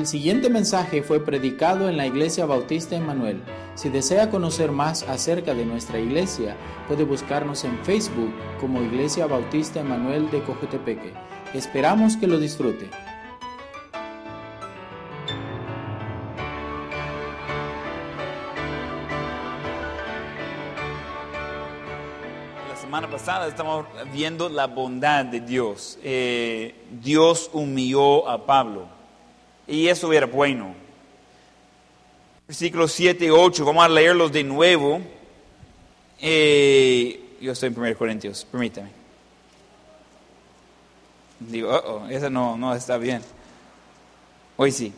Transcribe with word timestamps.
El 0.00 0.06
siguiente 0.06 0.48
mensaje 0.48 1.02
fue 1.02 1.22
predicado 1.22 1.86
en 1.86 1.98
la 1.98 2.06
Iglesia 2.06 2.46
Bautista 2.46 2.96
Emanuel. 2.96 3.42
Si 3.74 3.90
desea 3.90 4.30
conocer 4.30 4.72
más 4.72 5.02
acerca 5.02 5.52
de 5.52 5.66
nuestra 5.66 5.98
iglesia, 5.98 6.56
puede 6.88 7.04
buscarnos 7.04 7.64
en 7.64 7.78
Facebook 7.84 8.32
como 8.58 8.80
Iglesia 8.80 9.26
Bautista 9.26 9.80
Emanuel 9.80 10.30
de 10.30 10.42
Cojutepeque. 10.42 11.12
Esperamos 11.52 12.16
que 12.16 12.26
lo 12.26 12.38
disfrute. 12.38 12.88
La 22.70 22.76
semana 22.76 23.10
pasada 23.10 23.48
estamos 23.48 23.84
viendo 24.14 24.48
la 24.48 24.66
bondad 24.66 25.26
de 25.26 25.42
Dios. 25.42 25.98
Eh, 26.02 26.86
Dios 27.02 27.50
humilló 27.52 28.26
a 28.26 28.46
Pablo 28.46 28.99
y 29.70 29.88
eso 29.88 30.12
era 30.12 30.26
bueno. 30.26 30.74
Versículos 32.46 32.90
7 32.92 33.26
y 33.26 33.30
8, 33.30 33.64
vamos 33.64 33.84
a 33.84 33.88
leerlos 33.88 34.32
de 34.32 34.42
nuevo. 34.42 35.00
Eh, 36.20 37.36
yo 37.40 37.52
estoy 37.52 37.68
en 37.68 37.78
1 37.78 37.96
Corintios, 37.96 38.44
permítame. 38.50 38.90
Digo, 41.38 41.70
oh, 41.70 42.08
esa 42.08 42.28
no, 42.28 42.58
no 42.58 42.74
está 42.74 42.98
bien. 42.98 43.22
Hoy 44.56 44.72
sí. 44.72 44.92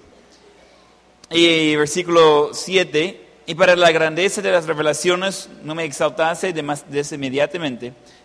Y 1.31 1.77
versículo 1.77 2.51
7, 2.53 3.20
y 3.47 3.55
para 3.55 3.77
la 3.77 3.93
grandeza 3.93 4.41
de 4.41 4.53
las 4.53 4.67
revelaciones 4.67 5.51
no 5.62 5.75
me 5.75 5.84
exaltase 5.84 6.53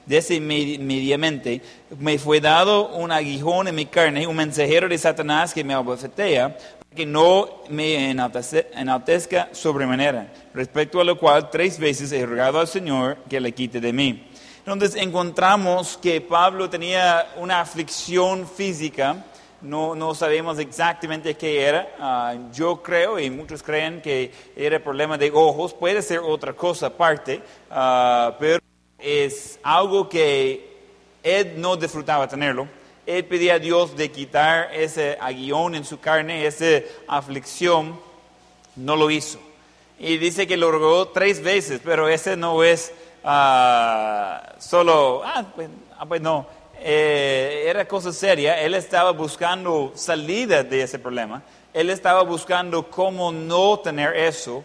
desinmediatamente, 0.07 0.77
desinmediatamente, 0.77 1.61
me 1.99 2.17
fue 2.17 2.41
dado 2.41 2.89
un 2.89 3.11
aguijón 3.11 3.67
en 3.67 3.75
mi 3.75 3.85
carne, 3.85 4.25
un 4.25 4.35
mensajero 4.35 4.88
de 4.88 4.97
Satanás 4.97 5.53
que 5.53 5.63
me 5.63 5.73
abofetea, 5.73 6.57
que 6.95 7.05
no 7.05 7.63
me 7.70 8.09
enaltezca 8.09 9.49
sobremanera, 9.52 10.33
respecto 10.53 10.99
a 10.99 11.03
lo 11.03 11.17
cual 11.19 11.49
tres 11.52 11.77
veces 11.77 12.11
he 12.11 12.25
rogado 12.25 12.59
al 12.59 12.67
Señor 12.67 13.17
que 13.30 13.39
le 13.39 13.52
quite 13.52 13.80
de 13.80 13.94
mí. 13.94 14.27
Entonces 14.66 14.95
encontramos 14.95 15.97
que 16.02 16.19
Pablo 16.19 16.69
tenía 16.69 17.27
una 17.38 17.61
aflicción 17.61 18.47
física, 18.47 19.23
no, 19.61 19.95
no 19.95 20.14
sabemos 20.14 20.59
exactamente 20.59 21.36
qué 21.36 21.64
era. 21.64 21.95
Ah, 21.99 22.36
yo 22.53 22.81
creo, 22.83 23.19
y 23.19 23.30
muchos 23.30 23.64
creen 23.64 24.02
que 24.02 24.31
era 24.55 24.83
problema 24.83 25.17
de 25.17 25.31
ojos, 25.33 25.73
puede 25.73 26.02
ser 26.02 26.19
otra 26.19 26.53
cosa 26.53 26.88
aparte, 26.88 27.42
uh, 27.71 28.33
pero 28.39 28.67
es 29.00 29.59
algo 29.64 30.09
que 30.09 30.78
él 31.23 31.53
no 31.58 31.76
disfrutaba 31.76 32.28
tenerlo. 32.28 32.67
Él 33.06 33.26
pedía 33.26 33.56
a 33.56 33.59
Dios 33.59 33.95
de 33.95 34.12
quitar 34.12 34.70
ese 34.73 35.17
aguión 35.22 35.76
en 35.76 35.86
su 35.86 36.00
carne, 36.00 36.45
esa 36.45 36.86
aflicción, 37.08 38.00
no 38.76 38.95
lo 38.95 39.09
hizo. 39.09 39.39
Y 40.00 40.17
dice 40.17 40.45
que 40.45 40.58
lo 40.58 40.72
rogó 40.72 41.08
tres 41.08 41.42
veces, 41.42 41.81
pero 41.84 42.08
ese 42.08 42.38
no 42.38 42.64
es 42.64 42.92
uh, 43.23 44.59
solo, 44.59 45.23
ah, 45.26 45.45
pues, 45.56 45.70
ah, 45.98 46.06
pues 46.06 46.22
no, 46.22 46.48
eh, 46.80 47.66
era 47.67 47.88
cosa 47.88 48.14
seria. 48.14 48.61
Él 48.61 48.76
estaba 48.76 49.11
buscando 49.11 49.92
salida 49.95 50.64
de 50.64 50.84
ese 50.84 51.00
problema. 51.00 51.42
Él 51.73 51.89
estaba 51.89 52.23
buscando 52.23 52.89
cómo 52.89 53.32
no 53.32 53.80
tener 53.80 54.16
eso. 54.16 54.64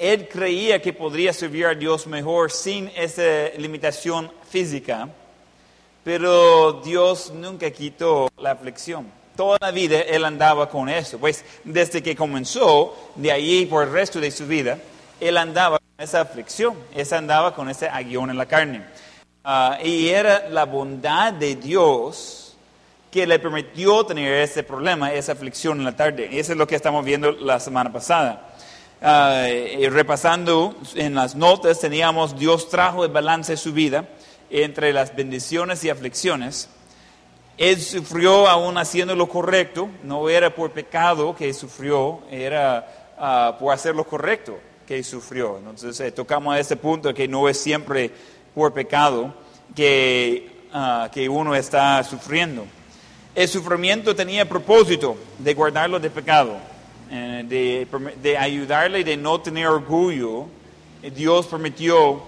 Él 0.00 0.28
creía 0.28 0.80
que 0.80 0.94
podría 0.94 1.30
servir 1.30 1.66
a 1.66 1.74
Dios 1.74 2.06
mejor 2.06 2.50
sin 2.50 2.90
esa 2.96 3.50
limitación 3.58 4.32
física, 4.48 5.10
pero 6.02 6.80
Dios 6.82 7.30
nunca 7.34 7.70
quitó 7.70 8.30
la 8.38 8.52
aflicción. 8.52 9.06
Toda 9.36 9.58
la 9.60 9.70
vida 9.70 10.00
él 10.00 10.24
andaba 10.24 10.70
con 10.70 10.88
eso. 10.88 11.18
Pues 11.18 11.44
desde 11.64 12.02
que 12.02 12.16
comenzó, 12.16 12.96
de 13.14 13.30
ahí 13.30 13.66
por 13.66 13.84
el 13.84 13.92
resto 13.92 14.18
de 14.20 14.30
su 14.30 14.46
vida, 14.46 14.78
él 15.20 15.36
andaba 15.36 15.78
con 15.78 16.02
esa 16.02 16.22
aflicción, 16.22 16.76
él 16.94 17.06
andaba 17.12 17.54
con 17.54 17.68
ese 17.68 17.86
aguión 17.86 18.30
en 18.30 18.38
la 18.38 18.46
carne. 18.46 18.82
Uh, 19.44 19.84
y 19.84 20.08
era 20.08 20.48
la 20.48 20.64
bondad 20.64 21.34
de 21.34 21.56
Dios 21.56 22.56
que 23.10 23.26
le 23.26 23.38
permitió 23.38 24.06
tener 24.06 24.32
ese 24.32 24.62
problema, 24.62 25.12
esa 25.12 25.32
aflicción 25.32 25.76
en 25.76 25.84
la 25.84 25.94
tarde. 25.94 26.30
Eso 26.32 26.52
es 26.52 26.58
lo 26.58 26.66
que 26.66 26.76
estamos 26.76 27.04
viendo 27.04 27.32
la 27.32 27.60
semana 27.60 27.92
pasada. 27.92 28.46
Uh, 29.02 29.88
repasando 29.88 30.76
en 30.94 31.14
las 31.14 31.34
notas, 31.34 31.80
teníamos 31.80 32.38
Dios 32.38 32.68
trajo 32.68 33.02
el 33.02 33.10
balance 33.10 33.52
de 33.52 33.56
su 33.56 33.72
vida 33.72 34.06
entre 34.50 34.92
las 34.92 35.16
bendiciones 35.16 35.82
y 35.84 35.88
aflicciones. 35.88 36.68
Él 37.56 37.80
sufrió 37.80 38.46
aún 38.46 38.76
haciendo 38.76 39.16
lo 39.16 39.26
correcto, 39.26 39.88
no 40.02 40.28
era 40.28 40.54
por 40.54 40.72
pecado 40.72 41.34
que 41.34 41.52
sufrió, 41.54 42.20
era 42.30 43.12
uh, 43.18 43.58
por 43.58 43.72
hacer 43.72 43.94
lo 43.94 44.04
correcto 44.04 44.58
que 44.86 45.02
sufrió. 45.02 45.56
Entonces 45.56 45.98
eh, 46.00 46.12
tocamos 46.12 46.54
a 46.54 46.58
este 46.58 46.76
punto 46.76 47.14
que 47.14 47.26
no 47.28 47.48
es 47.48 47.58
siempre 47.58 48.10
por 48.54 48.74
pecado 48.74 49.32
que, 49.74 50.64
uh, 50.74 51.10
que 51.10 51.26
uno 51.26 51.54
está 51.54 52.04
sufriendo. 52.04 52.66
El 53.34 53.48
sufrimiento 53.48 54.14
tenía 54.14 54.48
propósito 54.48 55.16
de 55.38 55.54
guardarlo 55.54 56.00
de 56.00 56.10
pecado, 56.10 56.58
eh, 57.10 57.44
de, 57.44 57.88
de, 58.22 58.38
ayudarle 58.38 59.02
de 59.02 59.16
no 59.16 59.40
tener 59.40 59.66
orgullo. 59.66 60.46
Dios 61.14 61.46
permitió 61.46 62.12
uh, 62.12 62.22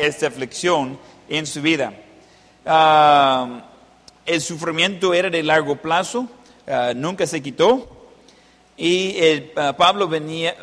esta 0.00 0.26
aflicción 0.26 0.98
en 1.28 1.46
su 1.46 1.62
vida. 1.62 1.92
Uh, 2.64 3.60
el 4.26 4.40
sufrimiento 4.40 5.14
era 5.14 5.30
de 5.30 5.42
largo 5.42 5.76
plazo, 5.76 6.28
nunca 6.94 7.26
se 7.26 7.42
quitó. 7.42 7.88
Y 8.76 9.18
el, 9.18 9.50
Pablo 9.76 10.08
venía, 10.08 10.54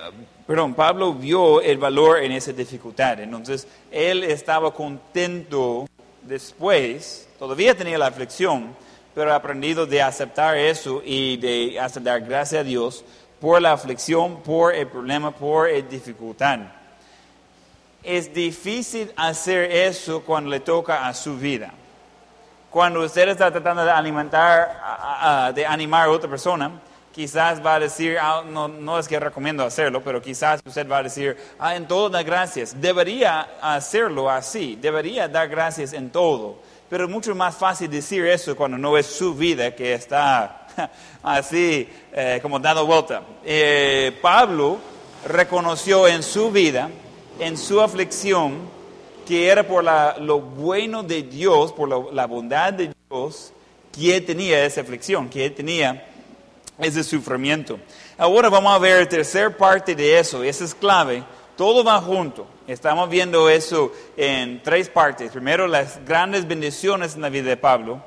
perdón, 0.45 0.73
Pablo 0.73 1.13
vio 1.13 1.61
el 1.61 1.77
valor 1.77 2.23
en 2.23 2.31
esa 2.31 2.53
dificultad. 2.53 3.19
Entonces, 3.19 3.67
él 3.91 4.23
estaba 4.23 4.73
contento 4.73 5.87
después, 6.23 7.27
todavía 7.39 7.75
tenía 7.75 7.97
la 7.97 8.07
aflicción, 8.07 8.75
pero 9.17 9.33
ha 9.33 9.35
aprendido 9.37 9.87
de 9.87 9.99
aceptar 9.99 10.55
eso 10.55 11.01
y 11.03 11.37
de 11.37 11.79
hacer 11.79 12.03
dar 12.03 12.21
gracias 12.21 12.61
a 12.61 12.63
Dios 12.63 13.03
por 13.41 13.59
la 13.59 13.71
aflicción, 13.71 14.43
por 14.43 14.75
el 14.75 14.85
problema, 14.85 15.31
por 15.31 15.67
la 15.67 15.81
dificultad. 15.81 16.59
Es 18.03 18.31
difícil 18.31 19.11
hacer 19.15 19.71
eso 19.71 20.21
cuando 20.21 20.51
le 20.51 20.59
toca 20.59 21.07
a 21.07 21.15
su 21.15 21.35
vida. 21.35 21.71
Cuando 22.69 23.03
usted 23.03 23.29
está 23.29 23.49
tratando 23.49 23.83
de 23.83 23.89
alimentar, 23.89 25.51
de 25.55 25.65
animar 25.65 26.09
a 26.09 26.11
otra 26.11 26.29
persona, 26.29 26.79
quizás 27.11 27.59
va 27.65 27.73
a 27.73 27.79
decir, 27.79 28.19
ah, 28.21 28.43
no, 28.45 28.67
no, 28.67 28.99
es 28.99 29.07
que 29.07 29.19
recomiendo 29.19 29.63
hacerlo, 29.63 30.03
pero 30.03 30.21
quizás 30.21 30.61
usted 30.63 30.87
va 30.87 30.99
a 30.99 31.03
decir, 31.03 31.35
ah, 31.57 31.75
en 31.75 31.87
todo 31.87 32.07
da 32.07 32.21
gracias. 32.21 32.79
Debería 32.79 33.47
hacerlo 33.63 34.29
así, 34.29 34.77
debería 34.79 35.27
dar 35.27 35.49
gracias 35.49 35.93
en 35.93 36.11
todo. 36.11 36.59
Pero 36.89 37.05
es 37.05 37.09
mucho 37.09 37.35
más 37.35 37.55
fácil 37.55 37.89
decir 37.89 38.25
eso 38.25 38.55
cuando 38.55 38.77
no 38.77 38.97
es 38.97 39.05
su 39.05 39.33
vida 39.33 39.75
que 39.75 39.93
está 39.93 40.67
así 41.23 41.87
eh, 42.13 42.39
como 42.41 42.59
dando 42.59 42.85
vuelta. 42.85 43.23
Eh, 43.43 44.17
Pablo 44.21 44.77
reconoció 45.25 46.07
en 46.07 46.23
su 46.23 46.49
vida, 46.51 46.89
en 47.39 47.57
su 47.57 47.81
aflicción, 47.81 48.69
que 49.27 49.47
era 49.47 49.67
por 49.67 49.83
la, 49.83 50.15
lo 50.19 50.39
bueno 50.39 51.03
de 51.03 51.23
Dios, 51.23 51.73
por 51.73 51.89
la, 51.89 52.01
la 52.13 52.25
bondad 52.25 52.71
de 52.71 52.93
Dios, 53.09 53.51
que 53.91 54.15
él 54.15 54.25
tenía 54.25 54.63
esa 54.63 54.81
aflicción, 54.81 55.27
que 55.27 55.45
él 55.45 55.53
tenía 55.53 56.07
ese 56.79 57.03
sufrimiento. 57.03 57.79
Ahora 58.17 58.49
vamos 58.49 58.73
a 58.73 58.79
ver 58.79 59.01
la 59.01 59.09
tercera 59.09 59.49
parte 59.49 59.93
de 59.95 60.19
eso, 60.19 60.45
y 60.45 60.47
esa 60.47 60.63
es 60.63 60.73
clave. 60.73 61.23
Todo 61.57 61.83
va 61.83 61.99
junto. 61.99 62.47
Estamos 62.67 63.09
viendo 63.09 63.49
eso 63.49 63.93
en 64.17 64.61
tres 64.61 64.89
partes. 64.89 65.31
Primero, 65.31 65.67
las 65.67 66.03
grandes 66.03 66.45
bendiciones 66.45 67.15
en 67.15 67.21
la 67.21 67.29
vida 67.29 67.47
de 67.47 67.55
Pablo. 67.55 68.03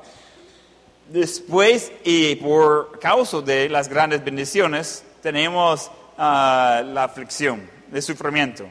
Después, 1.09 1.91
y 2.03 2.35
por 2.35 2.99
causa 2.99 3.41
de 3.41 3.67
las 3.69 3.89
grandes 3.89 4.23
bendiciones, 4.23 5.03
tenemos 5.23 5.89
uh, 6.15 6.21
la 6.21 7.05
aflicción, 7.05 7.67
el 7.91 8.03
sufrimiento. 8.03 8.65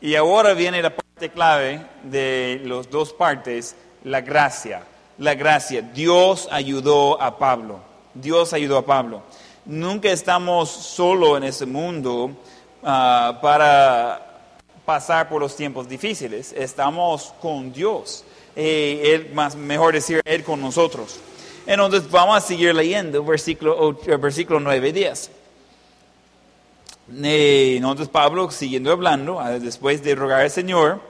Y 0.00 0.14
ahora 0.14 0.54
viene 0.54 0.80
la 0.80 0.96
parte 0.96 1.28
clave 1.28 1.84
de 2.02 2.62
las 2.64 2.88
dos 2.88 3.12
partes, 3.12 3.76
la 4.04 4.22
gracia. 4.22 4.84
La 5.18 5.34
gracia. 5.34 5.82
Dios 5.82 6.48
ayudó 6.50 7.20
a 7.20 7.36
Pablo. 7.36 7.80
Dios 8.14 8.54
ayudó 8.54 8.78
a 8.78 8.86
Pablo. 8.86 9.22
Nunca 9.66 10.08
estamos 10.08 10.70
solo 10.70 11.36
en 11.36 11.44
ese 11.44 11.66
mundo 11.66 12.24
uh, 12.24 13.40
para 13.42 14.25
pasar 14.86 15.28
por 15.28 15.42
los 15.42 15.54
tiempos 15.54 15.88
difíciles. 15.88 16.54
Estamos 16.56 17.34
con 17.42 17.72
Dios. 17.72 18.24
Eh, 18.54 19.02
él, 19.12 19.34
más 19.34 19.54
mejor 19.54 19.92
decir, 19.92 20.22
Él 20.24 20.42
con 20.42 20.60
nosotros. 20.60 21.18
Entonces 21.66 22.08
vamos 22.10 22.36
a 22.38 22.40
seguir 22.40 22.74
leyendo 22.74 23.22
versículo, 23.24 23.98
versículo 24.18 24.60
9 24.60 24.88
y 24.88 24.92
10. 24.92 25.30
Entonces 27.08 28.08
Pablo, 28.08 28.50
siguiendo 28.50 28.90
hablando, 28.92 29.40
ah, 29.40 29.58
después 29.58 30.02
de 30.02 30.14
rogar 30.14 30.42
al 30.42 30.50
Señor, 30.50 31.00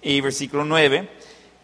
y 0.00 0.20
versículo 0.20 0.64
9, 0.64 1.08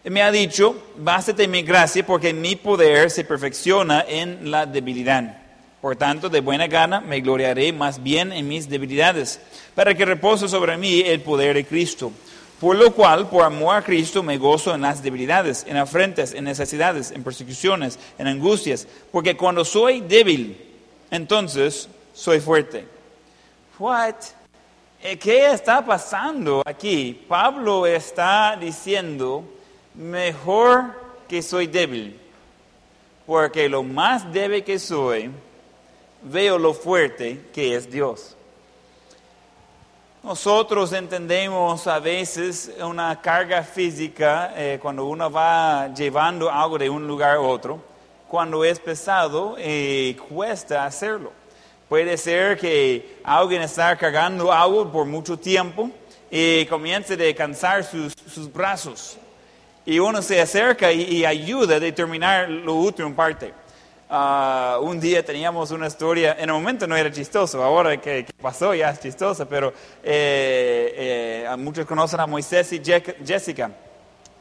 me 0.03 0.21
ha 0.21 0.31
dicho, 0.31 0.75
bástate 0.97 1.47
mi 1.47 1.63
gracia 1.63 2.05
porque 2.05 2.33
mi 2.33 2.55
poder 2.57 3.09
se 3.09 3.23
perfecciona 3.23 4.05
en 4.07 4.51
la 4.51 4.65
debilidad. 4.65 5.44
Por 5.85 5.95
tanto, 5.95 6.29
de 6.29 6.41
buena 6.41 6.65
gana 6.65 6.99
me 6.99 7.21
gloriaré 7.21 7.71
más 7.71 8.01
bien 8.01 8.33
en 8.33 8.47
mis 8.47 8.67
debilidades, 8.67 9.39
para 9.75 9.93
que 9.93 10.03
repose 10.03 10.47
sobre 10.47 10.77
mí 10.77 11.01
el 11.01 11.21
poder 11.21 11.53
de 11.53 11.63
Cristo. 11.63 12.11
Por 12.59 12.75
lo 12.75 12.91
cual, 12.91 13.29
por 13.29 13.43
amor 13.43 13.75
a 13.75 13.83
Cristo, 13.83 14.23
me 14.23 14.39
gozo 14.39 14.73
en 14.73 14.81
las 14.81 15.03
debilidades, 15.03 15.63
en 15.67 15.77
afrentas, 15.77 16.33
en 16.33 16.45
necesidades, 16.45 17.11
en 17.11 17.23
persecuciones, 17.23 17.99
en 18.17 18.25
angustias, 18.25 18.87
porque 19.11 19.37
cuando 19.37 19.63
soy 19.63 20.01
débil, 20.01 20.57
entonces 21.11 21.87
soy 22.15 22.39
fuerte. 22.39 22.87
What? 23.77 24.15
Eh, 25.03 25.19
¿Qué 25.19 25.51
está 25.51 25.85
pasando 25.85 26.63
aquí? 26.65 27.13
Pablo 27.27 27.85
está 27.85 28.57
diciendo, 28.59 29.43
mejor 29.93 30.95
que 31.29 31.43
soy 31.43 31.67
débil, 31.67 32.19
porque 33.27 33.69
lo 33.69 33.83
más 33.83 34.33
débil 34.33 34.63
que 34.63 34.79
soy, 34.79 35.29
veo 36.25 36.57
lo 36.57 36.73
fuerte 36.73 37.45
que 37.53 37.75
es 37.75 37.89
Dios. 37.89 38.35
Nosotros 40.23 40.91
entendemos 40.91 41.85
a 41.85 41.99
veces 41.99 42.71
una 42.81 43.21
carga 43.21 43.61
física 43.61 44.53
eh, 44.55 44.79
cuando 44.81 45.05
uno 45.05 45.29
va 45.29 45.93
llevando 45.93 46.49
algo 46.49 46.79
de 46.79 46.89
un 46.89 47.07
lugar 47.07 47.35
a 47.35 47.41
otro. 47.41 47.79
Cuando 48.27 48.65
es 48.65 48.79
pesado, 48.79 49.55
eh, 49.59 50.17
cuesta 50.27 50.83
hacerlo. 50.83 51.31
Puede 51.87 52.17
ser 52.17 52.57
que 52.57 53.19
alguien 53.23 53.61
está 53.61 53.95
cargando 53.95 54.51
algo 54.51 54.91
por 54.91 55.05
mucho 55.05 55.37
tiempo 55.37 55.91
y 56.31 56.65
comience 56.65 57.13
a 57.13 57.35
cansar 57.35 57.83
sus, 57.83 58.51
brazos. 58.51 59.19
Y 59.85 59.99
uno 59.99 60.23
se 60.23 60.41
acerca 60.41 60.91
y, 60.91 61.23
ayuda 61.23 61.75
a 61.75 61.79
determinar 61.79 62.49
lo 62.49 62.73
último 62.73 63.13
parte. 63.13 63.53
Ah, 64.07 64.77
un 64.81 64.99
día 64.99 65.25
teníamos 65.25 65.71
una 65.71 65.87
historia, 65.87 66.33
en 66.33 66.49
el 66.49 66.53
momento 66.53 66.85
no 66.85 66.95
era 66.95 67.11
chistoso, 67.11 67.63
ahora 67.63 67.99
que, 67.99 68.23
pasó 68.39 68.75
ya 68.75 68.91
es 68.91 68.99
chistoso, 68.99 69.47
pero 69.47 69.73
eh, 70.03 71.43
eh, 71.47 71.55
muchos 71.57 71.87
conocen 71.87 72.19
a 72.19 72.27
Moisés 72.27 72.71
y 72.73 72.81
Jessica. 73.25 73.71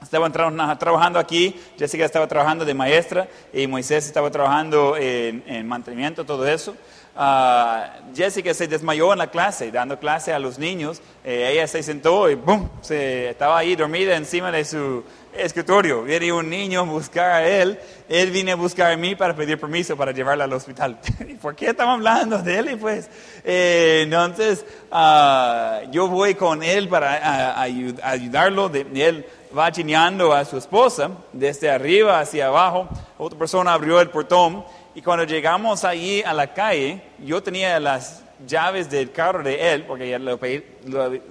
Estaban 0.03 0.33
trabajando 0.33 1.19
aquí, 1.19 1.59
Jessica 1.79 2.05
estaba 2.05 2.29
trabajando 2.29 2.67
de 2.67 2.75
maestra 2.75 3.27
y 3.55 3.67
Moisés 3.67 4.05
estaba 4.05 4.31
trabajando 4.31 4.99
en 4.99 5.67
mantenimiento, 5.67 6.27
todo 6.27 6.47
eso. 6.47 6.77
Ah, 7.17 8.01
Jessica 8.13 8.53
se 8.55 8.67
desmayó 8.67 9.13
en 9.13 9.19
la 9.19 9.29
clase, 9.29 9.71
dando 9.71 9.99
clase 9.99 10.33
a 10.33 10.39
los 10.39 10.59
niños. 10.59 11.01
Eh, 11.23 11.51
ella 11.53 11.67
se 11.69 11.83
sentó 11.83 12.29
y 12.29 12.35
¡bum! 12.35 12.69
Se, 12.81 13.31
estaba 13.31 13.59
ahí 13.59 13.77
dormida 13.77 14.17
encima 14.17 14.51
de 14.51 14.65
su 14.65 15.05
escritorio. 15.33 16.03
Viene 16.03 16.33
un 16.33 16.51
niño 16.51 16.81
a 16.81 16.83
buscar 16.83 17.31
a 17.31 17.47
él. 17.47 17.79
Él 18.09 18.31
viene 18.33 18.53
a 18.53 18.57
buscar 18.57 18.93
a 18.93 18.97
mí 18.97 19.15
para 19.15 19.35
pedir 19.35 19.61
permiso 19.61 19.97
para 19.97 20.11
llevarla 20.11 20.45
al 20.45 20.53
hospital. 20.53 20.99
¿Por 21.41 21.55
qué 21.55 21.69
estamos 21.71 21.95
hablando 21.95 22.39
de 22.39 22.59
él? 22.59 22.71
Y 22.73 22.77
pues, 22.77 23.09
eh, 23.45 24.01
entonces, 24.05 24.65
ah, 24.91 25.83
yo 25.93 26.09
voy 26.09 26.35
con 26.35 26.65
él 26.65 26.89
para 26.89 27.61
ayudarlo. 27.61 28.69
De, 28.69 28.87
él 28.95 29.25
va 29.57 29.71
chineando 29.71 30.33
a 30.33 30.45
su 30.45 30.59
esposa 30.59 31.11
desde 31.33 31.71
arriba 31.71 32.19
hacia 32.19 32.49
abajo. 32.49 32.89
Otra 33.19 33.39
persona 33.39 33.73
abrió 33.73 34.01
el 34.01 34.11
portón 34.11 34.65
y 34.95 35.03
cuando 35.03 35.25
llegamos 35.25 35.85
allí 35.85 36.23
a 36.23 36.33
la 36.33 36.55
calle, 36.55 37.03
yo 37.19 37.43
tenía 37.43 37.81
las 37.81 38.23
llaves 38.47 38.89
del 38.89 39.11
carro 39.11 39.43
de 39.43 39.73
él, 39.73 39.85
porque 39.85 40.09
ya 40.09 40.21
lo, 40.21 40.39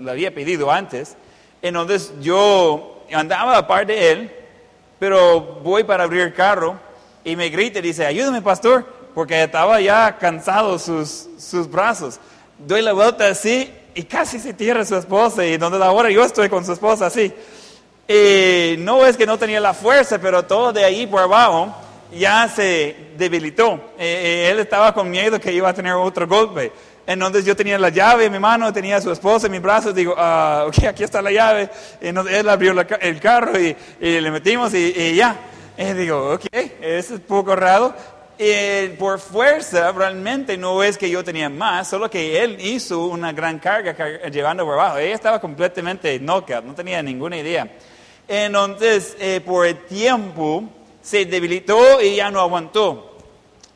había 0.09 0.33
pedido 0.33 0.69
antes. 0.69 1.15
Entonces 1.61 2.11
yo 2.19 3.05
andaba 3.13 3.57
a 3.57 3.65
par 3.65 3.85
de 3.87 4.11
él, 4.11 4.31
pero 4.99 5.39
voy 5.63 5.85
para 5.85 6.03
abrir 6.03 6.23
el 6.23 6.33
carro 6.33 6.77
y 7.23 7.37
me 7.37 7.47
grita 7.49 7.79
y 7.79 7.83
dice, 7.83 8.05
ayúdame 8.05 8.41
pastor, 8.41 8.85
porque 9.15 9.43
estaba 9.43 9.79
ya 9.79 10.17
cansado 10.17 10.77
sus, 10.77 11.29
sus 11.37 11.69
brazos. 11.71 12.19
Doy 12.57 12.81
la 12.81 12.91
vuelta 12.91 13.27
así 13.27 13.71
y 13.95 14.03
casi 14.03 14.39
se 14.39 14.53
tierra 14.53 14.83
su 14.83 14.97
esposa 14.97 15.45
y 15.45 15.55
donde 15.55 15.81
ahora 15.81 16.11
yo 16.11 16.25
estoy 16.25 16.49
con 16.49 16.65
su 16.65 16.73
esposa 16.73 17.05
así. 17.05 17.33
Y 18.09 18.75
no 18.79 19.05
es 19.05 19.15
que 19.15 19.25
no 19.25 19.37
tenía 19.37 19.61
la 19.61 19.73
fuerza, 19.73 20.19
pero 20.19 20.43
todo 20.43 20.73
de 20.73 20.83
ahí 20.83 21.07
por 21.07 21.21
abajo 21.21 21.73
ya 22.17 22.47
se 22.47 22.95
debilitó. 23.17 23.73
Eh, 23.97 24.45
eh, 24.47 24.51
él 24.51 24.59
estaba 24.59 24.93
con 24.93 25.09
miedo 25.09 25.39
que 25.39 25.51
iba 25.51 25.69
a 25.69 25.73
tener 25.73 25.93
otro 25.93 26.27
golpe. 26.27 26.71
Entonces 27.05 27.43
yo 27.43 27.55
tenía 27.55 27.77
la 27.77 27.89
llave 27.89 28.25
en 28.25 28.31
mi 28.31 28.39
mano, 28.39 28.71
tenía 28.71 28.97
a 28.97 29.01
su 29.01 29.11
esposa 29.11 29.47
en 29.47 29.51
mis 29.51 29.61
brazos, 29.61 29.93
digo, 29.93 30.15
ah, 30.17 30.65
ok, 30.67 30.85
aquí 30.85 31.03
está 31.03 31.21
la 31.21 31.31
llave. 31.31 31.69
Entonces 31.99 32.35
él 32.35 32.47
abrió 32.47 32.73
el 33.01 33.19
carro 33.19 33.59
y, 33.59 33.75
le 33.99 34.31
metimos 34.31 34.73
y, 34.73 35.15
ya. 35.15 35.35
Y 35.77 35.83
digo, 35.93 36.33
ok, 36.33 36.45
eso 36.81 37.15
es 37.15 37.21
poco 37.21 37.55
raro. 37.55 37.93
Y 38.37 38.89
por 38.97 39.19
fuerza, 39.19 39.91
realmente 39.91 40.57
no 40.57 40.81
es 40.81 40.97
que 40.97 41.09
yo 41.09 41.23
tenía 41.23 41.49
más, 41.49 41.89
solo 41.89 42.09
que 42.09 42.41
él 42.41 42.57
hizo 42.59 43.05
una 43.05 43.31
gran 43.31 43.59
carga 43.59 43.95
llevando 44.29 44.65
por 44.65 44.73
abajo. 44.73 44.97
Ella 44.97 45.13
estaba 45.13 45.39
completamente 45.39 46.19
knockout, 46.19 46.63
no 46.63 46.73
tenía 46.73 47.03
ninguna 47.03 47.37
idea. 47.37 47.67
Entonces, 48.27 49.15
eh, 49.19 49.41
por 49.45 49.67
el 49.67 49.77
tiempo, 49.85 50.63
se 51.03 51.25
debilitó 51.25 52.01
y 52.01 52.15
ya 52.15 52.31
no 52.31 52.39
aguantó. 52.39 53.17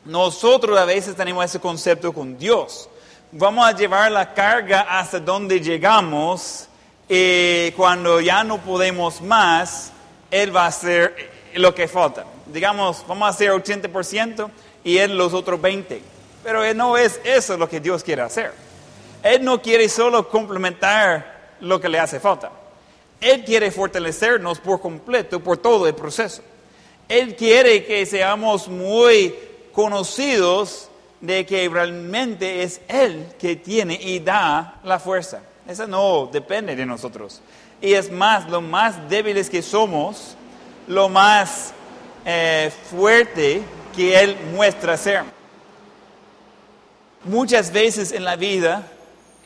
Nosotros 0.06 0.76
a 0.78 0.86
veces 0.86 1.14
tenemos 1.14 1.44
ese 1.44 1.60
concepto 1.60 2.12
con 2.12 2.38
Dios. 2.38 2.88
Vamos 3.30 3.66
a 3.66 3.72
llevar 3.72 4.10
la 4.10 4.32
carga 4.32 4.86
hasta 4.98 5.20
donde 5.20 5.60
llegamos 5.60 6.66
y 7.06 7.70
cuando 7.72 8.20
ya 8.20 8.42
no 8.42 8.58
podemos 8.58 9.20
más, 9.20 9.92
Él 10.30 10.56
va 10.56 10.64
a 10.64 10.68
hacer 10.68 11.30
lo 11.54 11.74
que 11.74 11.86
falta. 11.86 12.24
Digamos, 12.46 13.04
vamos 13.06 13.26
a 13.26 13.30
hacer 13.30 13.50
80% 13.50 14.50
y 14.82 14.96
Él 14.96 15.16
los 15.16 15.34
otros 15.34 15.60
20%. 15.60 16.00
Pero 16.42 16.72
no 16.72 16.96
es 16.96 17.20
eso 17.24 17.58
lo 17.58 17.68
que 17.68 17.80
Dios 17.80 18.02
quiere 18.02 18.22
hacer. 18.22 18.52
Él 19.22 19.44
no 19.44 19.60
quiere 19.60 19.88
solo 19.90 20.26
complementar 20.28 21.56
lo 21.60 21.78
que 21.78 21.90
le 21.90 21.98
hace 21.98 22.20
falta. 22.20 22.50
Él 23.20 23.44
quiere 23.44 23.70
fortalecernos 23.70 24.60
por 24.60 24.80
completo 24.80 25.40
por 25.40 25.58
todo 25.58 25.86
el 25.86 25.94
proceso. 25.94 26.42
Él 27.08 27.36
quiere 27.36 27.84
que 27.84 28.04
seamos 28.04 28.68
muy 28.68 29.34
conocidos 29.72 30.90
de 31.20 31.46
que 31.46 31.68
realmente 31.68 32.62
es 32.62 32.80
Él 32.86 33.32
que 33.38 33.56
tiene 33.56 33.94
y 33.94 34.18
da 34.20 34.80
la 34.84 34.98
fuerza. 34.98 35.40
Eso 35.66 35.86
no 35.86 36.28
depende 36.30 36.76
de 36.76 36.84
nosotros. 36.84 37.40
Y 37.80 37.94
es 37.94 38.10
más, 38.10 38.48
lo 38.50 38.60
más 38.60 39.08
débiles 39.08 39.48
que 39.48 39.62
somos, 39.62 40.36
lo 40.86 41.08
más 41.08 41.72
eh, 42.24 42.70
fuerte 42.90 43.62
que 43.96 44.20
Él 44.20 44.36
muestra 44.54 44.96
ser. 44.96 45.24
Muchas 47.24 47.72
veces 47.72 48.12
en 48.12 48.24
la 48.24 48.36
vida, 48.36 48.86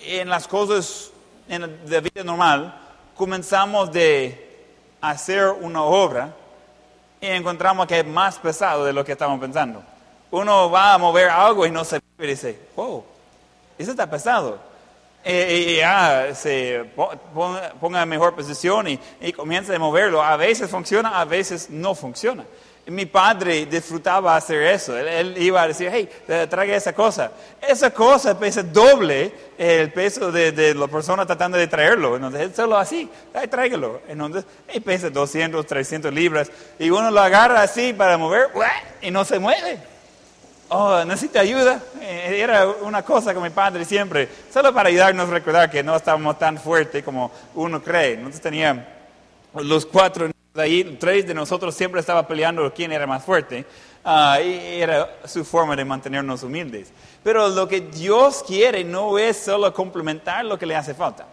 en 0.01 0.29
las 0.29 0.49
cosas 0.49 1.11
de 1.49 1.59
la 1.59 2.01
vida 2.01 2.25
normal, 2.25 2.81
comenzamos 3.17 3.93
de 3.93 4.67
hacer 5.01 5.49
una 5.61 5.83
obra 5.83 6.35
y 7.23 7.29
encontramos 7.29 7.87
que 7.87 8.01
es 8.01 8.07
más 8.07 8.37
pesado 8.39 8.85
de 8.85 8.93
lo 8.93 9.05
que 9.05 9.13
estamos 9.13 9.39
pensando. 9.41 9.83
Uno 10.33 10.69
va 10.71 10.95
a 10.95 10.99
mover 10.99 11.31
algo 11.31 11.65
y 11.65 11.71
no 11.71 11.85
se 11.85 12.01
y 12.19 12.27
dice, 12.27 12.59
wow, 12.75 13.05
eso 13.79 13.93
está 13.93 14.11
pesado. 14.11 14.59
Y, 15.25 15.77
ya 15.77 16.35
se 16.35 16.85
ponga 17.81 18.03
en 18.03 18.09
mejor 18.09 18.35
posición 18.35 18.89
y, 18.89 18.99
y 19.21 19.33
comienza 19.33 19.75
a 19.75 19.79
moverlo. 19.79 20.21
A 20.21 20.37
veces 20.37 20.69
funciona, 20.69 21.21
a 21.21 21.25
veces 21.25 21.71
no 21.71 21.95
funciona. 21.95 22.45
Mi 22.87 23.07
padre 23.07 23.65
disfrutaba 23.67 24.35
hacer 24.35 24.61
eso. 24.63 24.99
Él, 24.99 25.37
iba 25.39 25.63
a 25.63 25.69
decir, 25.69 25.89
hey, 25.93 26.09
traiga 26.51 26.75
esa 26.75 26.93
cosa. 26.93 27.31
Esa 27.61 27.91
cosa 27.93 28.37
pesa 28.37 28.63
doble 28.63 29.33
el 29.57 29.93
peso 29.93 30.33
de, 30.33 30.75
la 30.75 30.89
persona 30.89 31.25
tratando 31.25 31.57
de 31.57 31.69
traerlo. 31.69 32.17
Entonces, 32.17 32.41
él 32.41 32.55
solo 32.55 32.77
así, 32.77 33.09
tráigalo. 33.49 34.01
Entonces, 34.09 34.45
él 34.67 34.83
pesa 34.83 35.11
200, 35.11 35.65
300 35.65 36.13
libras. 36.13 36.51
Y 36.79 36.91
uno 36.91 37.11
lo 37.11 37.21
agarra 37.21 37.63
así 37.63 37.93
para 37.93 38.19
mover 38.19 38.49
y 39.01 39.13
no 39.13 39.25
se 39.25 39.39
mueve. 39.39 39.79
Oh, 40.75 41.05
necesita 41.05 41.41
ayuda. 41.41 41.81
Eh, 42.01 42.41
era 42.41 42.67
una 42.67 43.03
cosa 43.03 43.33
con 43.35 43.43
mi 43.43 43.51
padre 43.51 43.85
siempre, 43.85 44.29
solo 44.53 44.73
para 44.73 44.89
ayudarnos 44.89 45.29
a 45.29 45.33
recordar 45.33 45.71
que 45.71 45.83
no 45.83 45.95
estábamos 45.95 46.39
tan 46.39 46.59
fuertes 46.59 47.05
como 47.05 47.31
uno 47.55 47.83
cree. 47.83 48.17
Nosotros 48.17 48.41
teníamos 48.41 48.85
los 49.55 49.85
cuatro 49.87 50.31
de 50.55 50.63
ahí, 50.63 50.97
tres 51.01 51.27
de 51.27 51.35
nosotros 51.35 51.75
siempre 51.75 52.01
estaba 52.01 52.27
peleando 52.27 52.73
quién 52.75 52.93
era 52.93 53.07
más 53.07 53.25
fuerte. 53.25 53.65
Y 54.05 54.81
era 54.81 55.17
su 55.27 55.45
forma 55.45 55.77
de 55.77 55.85
mantenernos 55.85 56.43
humildes. 56.43 56.93
Pero 57.23 57.49
lo 57.49 57.69
que 57.69 57.81
Dios 57.81 58.43
quiere 58.45 58.83
no 58.83 59.17
es 59.19 59.37
solo 59.37 59.73
complementar 59.73 60.45
lo 60.45 60.59
que 60.59 60.67
le 60.67 60.75
hace 60.75 60.93
falta. 60.93 61.27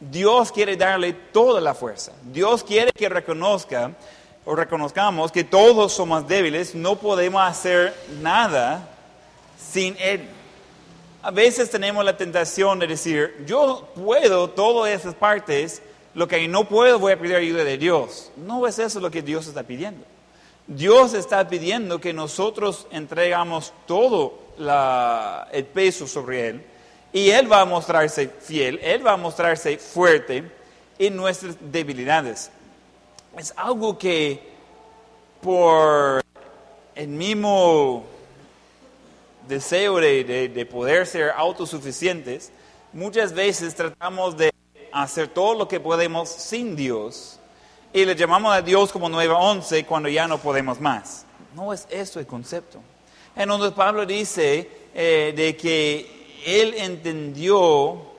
Dios 0.00 0.50
quiere 0.50 0.76
darle 0.76 1.12
toda 1.12 1.60
la 1.60 1.74
fuerza. 1.74 2.12
Dios 2.22 2.64
quiere 2.64 2.92
que 2.92 3.08
reconozca 3.08 3.92
o 4.46 4.54
reconozcamos 4.54 5.32
que 5.32 5.44
todos 5.44 5.92
somos 5.92 6.26
débiles, 6.26 6.74
no 6.74 6.96
podemos 6.96 7.42
hacer 7.42 7.94
nada 8.20 8.88
sin 9.58 9.96
Él. 9.98 10.28
A 11.22 11.32
veces 11.32 11.68
tenemos 11.68 12.04
la 12.04 12.16
tentación 12.16 12.78
de 12.78 12.86
decir, 12.86 13.44
yo 13.46 13.88
puedo 13.94 14.48
todas 14.48 14.92
esas 14.92 15.14
partes, 15.14 15.82
lo 16.16 16.26
que 16.26 16.48
no 16.48 16.66
puedo 16.68 16.98
voy 16.98 17.12
a 17.12 17.18
pedir 17.20 17.36
ayuda 17.36 17.62
de 17.62 17.76
Dios. 17.78 18.32
No 18.36 18.66
es 18.66 18.78
eso 18.80 18.98
lo 19.00 19.10
que 19.10 19.22
Dios 19.22 19.46
está 19.46 19.62
pidiendo. 19.62 20.04
Dios 20.66 21.14
está 21.14 21.46
pidiendo 21.48 22.00
que 22.00 22.12
nosotros 22.12 22.88
entregamos 22.90 23.72
todo 23.86 24.38
el 25.52 25.64
peso 25.66 26.06
sobre 26.08 26.48
Él 26.48 26.62
y 27.12 27.30
Él 27.30 27.50
va 27.52 27.60
a 27.60 27.64
mostrarse 27.64 28.28
fiel, 28.28 28.80
Él 28.82 29.06
va 29.06 29.12
a 29.12 29.16
mostrarse 29.16 29.78
fuerte 29.78 30.50
en 30.98 31.14
nuestras 31.16 31.56
debilidades. 31.60 32.50
Es 33.38 33.52
algo 33.56 33.96
que 33.98 34.40
por 35.42 36.22
el 36.94 37.08
mismo 37.08 38.04
deseo 39.46 39.96
de, 40.00 40.24
de- 40.24 40.48
de 40.48 40.66
poder 40.66 41.06
ser 41.06 41.30
autosuficientes, 41.36 42.50
muchas 42.92 43.32
veces 43.34 43.74
tratamos 43.74 44.36
de 44.36 44.50
hacer 44.92 45.28
todo 45.28 45.54
lo 45.54 45.68
que 45.68 45.80
podemos 45.80 46.28
sin 46.28 46.76
Dios 46.76 47.38
y 47.92 48.04
le 48.04 48.14
llamamos 48.14 48.54
a 48.54 48.60
Dios 48.60 48.92
como 48.92 49.08
911 49.08 49.84
cuando 49.86 50.08
ya 50.08 50.28
no 50.28 50.38
podemos 50.38 50.80
más. 50.80 51.24
No 51.54 51.72
es 51.72 51.86
eso 51.90 52.20
el 52.20 52.26
concepto. 52.26 52.80
Entonces 53.34 53.72
Pablo 53.72 54.04
dice 54.04 54.68
eh, 54.94 55.32
de 55.34 55.56
que 55.56 56.42
él 56.44 56.74
entendió 56.76 58.16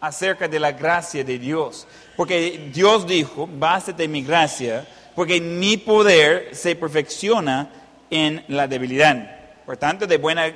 acerca 0.00 0.48
de 0.48 0.60
la 0.60 0.72
gracia 0.72 1.24
de 1.24 1.38
Dios. 1.38 1.86
Porque 2.16 2.70
Dios 2.72 3.06
dijo, 3.06 3.48
bástate 3.50 4.08
mi 4.08 4.22
gracia, 4.22 4.86
porque 5.14 5.40
mi 5.40 5.76
poder 5.76 6.54
se 6.54 6.76
perfecciona 6.76 7.70
en 8.10 8.44
la 8.48 8.68
debilidad. 8.68 9.64
Por 9.64 9.76
tanto, 9.76 10.06
de 10.06 10.18
buena, 10.18 10.52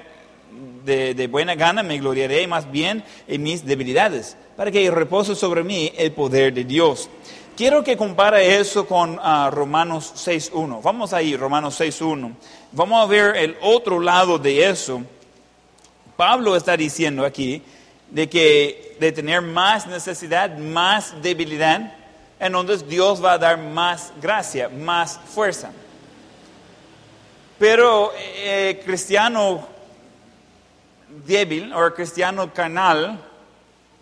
de, 0.85 1.15
de 1.15 1.27
buena 1.27 1.55
gana 1.55 1.83
me 1.83 1.99
gloriaré 1.99 2.47
más 2.47 2.71
bien 2.71 3.03
en 3.27 3.43
mis 3.43 3.65
debilidades, 3.65 4.37
para 4.61 4.71
que 4.71 4.91
repose 4.91 5.35
sobre 5.35 5.65
mí 5.65 5.91
el 5.97 6.13
poder 6.13 6.53
de 6.53 6.65
Dios. 6.65 7.09
Quiero 7.57 7.83
que 7.83 7.97
compare 7.97 8.59
eso 8.59 8.87
con 8.87 9.19
ah, 9.23 9.49
Romanos 9.51 10.13
6.1. 10.15 10.83
Vamos 10.83 11.15
ahí, 11.15 11.35
Romanos 11.35 11.81
6.1. 11.81 12.35
Vamos 12.73 13.03
a 13.03 13.07
ver 13.07 13.37
el 13.37 13.57
otro 13.63 13.99
lado 13.99 14.39
de 14.39 14.69
eso. 14.69 15.01
Pablo 16.15 16.55
está 16.57 16.77
diciendo 16.77 17.25
aquí 17.25 17.63
de 18.11 18.29
que 18.29 18.99
de 19.01 19.13
tener 19.13 19.41
más 19.41 19.87
necesidad, 19.87 20.55
más 20.59 21.15
debilidad, 21.23 21.95
entonces 22.39 22.87
Dios 22.87 23.25
va 23.25 23.33
a 23.33 23.39
dar 23.39 23.57
más 23.57 24.13
gracia, 24.21 24.69
más 24.69 25.19
fuerza. 25.25 25.71
Pero 27.59 28.13
eh, 28.19 28.79
cristiano 28.85 29.67
débil 31.27 31.73
o 31.73 31.95
cristiano 31.95 32.53
carnal 32.53 33.30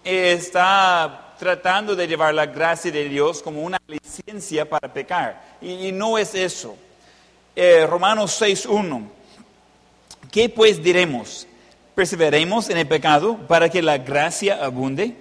está 0.05 1.35
tratando 1.39 1.95
de 1.95 2.07
llevar 2.07 2.35
la 2.35 2.47
gracia 2.47 2.91
de 2.91 3.09
Dios 3.09 3.43
como 3.43 3.63
una 3.63 3.81
licencia 3.87 4.69
para 4.69 4.93
pecar. 4.93 5.57
Y, 5.61 5.93
no 5.93 6.19
es 6.19 6.35
eso. 6.35 6.77
Eh, 7.55 7.87
Romanos 7.87 8.41
6.1. 8.41 9.09
¿Qué 10.31 10.49
pues 10.49 10.83
diremos? 10.83 11.47
¿Perseveremos 11.95 12.69
en 12.71 12.79
el 12.79 12.87
pecado 12.87 13.37
para 13.49 13.69
que 13.69 13.83
la 13.83 13.99
gracia 13.99 14.65
abunde? 14.65 15.17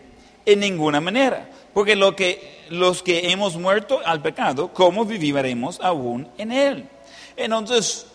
En 0.46 0.60
ninguna 0.60 1.00
manera. 1.02 1.50
Porque 1.74 1.96
lo 1.96 2.16
que, 2.16 2.66
los 2.70 3.04
que 3.04 3.32
hemos 3.32 3.56
muerto 3.56 4.00
al 4.04 4.22
pecado, 4.22 4.74
¿cómo 4.74 5.06
viviremos 5.06 5.80
aún 5.82 6.28
en 6.38 6.52
él? 6.52 6.90
Entonces, 7.36 8.08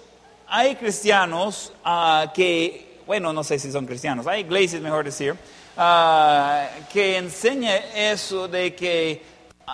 hay 0.48 0.74
cristianos 0.74 1.72
ah, 1.84 2.32
que, 2.34 2.98
bueno, 3.06 3.32
no 3.32 3.44
sé 3.44 3.58
si 3.58 3.70
son 3.70 3.86
cristianos, 3.86 4.26
hay 4.26 4.40
iglesias, 4.40 4.82
mejor 4.82 5.04
decir, 5.04 5.36
ah, 5.76 6.66
que 6.92 7.16
enseña 7.16 7.76
eso 7.94 8.48
de 8.48 8.74
que 8.74 9.22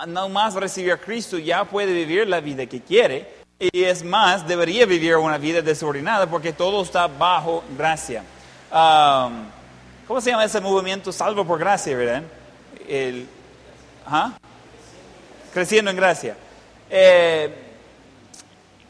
no 0.07 0.29
más 0.29 0.53
recibir 0.53 0.93
a 0.93 0.97
Cristo 0.97 1.37
ya 1.37 1.65
puede 1.65 1.93
vivir 1.93 2.27
la 2.27 2.39
vida 2.39 2.65
que 2.65 2.81
quiere. 2.81 3.39
Y 3.59 3.83
es 3.83 4.03
más, 4.03 4.47
debería 4.47 4.85
vivir 4.85 5.17
una 5.17 5.37
vida 5.37 5.61
desordenada 5.61 6.29
porque 6.29 6.53
todo 6.53 6.81
está 6.81 7.07
bajo 7.07 7.63
gracia. 7.77 8.23
Ah, 8.71 9.29
¿Cómo 10.07 10.21
se 10.21 10.31
llama 10.31 10.45
ese 10.45 10.59
movimiento? 10.61 11.11
Salvo 11.11 11.45
por 11.45 11.59
gracia, 11.59 11.95
¿verdad? 11.95 12.23
El, 12.87 13.27
¿ah? 14.07 14.37
Creciendo 15.53 15.91
en 15.91 15.97
gracia. 15.97 16.35
Eh, 16.89 17.53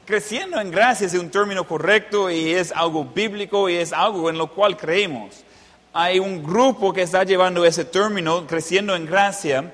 creciendo 0.05 0.59
en 0.59 0.71
gracia 0.71 1.07
es 1.07 1.13
un 1.13 1.29
término 1.29 1.65
correcto 1.65 2.31
y 2.31 2.53
es 2.53 2.71
algo 2.71 3.03
bíblico 3.03 3.69
y 3.69 3.75
es 3.75 3.91
algo 3.91 4.29
en 4.29 4.37
lo 4.37 4.47
cual 4.47 4.77
creemos. 4.77 5.43
Hay 5.91 6.19
un 6.19 6.43
grupo 6.43 6.93
que 6.93 7.01
está 7.01 7.23
llevando 7.23 7.65
ese 7.65 7.83
término, 7.83 8.45
creciendo 8.45 8.95
en 8.95 9.05
gracia, 9.05 9.73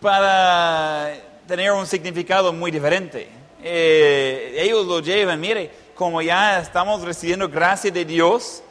para 0.00 1.14
tener 1.46 1.72
un 1.72 1.86
significado 1.86 2.52
muy 2.52 2.70
diferente. 2.70 3.28
Eh, 3.62 4.56
ellos 4.58 4.86
lo 4.86 5.00
llevan, 5.00 5.40
mire, 5.40 5.70
como 5.94 6.20
ya 6.20 6.60
estamos 6.60 7.02
recibiendo 7.02 7.48
gracia 7.48 7.90
de 7.90 8.04
Dios, 8.04 8.62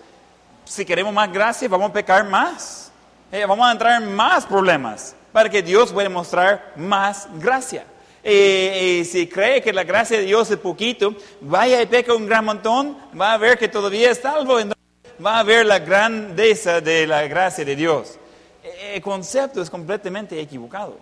si 0.65 0.85
queremos 0.85 1.13
más 1.13 1.31
gracia, 1.31 1.67
vamos 1.67 1.89
a 1.89 1.93
pecar 1.93 2.23
más. 2.25 2.91
Eh, 3.31 3.45
vamos 3.45 3.67
a 3.67 3.71
entrar 3.71 4.01
en 4.01 4.13
más 4.13 4.45
problemas 4.45 5.15
para 5.31 5.49
que 5.49 5.61
Dios 5.61 5.91
pueda 5.91 6.09
mostrar 6.09 6.73
más 6.75 7.27
gracia. 7.39 7.85
Eh, 8.23 8.99
eh, 8.99 9.05
si 9.05 9.27
cree 9.27 9.61
que 9.61 9.73
la 9.73 9.83
gracia 9.83 10.17
de 10.17 10.25
Dios 10.25 10.49
es 10.51 10.57
poquito, 10.57 11.15
vaya 11.41 11.81
y 11.81 11.85
peca 11.85 12.13
un 12.13 12.25
gran 12.25 12.45
montón, 12.45 12.97
va 13.19 13.33
a 13.33 13.37
ver 13.37 13.57
que 13.57 13.67
todavía 13.67 14.11
es 14.11 14.19
salvo, 14.19 14.59
entonces 14.59 14.76
va 15.23 15.39
a 15.39 15.43
ver 15.43 15.65
la 15.65 15.79
grandeza 15.79 16.81
de 16.81 17.07
la 17.07 17.27
gracia 17.27 17.65
de 17.65 17.75
Dios. 17.75 18.17
Eh, 18.63 18.93
El 18.95 19.01
concepto 19.01 19.61
es 19.61 19.69
completamente 19.69 20.39
equivocado. 20.39 20.97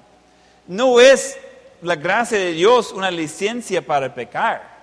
No 0.68 1.00
es 1.00 1.38
la 1.82 1.96
gracia 1.96 2.38
de 2.38 2.54
Dios 2.54 2.92
una 2.92 3.12
licencia 3.12 3.86
para 3.86 4.14
pecar. 4.14 4.76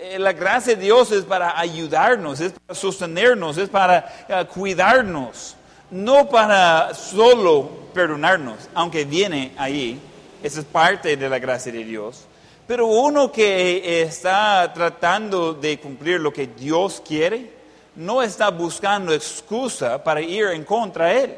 Eh, 0.00 0.18
La 0.18 0.32
gracia 0.32 0.74
de 0.76 0.82
Dios 0.82 1.10
es 1.12 1.24
para 1.24 1.58
ayudarnos, 1.58 2.40
es 2.40 2.52
para 2.52 2.78
sostenernos, 2.78 3.56
es 3.58 3.68
para 3.68 4.26
eh, 4.28 4.46
cuidarnos, 4.52 5.56
no 5.90 6.28
para 6.28 6.94
solo 6.94 7.88
perdonarnos, 7.94 8.68
aunque 8.74 9.04
viene 9.04 9.52
ahí, 9.56 9.98
esa 10.42 10.60
es 10.60 10.66
parte 10.66 11.16
de 11.16 11.28
la 11.28 11.38
gracia 11.38 11.72
de 11.72 11.82
Dios. 11.84 12.26
Pero 12.66 12.86
uno 12.86 13.32
que 13.32 14.02
está 14.02 14.70
tratando 14.74 15.54
de 15.54 15.80
cumplir 15.80 16.20
lo 16.20 16.30
que 16.30 16.46
Dios 16.46 17.02
quiere, 17.04 17.57
no 17.98 18.22
está 18.22 18.48
buscando 18.50 19.12
excusa 19.12 20.02
para 20.02 20.20
ir 20.20 20.46
en 20.46 20.62
contra 20.62 21.06
de 21.06 21.24
Él. 21.24 21.34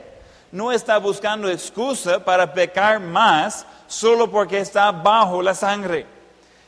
No 0.52 0.70
está 0.70 0.98
buscando 0.98 1.48
excusa 1.48 2.22
para 2.22 2.52
pecar 2.52 3.00
más 3.00 3.64
solo 3.86 4.30
porque 4.30 4.58
está 4.58 4.92
bajo 4.92 5.40
la 5.40 5.54
sangre. 5.54 6.04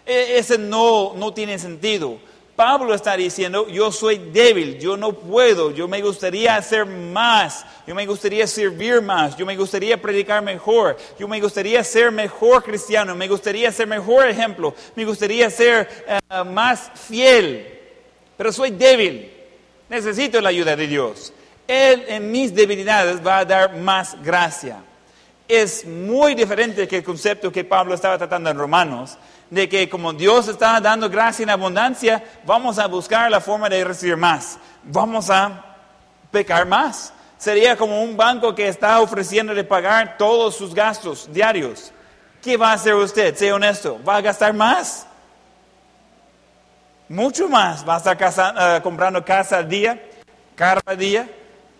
E- 0.06 0.38
Ese 0.38 0.56
no, 0.56 1.12
no 1.14 1.34
tiene 1.34 1.58
sentido. 1.58 2.18
Pablo 2.56 2.94
está 2.94 3.16
diciendo, 3.18 3.68
yo 3.68 3.92
soy 3.92 4.16
débil, 4.16 4.78
yo 4.78 4.96
no 4.96 5.12
puedo, 5.12 5.70
yo 5.72 5.86
me 5.86 6.00
gustaría 6.00 6.56
hacer 6.56 6.86
más, 6.86 7.66
yo 7.86 7.94
me 7.94 8.06
gustaría 8.06 8.46
servir 8.46 9.02
más, 9.02 9.36
yo 9.36 9.44
me 9.44 9.56
gustaría 9.56 10.00
predicar 10.00 10.42
mejor, 10.42 10.96
yo 11.18 11.28
me 11.28 11.40
gustaría 11.40 11.84
ser 11.84 12.10
mejor 12.10 12.62
cristiano, 12.62 13.14
me 13.14 13.28
gustaría 13.28 13.70
ser 13.72 13.86
mejor 13.86 14.28
ejemplo, 14.28 14.74
me 14.94 15.04
gustaría 15.04 15.50
ser 15.50 16.04
eh, 16.06 16.44
más 16.44 16.90
fiel, 16.94 17.78
pero 18.36 18.52
soy 18.52 18.70
débil, 18.70 19.41
necesito 19.92 20.40
la 20.40 20.48
ayuda 20.48 20.74
de 20.74 20.88
Dios. 20.88 21.32
Él 21.68 22.04
en 22.08 22.32
mis 22.32 22.52
debilidades 22.54 23.24
va 23.24 23.38
a 23.38 23.44
dar 23.44 23.76
más 23.76 24.16
gracia 24.22 24.78
es 25.60 25.84
muy 25.84 26.34
diferente 26.34 26.88
que 26.88 26.98
el 26.98 27.04
concepto 27.04 27.52
que 27.52 27.64
Pablo 27.64 27.94
estaba 27.94 28.16
tratando 28.16 28.48
en 28.48 28.56
Romanos, 28.56 29.18
de 29.50 29.68
que 29.68 29.88
como 29.88 30.12
Dios 30.14 30.48
está 30.48 30.80
dando 30.80 31.10
gracia 31.10 31.42
en 31.42 31.50
abundancia, 31.50 32.24
vamos 32.46 32.78
a 32.78 32.86
buscar 32.86 33.30
la 33.30 33.40
forma 33.40 33.68
de 33.68 33.84
recibir 33.84 34.16
más, 34.16 34.58
vamos 34.82 35.28
a 35.28 35.62
pecar 36.30 36.66
más. 36.66 37.12
Sería 37.36 37.76
como 37.76 38.02
un 38.02 38.16
banco 38.16 38.54
que 38.54 38.68
está 38.68 39.00
ofreciendo 39.00 39.54
de 39.54 39.64
pagar 39.64 40.16
todos 40.16 40.56
sus 40.56 40.74
gastos 40.74 41.30
diarios. 41.30 41.92
¿Qué 42.40 42.56
va 42.56 42.70
a 42.70 42.74
hacer 42.74 42.94
usted? 42.94 43.34
Sea 43.34 43.54
honesto, 43.54 44.00
¿va 44.08 44.16
a 44.16 44.20
gastar 44.22 44.54
más? 44.54 45.06
Mucho 47.12 47.46
más. 47.46 47.86
¿Va 47.86 47.96
a 47.96 47.98
estar 47.98 48.16
casa- 48.16 48.76
eh, 48.76 48.80
comprando 48.80 49.22
casa 49.22 49.58
al 49.58 49.68
día, 49.68 50.02
carro 50.56 50.80
al 50.86 50.96
día, 50.96 51.28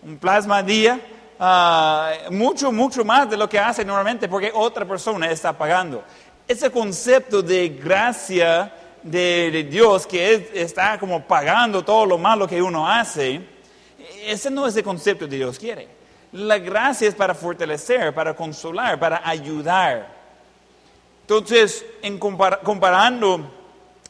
un 0.03 0.17
plasma 0.19 0.57
al 0.59 0.65
día? 0.67 0.99
Ah, 1.39 2.11
mucho, 2.29 2.71
mucho 2.71 3.03
más 3.03 3.27
de 3.27 3.35
lo 3.35 3.49
que 3.49 3.57
hace 3.57 3.83
normalmente 3.83 4.27
porque 4.27 4.51
otra 4.53 4.85
persona 4.85 5.31
está 5.31 5.51
pagando. 5.51 6.03
Ese 6.47 6.69
concepto 6.69 7.41
de 7.41 7.69
gracia 7.69 8.71
de, 9.01 9.49
de 9.51 9.63
Dios 9.63 10.05
que 10.05 10.33
es- 10.35 10.43
está 10.53 10.99
como 10.99 11.23
pagando 11.23 11.83
todo 11.83 12.05
lo 12.05 12.19
malo 12.19 12.47
que 12.47 12.61
uno 12.61 12.87
hace, 12.87 13.41
ese 14.27 14.51
no 14.51 14.67
es 14.67 14.75
el 14.77 14.83
concepto 14.83 15.27
que 15.27 15.35
Dios 15.37 15.57
quiere. 15.57 15.87
La 16.33 16.59
gracia 16.59 17.07
es 17.07 17.15
para 17.15 17.33
fortalecer, 17.33 18.13
para 18.13 18.35
consolar, 18.35 18.99
para 18.99 19.27
ayudar. 19.27 20.09
Entonces, 21.21 21.83
en 22.03 22.19
compar- 22.19 22.59
comparando 22.61 23.62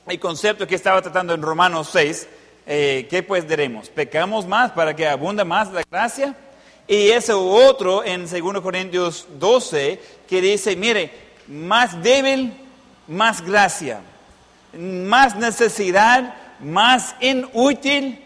el 0.07 0.19
concepto 0.19 0.67
que 0.67 0.75
estaba 0.75 1.01
tratando 1.01 1.33
en 1.33 1.41
Romanos 1.41 1.89
6, 1.91 2.27
eh, 2.65 3.07
¿qué 3.09 3.23
pues 3.23 3.47
diremos? 3.47 3.89
¿Pecamos 3.89 4.45
más 4.45 4.71
para 4.71 4.95
que 4.95 5.07
abunda 5.07 5.45
más 5.45 5.71
la 5.71 5.83
gracia? 5.89 6.35
Y 6.87 7.09
ese 7.09 7.33
otro 7.33 8.03
en 8.03 8.29
2 8.29 8.61
Corintios 8.61 9.27
12 9.39 9.99
que 10.27 10.41
dice, 10.41 10.75
mire, 10.75 11.11
más 11.47 12.01
débil, 12.03 12.53
más 13.07 13.41
gracia. 13.41 14.01
más 14.75 15.35
necesidad, 15.35 16.35
más 16.59 17.15
inútil, 17.21 18.19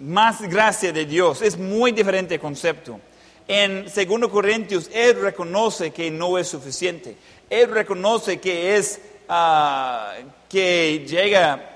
más 0.00 0.40
gracia 0.40 0.92
de 0.92 1.04
Dios. 1.04 1.42
Es 1.42 1.58
muy 1.58 1.92
diferente 1.92 2.34
el 2.34 2.40
concepto. 2.40 2.98
En 3.46 3.84
2 3.84 4.30
Corintios, 4.30 4.90
Él 4.92 5.20
reconoce 5.20 5.90
que 5.90 6.10
no 6.10 6.38
es 6.38 6.48
suficiente. 6.48 7.16
Él 7.50 7.70
reconoce 7.70 8.40
que 8.40 8.76
es, 8.76 9.00
ah, 9.28 10.14
que 10.50 11.06
llega 11.06 11.70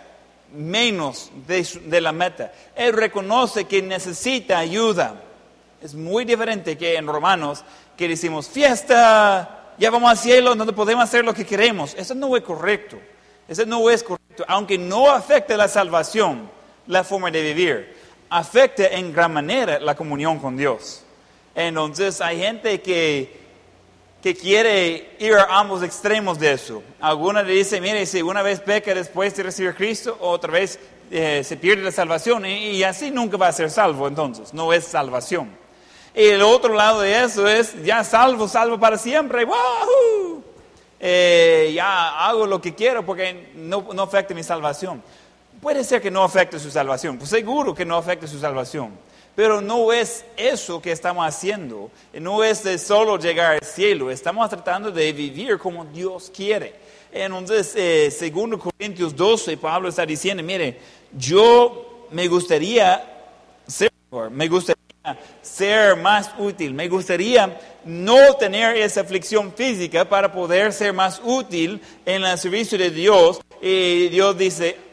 menos 0.52 1.30
de, 1.46 2.00
la 2.00 2.12
meta. 2.12 2.52
Él 2.76 2.92
reconoce 2.92 3.64
que 3.64 3.80
necesita 3.80 4.58
ayuda. 4.58 5.22
Es 5.80 5.94
muy 5.94 6.24
diferente 6.24 6.76
que 6.76 6.96
en 6.96 7.06
Romanos, 7.06 7.64
que 7.96 8.08
decimos, 8.08 8.48
fiesta, 8.48 9.72
ya 9.78 9.90
vamos 9.90 10.10
al 10.10 10.18
cielo, 10.18 10.54
donde 10.54 10.72
podemos 10.72 11.04
hacer 11.04 11.24
lo 11.24 11.32
que 11.32 11.46
queremos. 11.46 11.94
Eso 11.94 12.14
no 12.14 12.36
es 12.36 12.42
correcto. 12.42 12.98
Eso 13.48 13.64
no 13.64 13.88
es 13.88 14.02
correcto. 14.02 14.44
Aunque 14.48 14.76
no 14.76 15.10
afecte 15.10 15.56
la 15.56 15.68
salvación, 15.68 16.50
la 16.86 17.04
forma 17.04 17.30
de 17.30 17.42
vivir, 17.42 17.96
afecta 18.28 18.86
en 18.88 19.12
gran 19.12 19.32
manera 19.32 19.78
la 19.78 19.94
comunión 19.94 20.38
con 20.38 20.56
Dios. 20.56 21.02
Entonces 21.54 22.20
hay 22.20 22.40
gente 22.40 22.80
que, 22.80 23.43
que 24.24 24.34
quiere 24.34 25.16
ir 25.18 25.34
a 25.34 25.58
ambos 25.58 25.82
extremos 25.82 26.38
de 26.38 26.52
eso. 26.52 26.82
Algunos 26.98 27.44
le 27.44 27.52
dicen, 27.52 27.82
mire, 27.82 28.06
si 28.06 28.22
una 28.22 28.40
vez 28.40 28.58
peca 28.58 28.94
después 28.94 29.36
de 29.36 29.42
recibir 29.42 29.74
Cristo, 29.74 30.16
otra 30.18 30.50
vez 30.50 30.80
eh, 31.10 31.42
se 31.44 31.58
pierde 31.58 31.82
la 31.82 31.92
salvación 31.92 32.46
y, 32.46 32.82
así 32.84 33.10
nunca 33.10 33.36
va 33.36 33.48
a 33.48 33.52
ser 33.52 33.70
salvo 33.70 34.08
entonces, 34.08 34.54
no 34.54 34.72
es 34.72 34.86
salvación. 34.86 35.54
Y 36.14 36.24
el 36.28 36.40
otro 36.40 36.72
lado 36.72 37.02
de 37.02 37.22
eso 37.22 37.46
es, 37.46 37.74
ya 37.84 38.02
salvo, 38.02 38.48
salvo 38.48 38.80
para 38.80 38.96
siempre. 38.96 39.46
Eh, 41.00 41.72
ya 41.74 42.26
hago 42.26 42.46
lo 42.46 42.62
que 42.62 42.74
quiero 42.74 43.04
porque 43.04 43.50
no, 43.56 43.86
no 43.92 44.04
afecta 44.04 44.32
mi 44.32 44.42
salvación. 44.42 45.02
Puede 45.64 45.82
ser 45.82 46.02
que 46.02 46.10
no 46.10 46.22
afecte 46.22 46.58
su 46.58 46.70
salvación, 46.70 47.16
pues 47.16 47.30
seguro 47.30 47.74
que 47.74 47.86
no 47.86 47.96
afecte 47.96 48.28
su 48.28 48.38
salvación. 48.38 48.90
Pero 49.34 49.62
no 49.62 49.94
es 49.94 50.22
eso 50.36 50.82
que 50.82 50.92
estamos 50.92 51.26
haciendo. 51.26 51.90
No 52.12 52.44
es 52.44 52.62
de 52.62 52.76
solo 52.76 53.16
llegar 53.18 53.54
al 53.54 53.62
cielo. 53.62 54.10
Estamos 54.10 54.50
tratando 54.50 54.90
de 54.90 55.10
vivir 55.14 55.56
como 55.56 55.86
Dios 55.86 56.30
quiere. 56.36 56.74
Entonces, 57.10 57.72
eh, 57.76 58.10
segundo 58.10 58.58
Corintios 58.58 59.16
12, 59.16 59.56
Pablo 59.56 59.88
está 59.88 60.04
diciendo, 60.04 60.42
mire, 60.42 60.78
yo 61.16 62.08
me 62.10 62.28
gustaría 62.28 63.02
ser, 63.66 63.90
me 64.32 64.48
gustaría 64.48 64.76
ser 65.40 65.96
más 65.96 66.30
útil. 66.36 66.74
Me 66.74 66.88
gustaría 66.90 67.58
no 67.86 68.34
tener 68.34 68.76
esa 68.76 69.00
aflicción 69.00 69.50
física 69.54 70.06
para 70.06 70.30
poder 70.30 70.74
ser 70.74 70.92
más 70.92 71.22
útil 71.24 71.80
en 72.04 72.22
el 72.22 72.36
servicio 72.36 72.76
de 72.76 72.90
Dios. 72.90 73.40
Y 73.62 74.08
Dios 74.08 74.36
dice, 74.36 74.84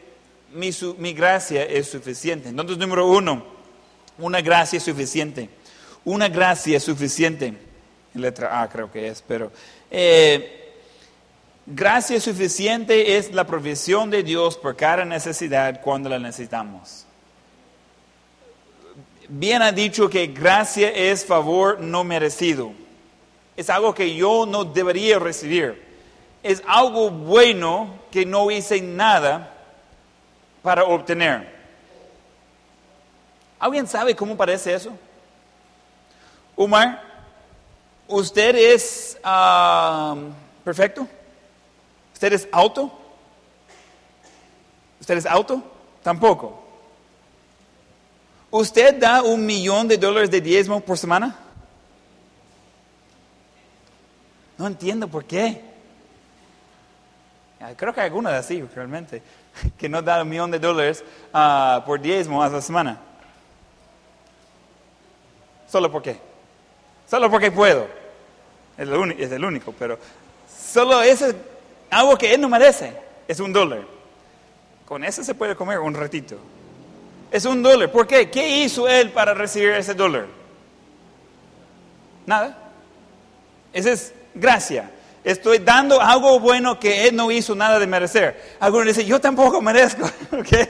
mi, 0.54 1.14
gracia 1.14 1.64
es 1.64 1.88
suficiente. 1.88 2.50
Entonces, 2.50 2.78
número 2.78 3.08
uno, 3.08 3.44
una 4.18 4.42
gracia 4.42 4.80
suficiente. 4.80 5.50
Una 6.04 6.30
gracia 6.30 6.80
suficiente. 6.80 7.54
Letra 8.14 8.62
A 8.62 8.70
creo 8.70 8.92
que 8.92 9.08
es, 9.08 9.24
pero... 9.26 9.52
Eh, 9.90 10.58
gracia 11.66 12.20
suficiente 12.20 13.18
es 13.18 13.32
la 13.34 13.46
provisión 13.46 14.10
de 14.10 14.24
Dios 14.24 14.58
por 14.58 14.76
cada 14.76 15.06
necesidad 15.06 15.82
cuando 15.82 16.10
la 16.10 16.20
necesitamos 16.20 17.06
bien 19.32 19.62
ha 19.62 19.72
dicho 19.72 20.10
que 20.10 20.28
gracia 20.28 20.90
es 20.90 21.26
favor 21.26 21.80
no 21.80 22.04
merecido. 22.04 22.74
Es 23.56 23.70
algo 23.70 23.94
que 23.94 24.14
yo 24.14 24.46
no 24.46 24.66
debería 24.66 25.20
recibir. 25.20 25.82
Es 26.44 26.62
algo 26.68 27.10
bueno 27.10 27.94
que 28.12 28.26
no 28.26 28.52
hice 28.52 28.82
nada 28.82 29.61
para 30.62 30.84
obtener. 30.84 31.50
¿Alguien 33.60 33.88
sabe 33.88 34.16
cómo 34.16 34.36
parece 34.36 34.74
eso? 34.74 34.98
Umar, 36.56 37.02
¿usted 38.08 38.56
es 38.56 39.18
ah, 39.24 40.16
perfecto? 40.64 41.08
¿Usted 42.14 42.34
es 42.34 42.48
auto? 42.52 42.92
¿Usted 45.00 45.18
es 45.18 45.26
auto? 45.26 45.64
Tampoco. 46.04 46.62
¿Usted 48.52 49.00
da 49.00 49.24
un 49.24 49.46
millón 49.46 49.88
de 49.88 49.98
dólares 49.98 50.30
de 50.30 50.42
diezmo 50.42 50.82
por 50.82 50.98
semana? 50.98 51.38
No 54.58 54.68
entiendo 54.68 55.08
por 55.08 55.26
qué. 55.26 55.62
Creo 57.78 57.94
que 57.94 58.02
hay 58.02 58.08
algunos 58.08 58.34
así, 58.34 58.62
realmente, 58.76 59.22
que 59.78 59.90
no 59.90 60.02
da 60.02 60.22
un 60.22 60.30
millón 60.30 60.52
de 60.52 60.60
dólares 60.60 61.04
uh, 61.34 61.82
por 61.86 62.00
diezmo 62.00 62.42
a 62.42 62.62
semana. 62.62 63.00
¿Solo 65.68 65.92
por 65.92 66.02
qué? 66.02 66.20
Solo 67.10 67.30
porque 67.30 67.52
puedo. 67.52 67.88
Es 68.78 68.88
el, 68.88 69.12
es 69.20 69.32
el 69.32 69.44
único, 69.46 69.74
pero 69.78 69.98
solo 70.50 71.02
eso 71.02 71.28
es 71.28 71.36
algo 71.90 72.18
que 72.18 72.34
él 72.34 72.42
no 72.42 72.50
merece. 72.50 72.94
Es 73.28 73.40
un 73.40 73.54
dólar. 73.54 73.82
Con 74.86 75.04
eso 75.04 75.24
se 75.24 75.34
puede 75.34 75.56
comer 75.56 75.80
un 75.80 75.94
ratito. 75.94 76.38
Es 77.32 77.46
un 77.46 77.64
dólar. 77.64 77.92
¿Por 77.92 78.08
qué? 78.08 78.30
¿Qué 78.30 78.64
hizo 78.64 78.88
él 78.88 79.12
para 79.12 79.34
recibir 79.34 79.70
ese 79.70 79.94
dólar? 79.94 80.26
Nada. 82.26 82.58
Esa 83.72 83.92
es 83.92 84.14
gracia. 84.34 84.92
Estoy 85.24 85.60
dando 85.60 86.02
algo 86.02 86.40
bueno 86.40 86.80
que 86.80 87.08
él 87.08 87.16
no 87.16 87.30
hizo 87.30 87.54
nada 87.54 87.78
de 87.78 87.86
merecer. 87.86 88.56
Algunos 88.60 88.88
dicen, 88.88 89.06
yo 89.06 89.22
tampoco 89.22 89.62
merezco. 89.62 90.10
¿Okay? 90.32 90.68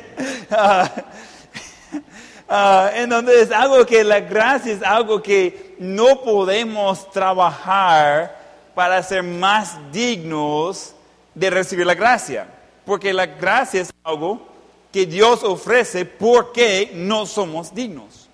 Uh, 2.50 2.90
entonces, 2.96 3.50
algo 3.50 3.86
que 3.86 4.04
la 4.04 4.20
gracia 4.20 4.74
es 4.74 4.84
algo 4.84 5.24
que 5.24 5.76
no 5.80 6.22
podemos 6.22 7.10
trabajar 7.10 8.38
para 8.76 9.02
ser 9.04 9.24
más 9.24 9.78
dignos 9.94 10.94
de 11.34 11.50
recibir 11.50 11.86
la 11.86 11.94
gracia. 11.94 12.48
Porque 12.84 13.14
la 13.14 13.26
gracia 13.26 13.82
es 13.82 13.94
algo 14.04 14.46
que 14.92 15.06
Dios 15.06 15.44
ofrece 15.44 16.04
porque 16.04 16.92
no 16.94 17.26
somos 17.26 17.74
dignos. 17.74 18.28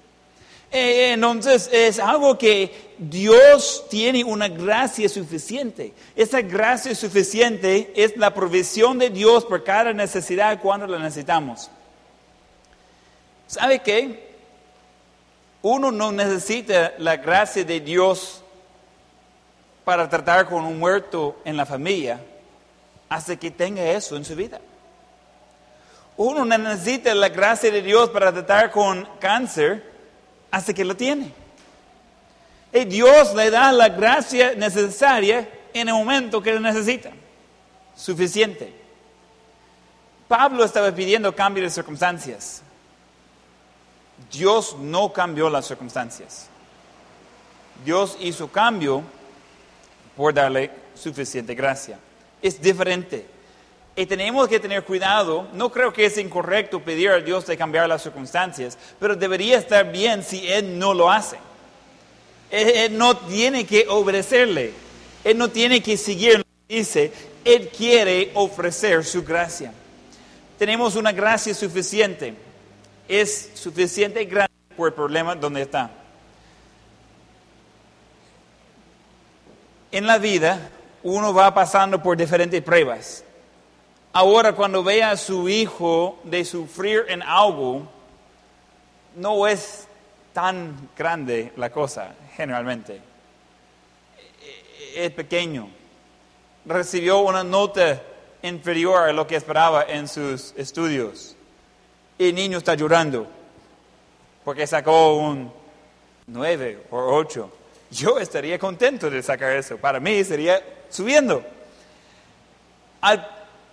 Eh, 0.72 1.12
entonces 1.14 1.70
es 1.72 2.00
algo 2.00 2.38
que 2.38 2.87
Dios 2.98 3.86
tiene 3.90 4.24
una 4.24 4.48
gracia 4.48 5.08
suficiente. 5.08 5.94
Esa 6.16 6.42
gracia 6.42 6.96
suficiente 6.96 7.92
es 7.96 8.18
la 8.18 8.34
provisión 8.34 8.98
de 8.98 9.10
Dios 9.10 9.46
por 9.46 9.64
cada 9.64 9.94
necesidad 9.94 10.60
cuando 10.62 10.88
la 10.88 11.00
necesitamos. 11.00 11.70
¿Sabe 13.48 13.80
qué? 13.80 14.36
Uno 15.62 15.92
no 15.92 16.12
necesita 16.12 16.94
la 16.98 17.18
gracia 17.18 17.64
de 17.64 17.80
Dios 17.80 18.42
para 19.84 20.10
tratar 20.10 20.48
con 20.48 20.66
un 20.66 20.80
muerto 20.80 21.40
en 21.46 21.56
la 21.56 21.66
familia 21.66 22.20
hasta 23.10 23.36
que 23.38 23.52
tenga 23.52 23.84
eso 23.84 24.18
en 24.18 24.26
su 24.26 24.36
vida. 24.36 24.60
Uno 26.18 26.46
necesita 26.46 27.14
la 27.14 27.30
gracia 27.30 27.72
de 27.72 27.82
Dios 27.82 28.10
para 28.10 28.34
tratar 28.34 28.72
con 28.72 29.08
cáncer 29.20 29.84
hasta 30.50 30.74
que 30.74 30.84
lo 30.84 30.96
tiene. 30.96 31.32
Dios 32.86 33.34
le 33.34 33.50
da 33.50 33.72
la 33.72 33.90
gracia 33.90 34.54
necesaria 34.56 35.50
en 35.74 35.88
el 35.88 35.94
momento 35.94 36.42
que 36.42 36.54
lo 36.54 36.60
necesita. 36.60 37.12
Suficiente. 37.96 38.74
Pablo 40.28 40.64
estaba 40.64 40.92
pidiendo 40.92 41.34
cambio 41.36 41.64
de 41.64 41.70
circunstancias. 41.70 42.62
Dios 44.32 44.76
no 44.80 45.14
cambió 45.14 45.50
las 45.50 45.68
circunstancias. 45.68 46.50
Dios 47.86 48.18
hizo 48.20 48.48
cambio 48.48 49.04
por 50.16 50.34
darle 50.34 50.72
suficiente 50.96 51.56
gracia. 51.56 52.00
Es 52.42 52.60
diferente. 52.60 53.26
Y 53.96 54.06
tenemos 54.06 54.48
que 54.48 54.60
tener 54.60 54.84
cuidado. 54.84 55.48
No 55.54 55.72
creo 55.72 55.94
que 55.94 56.06
es 56.06 56.18
incorrecto 56.18 56.82
pedir 56.82 57.10
a 57.12 57.20
Dios 57.20 57.46
de 57.46 57.58
cambiar 57.58 57.88
las 57.88 58.04
circunstancias, 58.04 58.78
pero 59.00 59.16
debería 59.16 59.58
estar 59.58 59.92
bien 59.92 60.24
si 60.24 60.48
Él 60.48 60.78
no 60.78 60.94
lo 60.94 61.10
hace. 61.10 61.38
Él, 62.52 62.98
no 62.98 63.18
tiene 63.18 63.66
que 63.66 63.88
obedecerle. 63.90 64.72
Él 65.24 65.38
no 65.38 65.50
tiene 65.50 65.82
que 65.82 65.98
seguir 65.98 66.40
lo 66.40 66.44
que 66.44 66.76
dice. 66.76 67.12
Él 67.44 67.70
quiere 67.70 68.32
ofrecer 68.34 69.04
su 69.04 69.24
gracia. 69.24 69.74
Tenemos 70.58 70.96
una 70.96 71.12
gracia 71.12 71.54
suficiente. 71.54 72.34
Es 73.08 73.52
suficiente 73.54 74.26
grande 74.26 74.52
por 74.76 74.90
el 74.90 74.94
problema 74.94 75.36
donde 75.36 75.62
está. 75.62 75.92
En 79.92 80.06
la 80.06 80.18
vida, 80.18 80.70
uno 81.04 81.34
va 81.34 81.54
pasando 81.54 82.02
por 82.02 82.18
diferentes 82.18 82.62
pruebas. 82.62 83.24
Ahora 84.14 84.54
cuando 84.54 84.84
ve 84.84 85.04
a 85.04 85.16
su 85.16 85.48
hijo 85.48 86.20
de 86.24 86.44
sufrir 86.44 87.06
en 87.08 87.22
algo, 87.22 87.88
no 89.16 89.48
es 89.48 89.88
tan 90.34 90.90
grande 90.98 91.52
la 91.56 91.72
cosa, 91.72 92.16
generalmente. 92.38 93.02
Es 94.96 95.12
pequeño. 95.12 95.70
Recibió 96.66 97.20
una 97.20 97.44
nota 97.44 98.02
inferior 98.44 99.10
a 99.10 99.14
lo 99.14 99.26
que 99.26 99.36
esperaba 99.36 99.84
en 99.84 100.08
sus 100.08 100.54
estudios. 100.56 101.36
Y 102.20 102.30
el 102.30 102.36
niño 102.36 102.60
está 102.60 102.76
llorando 102.76 103.28
porque 104.44 104.68
sacó 104.68 105.16
un 105.16 105.52
9 106.28 106.84
o 106.92 107.16
8. 107.16 107.52
Yo 107.90 108.20
estaría 108.20 108.60
contento 108.60 109.10
de 109.10 109.24
sacar 109.24 109.54
eso. 109.54 109.78
Para 109.78 110.00
mí 110.00 110.24
sería 110.24 110.62
subiendo. 110.90 111.44
Al 113.02 113.28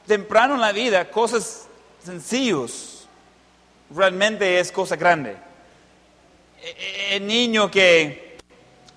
temprano 0.07 0.55
en 0.55 0.61
la 0.61 0.73
vida, 0.73 1.11
cosas 1.11 1.67
sencillos 2.03 3.09
realmente 3.95 4.59
es 4.59 4.73
cosa 4.73 4.97
grande. 4.97 5.37
E, 6.63 6.69
e, 6.69 7.17
el 7.17 7.27
niño 7.27 7.71
que 7.71 8.24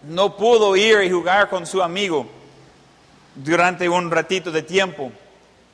no 0.03 0.35
pudo 0.35 0.75
ir 0.75 1.01
y 1.03 1.09
jugar 1.09 1.49
con 1.49 1.65
su 1.65 1.81
amigo 1.81 2.27
durante 3.35 3.87
un 3.87 4.09
ratito 4.09 4.51
de 4.51 4.63
tiempo 4.63 5.11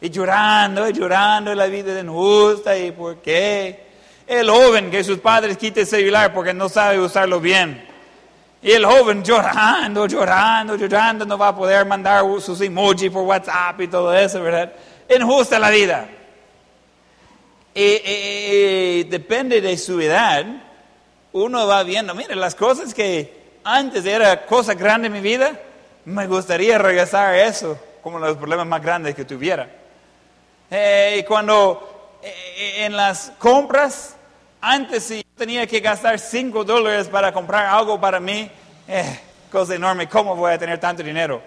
y 0.03 0.09
llorando, 0.09 0.89
y 0.89 0.91
llorando, 0.91 1.55
la 1.55 1.67
vida 1.67 1.97
es 1.97 2.03
injusta 2.03 2.77
y 2.77 2.91
por 2.91 3.17
qué. 3.21 3.85
El 4.27 4.49
joven 4.49 4.91
que 4.91 5.01
sus 5.01 5.19
padres 5.19 5.57
quiten 5.57 5.83
el 5.83 5.87
celular 5.87 6.33
porque 6.33 6.53
no 6.53 6.67
sabe 6.67 6.99
usarlo 6.99 7.39
bien. 7.39 7.87
Y 8.61 8.71
el 8.71 8.85
joven 8.85 9.23
llorando, 9.23 10.05
llorando, 10.05 10.75
llorando, 10.75 11.25
no 11.25 11.37
va 11.37 11.49
a 11.49 11.55
poder 11.55 11.85
mandar 11.85 12.23
sus 12.41 12.59
emojis 12.59 13.09
por 13.11 13.23
WhatsApp 13.23 13.79
y 13.79 13.87
todo 13.87 14.13
eso, 14.13 14.41
¿verdad? 14.41 14.73
Injusta 15.09 15.57
la 15.57 15.69
vida. 15.69 16.09
Y, 17.73 19.03
depende 19.03 19.61
de 19.61 19.77
su 19.77 19.99
edad, 20.01 20.45
uno 21.31 21.65
va 21.65 21.81
viendo, 21.83 22.13
mire, 22.13 22.35
las 22.35 22.55
cosas 22.55 22.93
que 22.93 23.42
antes 23.63 24.05
era 24.05 24.45
cosa 24.45 24.73
grande 24.73 25.07
en 25.07 25.13
mi 25.13 25.21
vida, 25.21 25.59
me 26.05 26.27
gustaría 26.27 26.77
regresar 26.77 27.29
a 27.29 27.45
eso 27.45 27.79
como 28.01 28.19
los 28.19 28.37
problemas 28.37 28.67
más 28.67 28.81
grandes 28.81 29.15
que 29.15 29.23
tuviera. 29.23 29.69
Eh, 30.69 31.17
y 31.19 31.23
cuando 31.23 32.19
eh, 32.21 32.85
en 32.85 32.95
las 32.95 33.31
compras, 33.39 34.15
antes 34.59 35.03
si 35.03 35.23
tenía 35.37 35.65
que 35.65 35.79
gastar 35.79 36.19
5 36.19 36.63
dólares 36.63 37.07
para 37.07 37.31
comprar 37.31 37.67
algo 37.67 37.99
para 37.99 38.19
mí, 38.19 38.49
eh, 38.87 39.19
cosa 39.51 39.75
enorme, 39.75 40.09
¿cómo 40.09 40.35
voy 40.35 40.51
a 40.51 40.57
tener 40.57 40.79
tanto 40.79 41.01
dinero? 41.01 41.41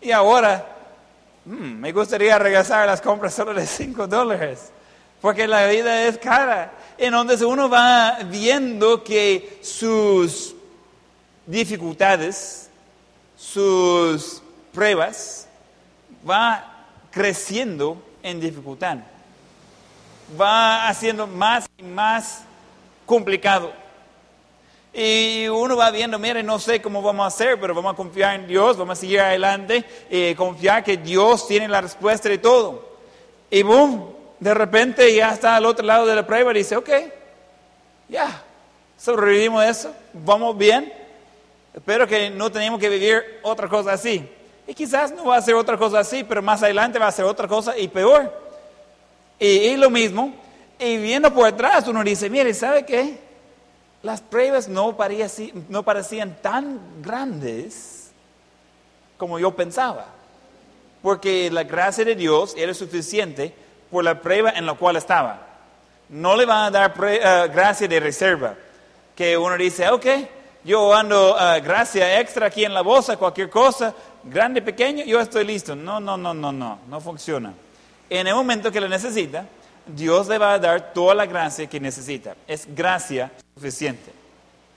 Y 0.00 0.10
ahora, 0.10 0.66
mm, 1.46 1.80
me 1.80 1.92
gustaría 1.92 2.38
regresar 2.38 2.82
a 2.82 2.86
las 2.86 3.00
compras 3.00 3.32
solo 3.32 3.54
de 3.54 3.66
5 3.66 4.06
dólares, 4.06 4.70
porque 5.20 5.48
la 5.48 5.66
vida 5.66 6.02
es 6.02 6.18
cara. 6.18 6.72
Entonces 6.98 7.40
uno 7.42 7.70
va 7.70 8.18
viendo 8.24 9.02
que 9.02 9.58
sus 9.62 10.54
dificultades, 11.48 12.68
sus 13.36 14.42
pruebas, 14.72 15.48
va 16.28 16.86
creciendo 17.10 18.00
en 18.22 18.38
dificultad. 18.38 18.98
Va 20.38 20.88
haciendo 20.88 21.26
más 21.26 21.66
y 21.78 21.82
más 21.82 22.42
complicado. 23.06 23.72
Y 24.92 25.48
uno 25.48 25.76
va 25.76 25.90
viendo, 25.90 26.18
mire, 26.18 26.42
no 26.42 26.58
sé 26.58 26.82
cómo 26.82 27.00
vamos 27.00 27.24
a 27.24 27.28
hacer, 27.28 27.58
pero 27.58 27.74
vamos 27.74 27.94
a 27.94 27.96
confiar 27.96 28.34
en 28.34 28.46
Dios, 28.46 28.76
vamos 28.76 28.98
a 28.98 29.00
seguir 29.00 29.20
adelante 29.20 29.84
y 30.10 30.34
confiar 30.34 30.84
que 30.84 30.96
Dios 30.98 31.48
tiene 31.48 31.68
la 31.68 31.80
respuesta 31.80 32.28
de 32.28 32.38
todo. 32.38 32.96
Y 33.50 33.62
boom, 33.62 34.12
de 34.38 34.52
repente 34.52 35.14
ya 35.14 35.32
está 35.32 35.56
al 35.56 35.64
otro 35.64 35.86
lado 35.86 36.04
de 36.04 36.14
la 36.14 36.26
prueba 36.26 36.50
y 36.50 36.58
dice, 36.58 36.76
ok, 36.76 36.90
ya, 38.08 38.42
sobrevivimos 38.98 39.64
eso, 39.64 39.94
vamos 40.12 40.56
bien. 40.58 40.97
Espero 41.78 42.08
que 42.08 42.28
no 42.28 42.50
tenemos 42.50 42.80
que 42.80 42.88
vivir 42.88 43.38
otra 43.40 43.68
cosa 43.68 43.92
así. 43.92 44.28
Y 44.66 44.74
quizás 44.74 45.12
no 45.12 45.26
va 45.26 45.36
a 45.36 45.42
ser 45.42 45.54
otra 45.54 45.78
cosa 45.78 46.00
así, 46.00 46.24
pero 46.24 46.42
más 46.42 46.60
adelante 46.60 46.98
va 46.98 47.06
a 47.06 47.12
ser 47.12 47.24
otra 47.24 47.46
cosa 47.46 47.78
y 47.78 47.86
peor. 47.86 48.32
Y, 49.38 49.76
lo 49.76 49.88
mismo, 49.88 50.34
y 50.76 50.96
viendo 50.96 51.32
por 51.32 51.46
atrás 51.46 51.86
uno 51.86 52.02
dice, 52.02 52.28
mire, 52.28 52.52
¿sabe 52.52 52.84
qué? 52.84 53.20
Las 54.02 54.20
pruebas 54.20 54.66
no 54.66 54.96
parecían, 54.96 56.36
tan 56.42 56.80
grandes 57.00 58.10
como 59.16 59.38
yo 59.38 59.54
pensaba. 59.54 60.06
Porque 61.00 61.48
la 61.48 61.62
gracia 61.62 62.04
de 62.04 62.16
Dios 62.16 62.54
era 62.56 62.74
suficiente 62.74 63.54
por 63.88 64.02
la 64.02 64.20
prueba 64.20 64.50
en 64.50 64.66
la 64.66 64.74
cual 64.74 64.96
estaba. 64.96 65.46
No 66.08 66.34
le 66.34 66.44
va 66.44 66.66
a 66.66 66.70
dar 66.72 66.92
eh, 67.06 67.48
gracia 67.54 67.86
de 67.86 68.00
reserva. 68.00 68.56
Que 69.14 69.38
uno 69.38 69.56
dice, 69.56 69.88
ok, 69.90 70.06
yo 70.68 70.94
ando 70.94 71.34
uh, 71.34 71.64
gracia 71.64 72.20
extra 72.20 72.48
aquí 72.48 72.62
en 72.62 72.74
la 72.74 72.82
bolsa, 72.82 73.16
cualquier 73.16 73.48
cosa, 73.48 73.94
grande, 74.22 74.60
pequeño, 74.60 75.02
yo 75.06 75.18
estoy 75.18 75.46
listo. 75.46 75.74
No, 75.74 75.98
no, 75.98 76.18
no, 76.18 76.34
no, 76.34 76.52
no, 76.52 76.78
no 76.86 77.00
funciona. 77.00 77.54
En 78.10 78.26
el 78.26 78.34
momento 78.34 78.70
que 78.70 78.78
lo 78.78 78.86
necesita, 78.86 79.46
Dios 79.86 80.28
le 80.28 80.36
va 80.36 80.52
a 80.52 80.58
dar 80.58 80.92
toda 80.92 81.14
la 81.14 81.24
gracia 81.24 81.66
que 81.66 81.80
necesita. 81.80 82.36
Es 82.46 82.68
gracia 82.74 83.32
suficiente. 83.54 84.12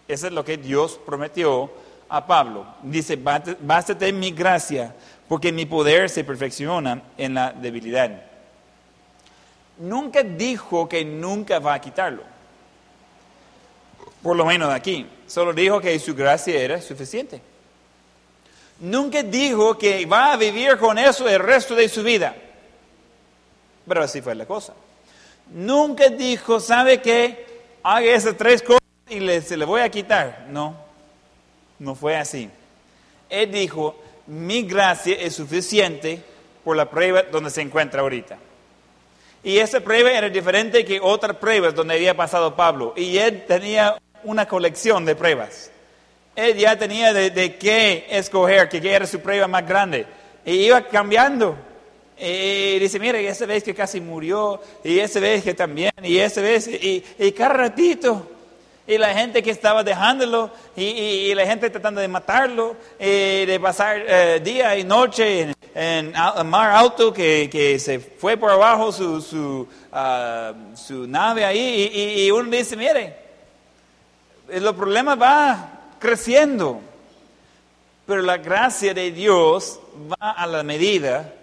Eso 0.08 0.27
es 0.27 0.34
lo 0.34 0.45
que 0.45 0.56
Dios 0.56 0.97
prometió 1.06 1.69
a 2.08 2.25
Pablo. 2.25 2.65
Dice, 2.84 3.17
bástate 3.17 4.13
mi 4.13 4.32
gracia, 4.32 4.95
porque 5.27 5.51
mi 5.51 5.65
poder 5.65 6.10
se 6.10 6.23
perfecciona 6.23 7.01
en 7.17 7.34
la 7.34 7.51
debilidad. 7.51 8.12
Nunca 9.77 10.23
dijo 10.23 10.88
que 10.88 11.04
nunca 11.04 11.60
va 11.60 11.73
a 11.73 11.82
quitarlo. 11.82 12.31
Por 14.21 14.38
lo 14.38 14.45
menos 14.45 14.73
aquí. 14.73 15.07
Solo 15.27 15.53
dijo 15.53 15.79
que 15.79 15.97
su 15.99 16.13
gracia 16.13 16.60
era 16.60 16.81
suficiente. 16.81 17.41
Nunca 18.79 19.23
dijo 19.23 19.77
que 19.77 20.05
va 20.05 20.34
a 20.34 20.38
vivir 20.38 20.77
con 20.77 20.97
eso 20.97 21.27
el 21.27 21.39
resto 21.39 21.75
de 21.75 21.88
su 21.88 22.03
vida. 22.03 22.36
Pero 23.88 24.03
así 24.03 24.21
fue 24.21 24.36
la 24.36 24.45
cosa. 24.45 24.73
Nunca 25.51 26.10
dijo, 26.10 26.60
¿sabe 26.60 27.01
qué? 27.01 27.45
Haga 27.84 28.05
esas 28.05 28.38
tres 28.38 28.62
cosas 28.62 28.81
y 29.10 29.19
le, 29.19 29.41
se 29.41 29.57
le 29.57 29.65
voy 29.65 29.81
a 29.81 29.89
quitar. 29.89 30.47
No, 30.49 30.75
no 31.79 31.95
fue 31.95 32.15
así. 32.15 32.49
Él 33.29 33.51
dijo, 33.51 33.95
mi 34.27 34.63
gracia 34.63 35.15
es 35.19 35.36
suficiente 35.36 36.21
por 36.63 36.75
la 36.75 36.89
prueba 36.89 37.23
donde 37.23 37.49
se 37.49 37.62
encuentra 37.62 38.01
ahorita. 38.01 38.38
Y 39.43 39.57
esa 39.57 39.79
prueba 39.79 40.12
era 40.12 40.29
diferente 40.29 40.86
que 40.86 40.99
otras 41.01 41.38
pruebas 41.38 41.73
donde 41.73 41.95
había 41.95 42.15
pasado 42.15 42.55
Pablo. 42.55 42.93
Y 42.95 43.17
él 43.17 43.45
tenía 43.47 43.97
una 44.23 44.47
colección 44.47 45.05
de 45.05 45.15
pruebas 45.15 45.71
él 46.36 46.57
ya 46.57 46.77
tenía 46.77 47.13
de, 47.13 47.55
qué 47.57 48.07
escoger, 48.10 48.69
que 48.69 48.77
era 48.77 49.05
su 49.05 49.19
prueba 49.19 49.47
más 49.47 49.67
grande. 49.67 50.05
Y 50.45 50.53
iba 50.53 50.81
cambiando. 50.88 51.55
Y 52.17 52.79
dice, 52.79 52.99
mira, 52.99 53.19
y 53.19 53.27
esa 53.27 53.45
vez 53.45 53.63
que 53.63 53.73
casi 53.73 53.99
murió, 53.99 54.62
y 54.84 54.99
esa 54.99 55.19
vez 55.19 55.43
que 55.43 55.53
también, 55.53 55.91
y 56.03 56.17
esa 56.17 56.41
vez, 56.41 56.67
y, 56.67 57.03
y 57.17 57.31
cada 57.31 57.53
ratito. 57.53 58.27
Y 58.88 58.97
la 58.97 59.13
gente 59.13 59.41
que 59.41 59.51
estaba 59.51 59.84
dejándolo, 59.84 60.51
y, 60.75 61.34
la 61.34 61.45
gente 61.45 61.69
tratando 61.69 61.99
de 62.01 62.07
matarlo, 62.07 62.75
y 62.99 63.45
de 63.45 63.60
pasar 63.62 64.03
eh, 64.07 64.41
día 64.43 64.77
y 64.77 64.84
noche 64.84 65.41
en, 65.41 65.55
en, 65.73 66.47
mar 66.47 66.71
alto, 66.71 67.12
que, 67.12 67.49
que, 67.51 67.79
se 67.79 67.99
fue 67.99 68.38
por 68.38 68.51
abajo 68.51 68.91
su, 68.91 69.21
su, 69.21 69.67
ah, 69.91 70.53
su 70.75 71.07
nave 71.07 71.43
ahí, 71.45 71.91
y, 71.93 72.25
y 72.25 72.31
uno 72.31 72.49
dice, 72.49 72.75
mire, 72.75 73.20
los 74.59 74.75
problemas 74.75 75.19
va 75.21 75.69
creciendo. 75.99 76.81
Pero 78.05 78.21
la 78.21 78.37
gracia 78.37 78.93
de 78.93 79.11
Dios 79.11 79.79
va 80.11 80.31
a 80.31 80.45
la 80.47 80.63
medida 80.63 81.33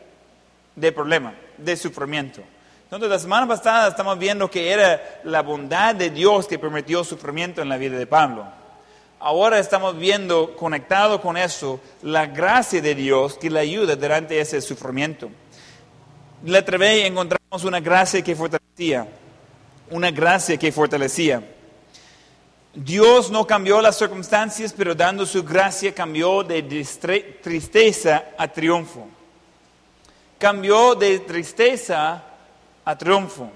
del 0.74 0.92
problema, 0.92 1.34
del 1.56 1.76
sufrimiento. 1.78 2.42
Entonces, 2.84 3.08
la 3.10 3.18
semana 3.18 3.46
pasada 3.46 3.88
estamos 3.88 4.18
viendo 4.18 4.50
que 4.50 4.72
era 4.72 5.20
la 5.24 5.42
bondad 5.42 5.94
de 5.94 6.10
Dios 6.10 6.46
que 6.46 6.58
permitió 6.58 7.04
sufrimiento 7.04 7.60
en 7.60 7.68
la 7.68 7.76
vida 7.76 7.98
de 7.98 8.06
Pablo. 8.06 8.46
Ahora 9.20 9.58
estamos 9.58 9.98
viendo, 9.98 10.56
conectado 10.56 11.20
con 11.20 11.36
eso, 11.36 11.80
la 12.02 12.26
gracia 12.26 12.80
de 12.80 12.94
Dios 12.94 13.36
que 13.36 13.50
le 13.50 13.60
ayuda 13.60 13.96
durante 13.96 14.40
ese 14.40 14.60
sufrimiento. 14.60 15.28
Letra 16.44 16.78
B 16.78 17.04
encontramos 17.04 17.64
una 17.64 17.80
gracia 17.80 18.22
que 18.22 18.36
fortalecía, 18.36 19.08
una 19.90 20.10
gracia 20.10 20.56
que 20.56 20.70
fortalecía. 20.70 21.42
Dios 22.84 23.28
no 23.28 23.44
cambió 23.44 23.80
las 23.80 23.98
circunstancias, 23.98 24.72
pero 24.76 24.94
dando 24.94 25.26
su 25.26 25.42
gracia 25.42 25.92
cambió 25.92 26.44
de 26.44 26.62
tristeza 27.42 28.26
a 28.38 28.46
triunfo. 28.46 29.08
Cambió 30.38 30.94
de 30.94 31.18
tristeza 31.18 32.22
a 32.84 32.96
triunfo. 32.96 33.50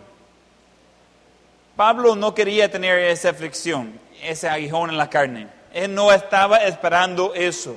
Pablo 1.76 2.16
no 2.16 2.34
quería 2.34 2.68
tener 2.68 2.98
esa 2.98 3.30
aflicción, 3.30 3.96
ese 4.20 4.48
aguijón 4.48 4.90
en 4.90 4.98
la 4.98 5.08
carne. 5.08 5.46
Él 5.72 5.94
no 5.94 6.12
estaba 6.12 6.56
esperando 6.64 7.32
eso. 7.32 7.76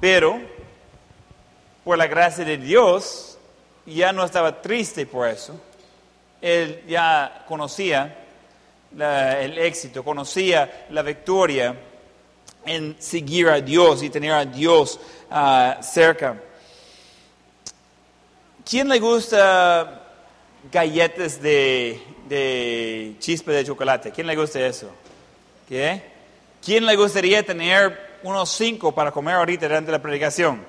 Pero, 0.00 0.40
por 1.84 1.96
la 1.96 2.08
gracia 2.08 2.44
de 2.44 2.56
Dios, 2.56 3.38
ya 3.86 4.12
no 4.12 4.24
estaba 4.24 4.60
triste 4.60 5.06
por 5.06 5.28
eso. 5.28 5.54
Él 6.42 6.82
ya 6.88 7.44
conocía 7.46 8.25
el 8.96 9.58
éxito, 9.58 10.02
conocía 10.02 10.86
la 10.90 11.02
victoria 11.02 11.76
en 12.64 12.96
seguir 12.98 13.48
a 13.48 13.60
Dios 13.60 14.02
y 14.02 14.10
tener 14.10 14.32
a 14.32 14.44
Dios 14.44 14.98
ah, 15.30 15.78
cerca. 15.82 16.42
¿Quién 18.68 18.88
le 18.88 18.98
gusta 18.98 20.02
galletas 20.72 21.40
de, 21.40 22.02
de 22.28 23.14
chispa 23.20 23.52
de 23.52 23.64
chocolate? 23.64 24.10
¿Quién 24.10 24.26
le 24.26 24.34
gusta 24.34 24.66
eso? 24.66 24.90
¿Qué? 25.68 26.02
¿Quién 26.64 26.84
le 26.84 26.96
gustaría 26.96 27.44
tener 27.44 28.18
unos 28.22 28.50
cinco 28.50 28.92
para 28.92 29.12
comer 29.12 29.34
ahorita 29.34 29.66
durante 29.66 29.92
la 29.92 30.02
predicación? 30.02 30.64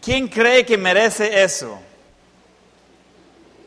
¿Quién 0.00 0.28
cree 0.28 0.64
que 0.64 0.78
merece 0.78 1.42
eso? 1.42 1.78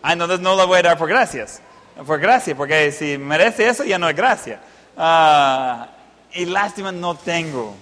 Ah, 0.02 0.13
entonces 0.13 0.39
no 0.39 0.56
lo 0.56 0.65
voy 0.65 0.80
a 0.80 0.82
dar 0.82 0.97
por 0.97 1.08
gracias. 1.08 1.62
Por 2.06 2.19
gracia, 2.19 2.56
porque 2.56 2.91
si 2.91 3.17
merece 3.17 3.67
eso 3.67 3.84
ya 3.84 3.99
no 3.99 4.10
es 4.10 4.15
gracia. 4.15 4.60
Ah, 4.97 5.89
y 6.34 6.45
lástima 6.45 6.91
no 6.91 7.15
tengo. 7.15 7.75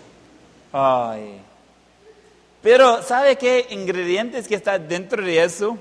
Ay. 0.74 1.41
Pero, 2.62 3.02
¿sabe 3.04 3.38
qué 3.38 3.67
ingredientes 3.69 4.48
que 4.48 4.56
están 4.56 4.88
dentro 4.88 5.24
de 5.24 5.43
eso 5.43 5.78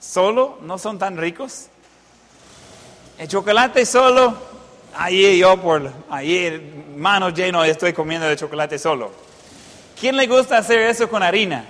solo 0.00 0.58
no 0.62 0.78
son 0.78 0.98
tan 0.98 1.16
ricos? 1.16 1.68
El 3.18 3.28
chocolate 3.28 3.84
solo, 3.86 4.34
ahí 4.96 5.38
yo 5.38 5.56
por, 5.60 5.92
ahí 6.08 6.84
manos 6.96 7.34
llenas 7.34 7.68
estoy 7.68 7.92
comiendo 7.92 8.26
de 8.26 8.36
chocolate 8.36 8.78
solo. 8.78 9.12
¿Quién 10.00 10.16
le 10.16 10.26
gusta 10.26 10.56
hacer 10.56 10.80
eso 10.80 11.08
con 11.08 11.22
harina? 11.22 11.64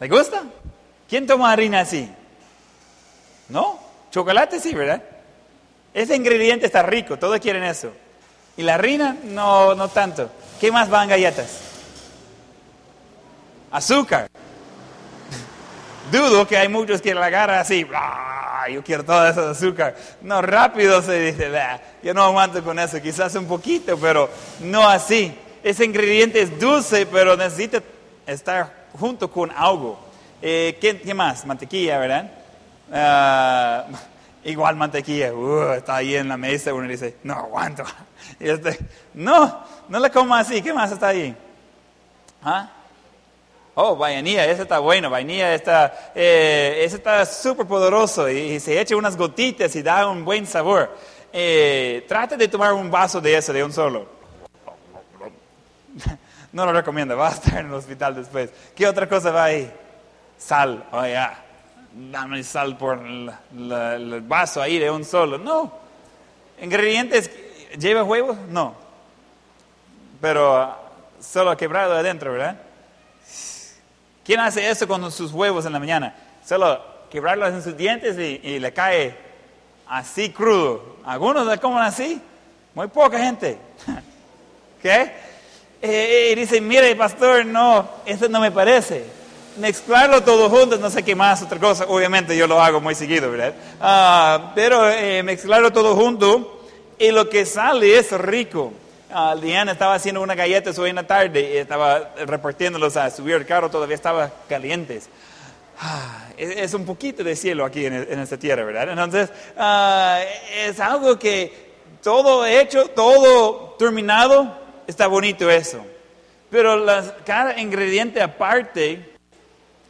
¿Le 0.00 0.08
gusta? 0.08 0.42
¿Quién 1.08 1.26
toma 1.26 1.52
harina 1.52 1.80
así? 1.80 2.10
¿No? 3.48 3.78
Chocolate 4.10 4.60
sí, 4.60 4.74
¿verdad? 4.74 5.02
Ese 5.92 6.16
ingrediente 6.16 6.66
está 6.66 6.82
rico, 6.82 7.18
todos 7.18 7.38
quieren 7.40 7.62
eso. 7.64 7.92
Y 8.56 8.62
la 8.62 8.74
harina, 8.74 9.16
no, 9.24 9.74
no 9.74 9.88
tanto. 9.88 10.30
¿Qué 10.60 10.70
más 10.70 10.88
van 10.88 11.08
galletas? 11.08 11.60
Azúcar. 13.70 14.28
Dudo 16.12 16.46
que 16.46 16.56
hay 16.56 16.68
muchos 16.68 17.00
que 17.00 17.14
la 17.14 17.26
agarran 17.26 17.58
así. 17.58 17.86
Yo 18.72 18.82
quiero 18.82 19.04
todo 19.04 19.26
eso 19.28 19.44
de 19.44 19.50
azúcar. 19.50 19.96
No, 20.22 20.40
rápido 20.40 21.02
se 21.02 21.20
dice, 21.20 21.50
yo 22.02 22.14
no 22.14 22.22
aguanto 22.22 22.62
con 22.62 22.78
eso. 22.78 23.00
Quizás 23.00 23.34
un 23.34 23.46
poquito, 23.46 23.98
pero 23.98 24.30
no 24.60 24.88
así. 24.88 25.36
Ese 25.62 25.84
ingrediente 25.84 26.40
es 26.40 26.58
dulce, 26.58 27.06
pero 27.06 27.36
necesita 27.36 27.82
estar 28.26 28.86
junto 28.98 29.30
con 29.30 29.50
algo. 29.50 29.98
Eh, 30.46 30.76
¿qué, 30.78 31.14
más? 31.14 31.46
Mantequilla, 31.46 31.98
¿verdad? 31.98 32.30
Ah, 32.92 33.86
igual 34.44 34.76
mantequilla. 34.76 35.32
Uh, 35.32 35.72
está 35.72 35.96
ahí 35.96 36.16
en 36.16 36.28
la 36.28 36.36
mesa. 36.36 36.74
Uno 36.74 36.86
dice, 36.86 37.16
no 37.22 37.34
aguanto. 37.34 37.82
Este, 38.40 38.78
no, 39.14 39.64
no 39.88 40.00
le 40.00 40.10
como 40.10 40.34
así. 40.34 40.60
¿Qué 40.60 40.72
más 40.72 40.92
está 40.92 41.08
ahí? 41.08 41.34
¿Ah? 42.42 42.70
Oh, 43.74 43.96
vainilla, 43.96 44.44
ese 44.46 44.62
está 44.62 44.78
bueno, 44.78 45.10
vainilla 45.10 45.54
está, 45.54 46.12
eh, 46.14 46.82
ese 46.84 46.96
está 46.96 47.26
súper 47.26 47.66
poderoso 47.66 48.28
y, 48.28 48.60
se 48.60 48.80
echa 48.80 48.96
unas 48.96 49.16
gotitas 49.16 49.74
y 49.74 49.82
da 49.82 50.06
un 50.08 50.24
buen 50.24 50.46
sabor. 50.46 50.96
Eh, 51.32 52.04
trate 52.06 52.36
de 52.36 52.48
tomar 52.48 52.72
un 52.72 52.90
vaso 52.90 53.20
de 53.20 53.36
eso, 53.36 53.52
de 53.52 53.64
un 53.64 53.72
solo. 53.72 54.06
No 56.52 56.64
lo 56.64 56.72
recomiendo, 56.72 57.16
va 57.16 57.30
a 57.30 57.32
estar 57.32 57.58
en 57.58 57.66
el 57.66 57.74
hospital 57.74 58.14
después. 58.14 58.48
¿Qué 58.76 58.86
otra 58.86 59.08
cosa 59.08 59.32
va 59.32 59.44
ahí? 59.44 59.68
Sal, 60.38 60.84
oh 60.92 61.06
ya, 61.06 61.42
dame 61.92 62.42
sal 62.42 62.76
por 62.76 62.98
el 62.98 64.20
vaso 64.22 64.60
ahí 64.60 64.78
de 64.78 64.90
un 64.90 65.04
solo. 65.04 65.38
No, 65.38 65.72
ingredientes 66.60 67.30
¿Lleva 67.78 68.04
huevos? 68.04 68.36
No. 68.48 68.74
Pero 70.20 70.74
solo 71.20 71.56
quebrado 71.56 71.94
adentro, 71.94 72.32
¿verdad? 72.32 72.56
¿Quién 74.24 74.40
hace 74.40 74.68
eso 74.68 74.86
con 74.86 75.10
sus 75.10 75.32
huevos 75.32 75.66
en 75.66 75.72
la 75.72 75.78
mañana? 75.78 76.14
Solo 76.46 76.80
quebrarlos 77.10 77.52
en 77.52 77.62
sus 77.62 77.76
dientes 77.76 78.16
y, 78.18 78.58
le 78.58 78.72
cae 78.72 79.16
así 79.88 80.30
crudo. 80.30 80.98
¿Algunos 81.04 81.46
le 81.46 81.58
comen 81.58 81.82
así? 81.82 82.20
Muy 82.74 82.86
poca 82.88 83.18
gente. 83.18 83.58
¿Qué? 84.82 85.12
Eh, 85.82 86.30
y 86.32 86.34
dice, 86.36 86.60
mire, 86.60 86.94
pastor, 86.96 87.44
no, 87.44 87.86
eso 88.06 88.28
no 88.28 88.40
me 88.40 88.50
parece. 88.50 89.04
Mezclarlo 89.56 90.22
todo 90.22 90.50
junto, 90.50 90.76
no 90.78 90.90
sé 90.90 91.02
qué 91.02 91.14
más, 91.14 91.42
otra 91.42 91.58
cosa. 91.58 91.84
Obviamente 91.86 92.36
yo 92.36 92.46
lo 92.46 92.60
hago 92.60 92.80
muy 92.80 92.94
seguido, 92.94 93.30
¿verdad? 93.30 93.54
Ah, 93.80 94.52
pero 94.54 94.90
eh, 94.90 95.22
mezclarlo 95.22 95.72
todo 95.72 95.94
junto 95.94 96.66
y 96.98 97.10
lo 97.10 97.28
que 97.28 97.46
sale 97.46 97.96
es 97.96 98.10
rico. 98.12 98.72
Uh, 99.10 99.38
Diana 99.38 99.72
estaba 99.72 99.94
haciendo 99.94 100.20
una 100.20 100.34
galleta 100.34 100.72
hoy 100.76 100.90
en 100.90 100.96
la 100.96 101.06
tarde 101.06 101.52
y 101.54 101.56
estaba 101.58 102.14
repartiéndolos 102.26 102.96
a 102.96 103.08
subir 103.10 103.36
el 103.36 103.46
carro, 103.46 103.70
todavía 103.70 103.94
estaba 103.94 104.30
calientes. 104.48 105.08
Ah, 105.80 106.26
es, 106.36 106.74
un 106.74 106.84
poquito 106.84 107.22
de 107.22 107.36
cielo 107.36 107.64
aquí 107.64 107.86
en, 107.86 107.94
esta 107.94 108.36
tierra, 108.36 108.64
¿verdad? 108.64 108.90
Entonces, 108.90 109.30
ah, 109.56 110.20
es 110.56 110.80
algo 110.80 111.16
que 111.16 111.74
todo 112.02 112.44
hecho, 112.44 112.86
todo 112.88 113.76
terminado, 113.78 114.58
está 114.86 115.06
bonito 115.06 115.48
eso. 115.48 115.84
Pero 116.50 116.84
cada 117.24 117.60
ingrediente 117.60 118.20
aparte 118.20 119.13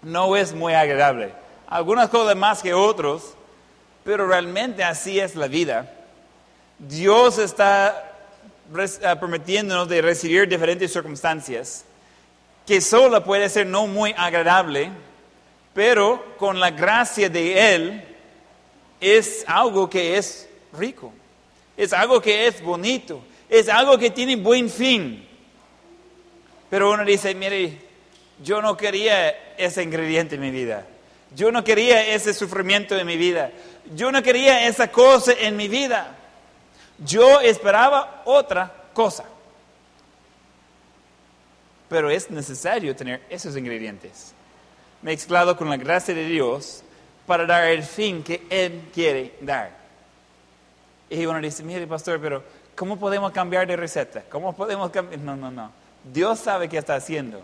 no 0.04 0.36
es 0.36 0.52
muy 0.52 0.74
agradable. 0.74 1.32
Algunas 1.66 2.08
cosas 2.10 2.36
más 2.36 2.62
que 2.62 2.74
otros, 2.74 3.34
pero 4.04 4.26
realmente 4.26 4.84
así 4.84 5.18
es 5.18 5.34
la 5.34 5.48
vida. 5.48 5.90
Dios 6.78 7.38
está 7.38 8.12
ah, 9.04 9.16
prometiéndonos 9.18 9.88
de 9.88 10.02
recibir 10.02 10.48
diferentes 10.48 10.92
circunstancias 10.92 11.84
que 12.66 12.80
solo 12.80 13.22
puede 13.24 13.48
ser 13.48 13.66
no 13.66 13.86
muy 13.86 14.14
agradable, 14.16 14.90
pero 15.74 16.36
con 16.38 16.60
la 16.60 16.70
gracia 16.70 17.28
de 17.28 17.74
Él 17.74 18.04
es 19.00 19.44
algo 19.46 19.88
que 19.90 20.16
es 20.16 20.48
rico, 20.72 21.12
es 21.76 21.92
algo 21.92 22.20
que 22.20 22.46
es 22.46 22.62
bonito, 22.62 23.22
es 23.48 23.68
algo 23.68 23.98
que 23.98 24.10
tiene 24.10 24.36
buen 24.36 24.70
fin. 24.70 25.28
Pero 26.70 26.90
uno 26.90 27.04
dice, 27.04 27.34
mire, 27.34 27.78
yo 28.42 28.60
no 28.62 28.76
quería 28.76 29.54
ese 29.56 29.82
ingrediente 29.82 30.34
en 30.34 30.40
mi 30.40 30.50
vida, 30.50 30.84
yo 31.34 31.50
no 31.52 31.64
quería 31.64 32.14
ese 32.14 32.34
sufrimiento 32.34 32.96
en 32.96 33.06
mi 33.06 33.16
vida, 33.16 33.50
yo 33.94 34.10
no 34.10 34.22
quería 34.22 34.66
esa 34.66 34.90
cosa 34.90 35.32
en 35.32 35.56
mi 35.56 35.68
vida. 35.68 36.16
Yo 36.98 37.40
esperaba 37.40 38.22
otra 38.24 38.72
cosa. 38.92 39.24
Pero 41.88 42.10
es 42.10 42.30
necesario 42.30 42.94
tener 42.96 43.22
esos 43.28 43.56
ingredientes 43.56 44.32
mezclados 45.02 45.56
con 45.56 45.68
la 45.68 45.76
gracia 45.76 46.14
de 46.14 46.24
Dios 46.24 46.82
para 47.26 47.46
dar 47.46 47.64
el 47.64 47.82
fin 47.82 48.22
que 48.22 48.46
Él 48.48 48.88
quiere 48.92 49.34
dar. 49.40 49.70
Y 51.10 51.26
uno 51.26 51.40
dice, 51.40 51.62
mire 51.62 51.86
pastor, 51.86 52.20
pero 52.20 52.42
¿cómo 52.74 52.98
podemos 52.98 53.32
cambiar 53.32 53.66
de 53.66 53.76
receta? 53.76 54.22
¿Cómo 54.30 54.56
podemos 54.56 54.90
cambiar? 54.90 55.20
No, 55.20 55.36
no, 55.36 55.50
no. 55.50 55.70
Dios 56.04 56.38
sabe 56.38 56.68
qué 56.68 56.78
está 56.78 56.94
haciendo. 56.94 57.42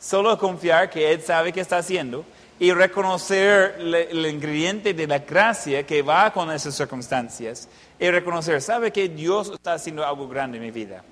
Solo 0.00 0.38
confiar 0.38 0.88
que 0.90 1.10
Él 1.10 1.22
sabe 1.22 1.52
qué 1.52 1.60
está 1.60 1.78
haciendo 1.78 2.24
y 2.60 2.72
reconocer 2.72 3.76
el 3.78 4.26
ingrediente 4.26 4.94
de 4.94 5.06
la 5.06 5.18
gracia 5.20 5.84
que 5.84 6.02
va 6.02 6.32
con 6.32 6.50
esas 6.50 6.74
circunstancias 6.74 7.68
y 7.98 8.10
reconocer, 8.10 8.60
¿sabe 8.60 8.92
que 8.92 9.08
Dios 9.08 9.50
está 9.52 9.74
haciendo 9.74 10.04
algo 10.04 10.28
grande 10.28 10.58
en 10.58 10.64
mi 10.64 10.70
vida? 10.70 11.02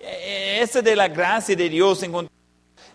E, 0.00 0.58
e, 0.58 0.62
ese 0.62 0.82
de 0.82 0.94
la 0.94 1.08
gracia 1.08 1.56
de 1.56 1.68
Dios 1.68 2.02
encontramos 2.02 2.36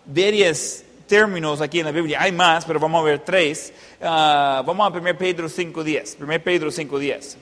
varios 0.05 0.83
términos 1.07 1.59
aquí 1.59 1.79
en 1.79 1.85
la 1.85 1.91
Biblia. 1.91 2.21
Hay 2.21 2.31
más, 2.31 2.65
pero 2.65 2.79
vamos 2.79 3.01
a 3.01 3.05
ver 3.05 3.19
tres. 3.19 3.73
Ah, 4.01 4.63
vamos 4.65 4.87
a 4.87 4.97
1 4.97 5.17
Pedro 5.17 5.47
5.10. 5.47 6.15
1 6.21 6.43
Pedro 6.43 6.69
5.10. 6.69 7.35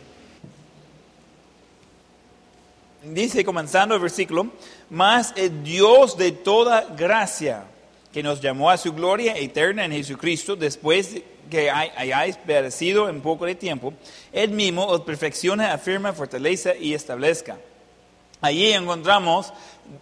Dice, 3.03 3.45
comenzando 3.45 3.95
el 3.95 4.01
versículo, 4.01 4.47
más 4.89 5.33
el 5.35 5.63
Dios 5.63 6.17
de 6.17 6.31
toda 6.31 6.81
gracia, 6.97 7.63
que 8.11 8.23
nos 8.23 8.41
llamó 8.41 8.69
a 8.69 8.77
su 8.77 8.93
gloria 8.93 9.37
eterna 9.37 9.85
en 9.85 9.91
Jesucristo, 9.91 10.55
después 10.55 11.13
de 11.13 11.23
que 11.49 11.69
hayáis 11.71 12.37
perecido 12.37 13.09
en 13.09 13.21
poco 13.21 13.45
de 13.45 13.55
tiempo, 13.55 13.93
Él 14.31 14.51
mismo 14.51 14.85
os 14.85 15.01
perfecciona, 15.01 15.73
afirma, 15.73 16.13
fortaleza 16.13 16.75
y 16.75 16.93
establezca. 16.93 17.57
Allí 18.41 18.71
encontramos 18.71 19.51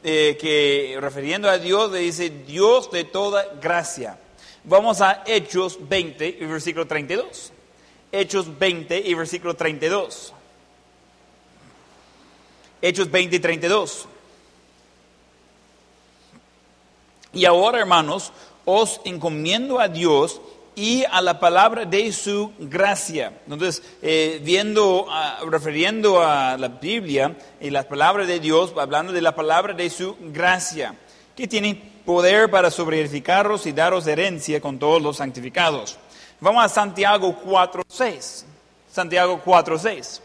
eh, 0.03 0.37
que, 0.39 0.97
refiriendo 0.99 1.49
a 1.49 1.57
Dios, 1.57 1.91
le 1.91 1.99
dice 1.99 2.29
Dios 2.29 2.91
de 2.91 3.03
toda 3.03 3.45
gracia. 3.61 4.19
Vamos 4.63 5.01
a 5.01 5.23
Hechos 5.25 5.79
20 5.87 6.37
y 6.39 6.45
versículo 6.45 6.85
32. 6.85 7.53
Hechos 8.11 8.59
20 8.59 8.99
y 8.99 9.13
versículo 9.13 9.55
32. 9.55 10.33
Hechos 12.81 13.09
20 13.09 13.37
y 13.37 13.39
32. 13.39 14.07
Y 17.33 17.45
ahora, 17.45 17.79
hermanos, 17.79 18.31
os 18.65 19.01
encomiendo 19.05 19.79
a 19.79 19.87
Dios 19.87 20.41
y 20.75 21.03
a 21.05 21.21
la 21.21 21.39
palabra 21.39 21.85
de 21.85 22.13
su 22.13 22.51
gracia. 22.59 23.33
Entonces, 23.45 23.81
eh, 24.01 24.39
viendo, 24.43 25.07
ah, 25.09 25.39
refiriendo 25.49 26.21
a 26.21 26.55
la 26.57 26.67
Biblia 26.67 27.35
y 27.59 27.71
las 27.71 27.85
palabras 27.85 28.27
de 28.27 28.39
Dios, 28.39 28.73
hablando 28.77 29.11
de 29.11 29.21
la 29.21 29.35
palabra 29.35 29.73
de 29.73 29.89
su 29.89 30.15
gracia, 30.31 30.95
que 31.35 31.47
tiene 31.47 31.75
poder 32.05 32.51
para 32.51 32.69
sobreedificaros 32.69 33.65
y 33.65 33.71
daros 33.71 34.05
herencia 34.05 34.61
con 34.61 34.77
todos 34.77 35.01
los 35.01 35.17
santificados. 35.17 35.97
Vamos 36.39 36.63
a 36.63 36.69
Santiago 36.69 37.35
4.6. 37.43 38.43
Santiago 38.91 39.41
4.6. 39.43 40.21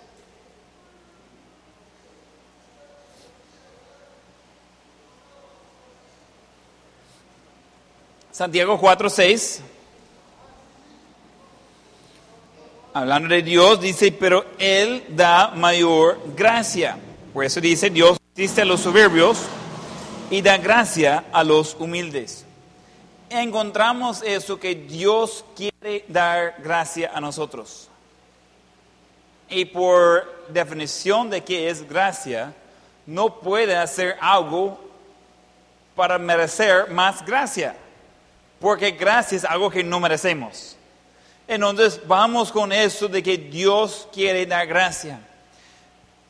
Santiago 8.32 8.80
4.6. 8.80 9.60
Hablando 12.94 13.28
de 13.28 13.42
Dios, 13.42 13.78
dice, 13.78 14.10
pero 14.10 14.46
Él 14.58 15.04
da 15.10 15.48
mayor 15.48 16.18
gracia. 16.34 16.96
Por 17.34 17.44
eso 17.44 17.60
dice, 17.60 17.90
Dios 17.90 18.16
existe 18.32 18.62
a 18.62 18.64
los 18.64 18.80
soberbios 18.80 19.38
y 20.30 20.40
da 20.40 20.56
gracia 20.56 21.24
a 21.30 21.44
los 21.44 21.76
humildes. 21.78 22.46
Encontramos 23.28 24.22
eso 24.22 24.58
que 24.58 24.74
Dios 24.76 25.44
quiere 25.54 26.06
dar 26.08 26.54
gracia 26.62 27.10
a 27.14 27.20
nosotros. 27.20 27.90
Y 29.50 29.66
por 29.66 30.46
definición 30.48 31.28
de 31.28 31.44
qué 31.44 31.68
es 31.68 31.86
gracia, 31.86 32.54
no 33.04 33.40
puede 33.40 33.76
hacer 33.76 34.16
algo 34.22 34.80
para 35.94 36.16
merecer 36.16 36.90
más 36.90 37.22
gracia. 37.26 37.76
Porque 38.62 38.92
gracia 38.92 39.36
es 39.36 39.44
algo 39.44 39.68
que 39.68 39.84
no 39.84 40.00
merecemos. 40.00 40.76
Entonces 41.46 42.00
vamos 42.06 42.50
con 42.50 42.72
eso 42.72 43.08
de 43.08 43.22
que 43.22 43.36
Dios 43.36 44.08
quiere 44.10 44.46
dar 44.46 44.66
gracia 44.66 45.20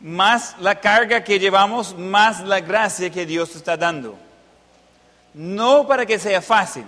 más 0.02 0.56
la 0.58 0.80
carga 0.80 1.22
que 1.22 1.38
llevamos, 1.38 1.96
más 1.96 2.40
la 2.40 2.60
gracia 2.60 3.08
que 3.08 3.24
Dios 3.24 3.54
está 3.54 3.76
dando. 3.76 4.16
No 5.32 5.86
para 5.86 6.04
que 6.04 6.18
sea 6.18 6.42
fácil, 6.42 6.84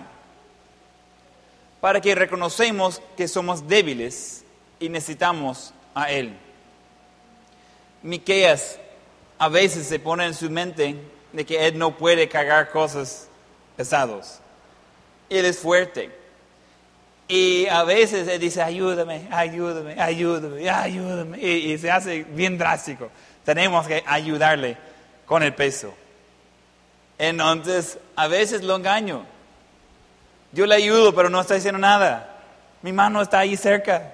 para 1.81 2.01
que 2.01 2.15
reconocemos 2.15 3.01
que 3.17 3.29
somos 3.29 3.67
débiles 3.67 4.45
y 4.81 4.89
necesitamos 4.89 5.73
a 5.95 6.11
Él. 6.11 6.37
Miqueas 8.03 8.79
a 9.39 9.49
veces 9.49 9.87
se 9.87 9.99
pone 9.99 10.27
en 10.27 10.35
su 10.35 10.51
mente 10.51 10.97
de 11.33 11.47
que 11.47 11.67
Él 11.67 11.79
no 11.79 11.97
puede 11.97 12.29
cargar 12.29 12.71
cosas 12.71 13.29
pesadas. 13.77 14.41
Él 15.29 15.45
es 15.45 15.59
fuerte. 15.59 16.11
Y 17.27 17.67
a 17.67 17.85
veces 17.85 18.29
él 18.29 18.39
dice, 18.39 18.61
ayúdame, 18.63 19.29
ayúdame, 19.31 20.01
ayúdame, 20.01 20.69
ayúdame. 20.69 21.39
Y, 21.39 21.79
se 21.79 21.91
hace 21.91 22.25
bien 22.25 22.59
drástico. 22.59 23.11
Tenemos 23.45 23.87
que 23.87 24.03
ayudarle 24.07 24.77
con 25.25 25.43
el 25.43 25.55
peso. 25.55 25.95
Entonces, 27.19 27.99
a 28.17 28.29
veces 28.29 28.63
lo 28.63 28.77
engaño. 28.77 29.25
Yo 30.53 30.67
le 30.67 30.75
ayudo, 30.75 31.15
pero 31.15 31.31
no 31.31 31.41
está 31.41 31.55
haciendo 31.55 31.79
nada. 31.79 32.43
Mi 32.83 32.93
mano 32.93 33.23
está 33.23 33.41
ahí 33.41 33.57
cerca. 33.57 34.13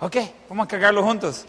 Ok, 0.00 0.16
vamos 0.48 0.66
a 0.66 0.68
cargarlo 0.68 1.02
juntos. 1.02 1.46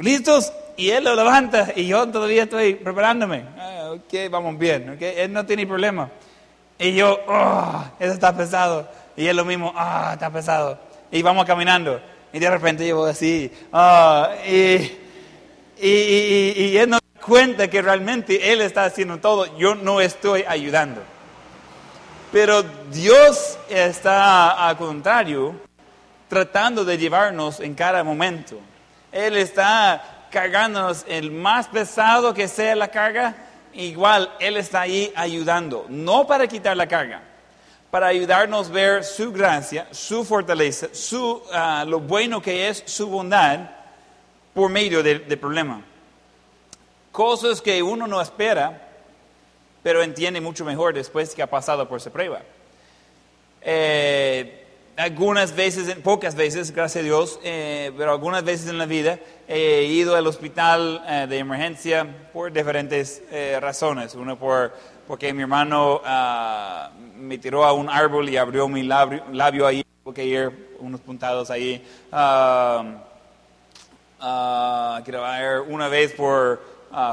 ¿Listos? 0.00 0.52
Y 0.76 0.90
él 0.90 1.04
lo 1.04 1.14
levanta 1.14 1.72
y 1.74 1.86
yo 1.86 2.06
todavía 2.08 2.44
estoy 2.44 2.74
preparándome. 2.74 3.44
Ah, 3.58 3.92
ok, 3.92 4.30
vamos 4.30 4.58
bien. 4.58 4.90
Okay? 4.90 5.14
Él 5.18 5.32
no 5.32 5.44
tiene 5.44 5.66
problema. 5.66 6.10
Y 6.78 6.94
yo, 6.94 7.18
oh, 7.26 7.84
eso 7.98 8.12
está 8.12 8.36
pesado. 8.36 8.88
Y 9.16 9.26
es 9.26 9.34
lo 9.34 9.44
mismo, 9.44 9.72
ah, 9.74 10.10
está 10.12 10.30
pesado. 10.30 10.78
Y 11.10 11.22
vamos 11.22 11.44
caminando. 11.46 12.00
Y 12.32 12.38
de 12.38 12.50
repente 12.50 12.86
yo 12.86 12.96
voy 12.96 13.10
así, 13.10 13.50
ah, 13.72 14.30
y, 14.46 14.92
y, 15.80 16.76
él 16.76 16.90
no 16.90 16.98
cuenta 17.24 17.68
que 17.68 17.80
realmente 17.80 18.52
él 18.52 18.60
está 18.60 18.84
haciendo 18.84 19.18
todo. 19.18 19.56
Yo 19.56 19.74
no 19.74 20.00
estoy 20.00 20.44
ayudando. 20.46 21.02
Pero 22.30 22.62
Dios 22.92 23.58
está 23.70 24.68
al 24.68 24.76
contrario, 24.76 25.54
tratando 26.28 26.84
de 26.84 26.98
llevarnos 26.98 27.60
en 27.60 27.74
cada 27.74 28.04
momento. 28.04 28.58
Él 29.12 29.36
está 29.36 30.28
cargándonos 30.30 31.04
el 31.08 31.30
más 31.30 31.68
pesado 31.68 32.34
que 32.34 32.48
sea 32.48 32.76
la 32.76 32.88
carga, 32.88 33.34
igual 33.76 34.34
Él 34.40 34.56
está 34.56 34.82
ahí 34.82 35.12
ayudando, 35.14 35.86
no 35.88 36.26
para 36.26 36.46
quitar 36.46 36.76
la 36.76 36.86
carga, 36.86 37.22
para 37.90 38.08
ayudarnos 38.08 38.68
a 38.68 38.72
ver 38.72 39.04
su 39.04 39.32
gracia, 39.32 39.86
su 39.90 40.24
fortaleza, 40.24 40.88
su, 40.92 41.42
ah, 41.52 41.84
lo 41.86 42.00
bueno 42.00 42.42
que 42.42 42.68
es 42.68 42.82
su 42.86 43.06
bondad 43.06 43.70
por 44.52 44.70
medio 44.70 45.02
del, 45.02 45.22
problema. 45.38 45.82
Cosas 47.12 47.62
que 47.62 47.82
uno 47.82 48.06
no 48.06 48.20
espera, 48.20 48.88
pero 49.82 50.02
entiende 50.02 50.40
mucho 50.40 50.64
mejor 50.64 50.94
después 50.94 51.34
que 51.34 51.42
ha 51.42 51.46
pasado 51.46 51.88
por 51.88 51.98
esa 51.98 52.10
prueba. 52.10 52.42
Eh, 53.62 54.65
algunas 54.96 55.54
veces, 55.54 55.94
pocas 55.96 56.34
veces, 56.34 56.72
gracias 56.72 57.02
a 57.02 57.04
Dios, 57.04 57.40
eh, 57.44 57.92
pero 57.96 58.12
algunas 58.12 58.44
veces 58.44 58.68
en 58.68 58.78
la 58.78 58.86
vida 58.86 59.18
he 59.46 59.84
ido 59.84 60.16
al 60.16 60.26
hospital 60.26 61.02
eh, 61.06 61.26
de 61.28 61.38
emergencia 61.38 62.28
por 62.32 62.52
diferentes 62.52 63.22
razones. 63.60 64.14
Uno 64.14 64.38
por 64.38 64.72
porque 65.06 65.32
mi 65.32 65.42
hermano 65.42 66.00
uh, 66.04 67.18
me 67.18 67.38
tiró 67.38 67.64
a 67.64 67.72
un 67.72 67.88
árbol 67.88 68.28
y 68.28 68.36
abrió 68.36 68.68
mi 68.68 68.82
labio, 68.82 69.22
labio 69.32 69.66
ahí, 69.66 69.84
porque 70.02 70.24
ir 70.24 70.76
unos 70.80 71.00
puntados 71.00 71.50
ahí. 71.50 71.84
Uh, 72.10 72.82
uh, 74.24 75.72
una 75.72 75.88
vez 75.88 76.12
por, 76.12 76.60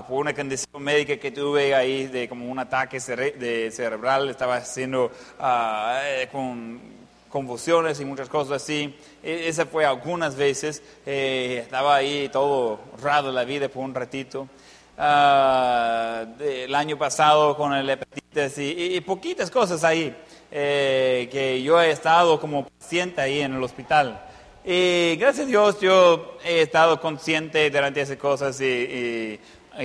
por 0.08 0.19
una 0.19 0.34
condición 0.34 0.82
médica 0.82 1.17
que 1.17 1.32
tuve 1.32 1.76
ahí, 1.76 2.08
de 2.08 2.28
como 2.28 2.50
un 2.50 2.58
ataque 2.58 3.00
de 3.00 3.69
cerebral, 3.72 4.30
estaba 4.30 4.56
haciendo 4.56 5.12
eh, 5.39 6.28
con 6.32 6.92
convulsiones 7.34 8.00
y 8.00 8.06
muchas 8.06 8.30
cosas 8.30 8.62
así. 8.62 8.96
E, 9.24 9.48
esa 9.48 9.65
fue 9.65 9.86
algunas 9.86 10.36
veces. 10.36 10.84
Eh, 11.04 11.62
estaba 11.63 11.96
ahí 11.96 12.30
todo 12.32 12.80
raro 13.02 13.32
la 13.32 13.43
vida 13.43 13.67
por 13.69 13.84
un 13.84 13.96
ratito. 13.96 14.48
Ah, 14.96 16.26
el 16.39 16.74
año 16.76 16.96
pasado 16.96 17.58
con 17.58 17.74
el 17.74 17.89
hepatitis 17.89 18.60
y, 18.60 19.02
poquitas 19.02 19.50
cosas 19.50 19.84
ahí 19.84 20.15
eh, 20.52 21.28
que 21.32 21.63
yo 21.63 21.82
he 21.82 21.89
estado 21.89 22.39
como 22.39 22.67
paciente 22.67 23.19
ahí 23.19 23.41
en 23.41 23.56
el 23.56 23.63
hospital. 23.63 24.24
Y 24.63 25.15
gracias 25.15 25.48
a 25.48 25.50
Dios 25.50 25.82
yo 25.82 26.38
he 26.46 26.62
estado 26.62 27.02
consciente 27.02 27.69
durante 27.72 28.02
esas 28.02 28.17
cosas 28.17 28.62
y 28.62 28.65
y 28.65 29.39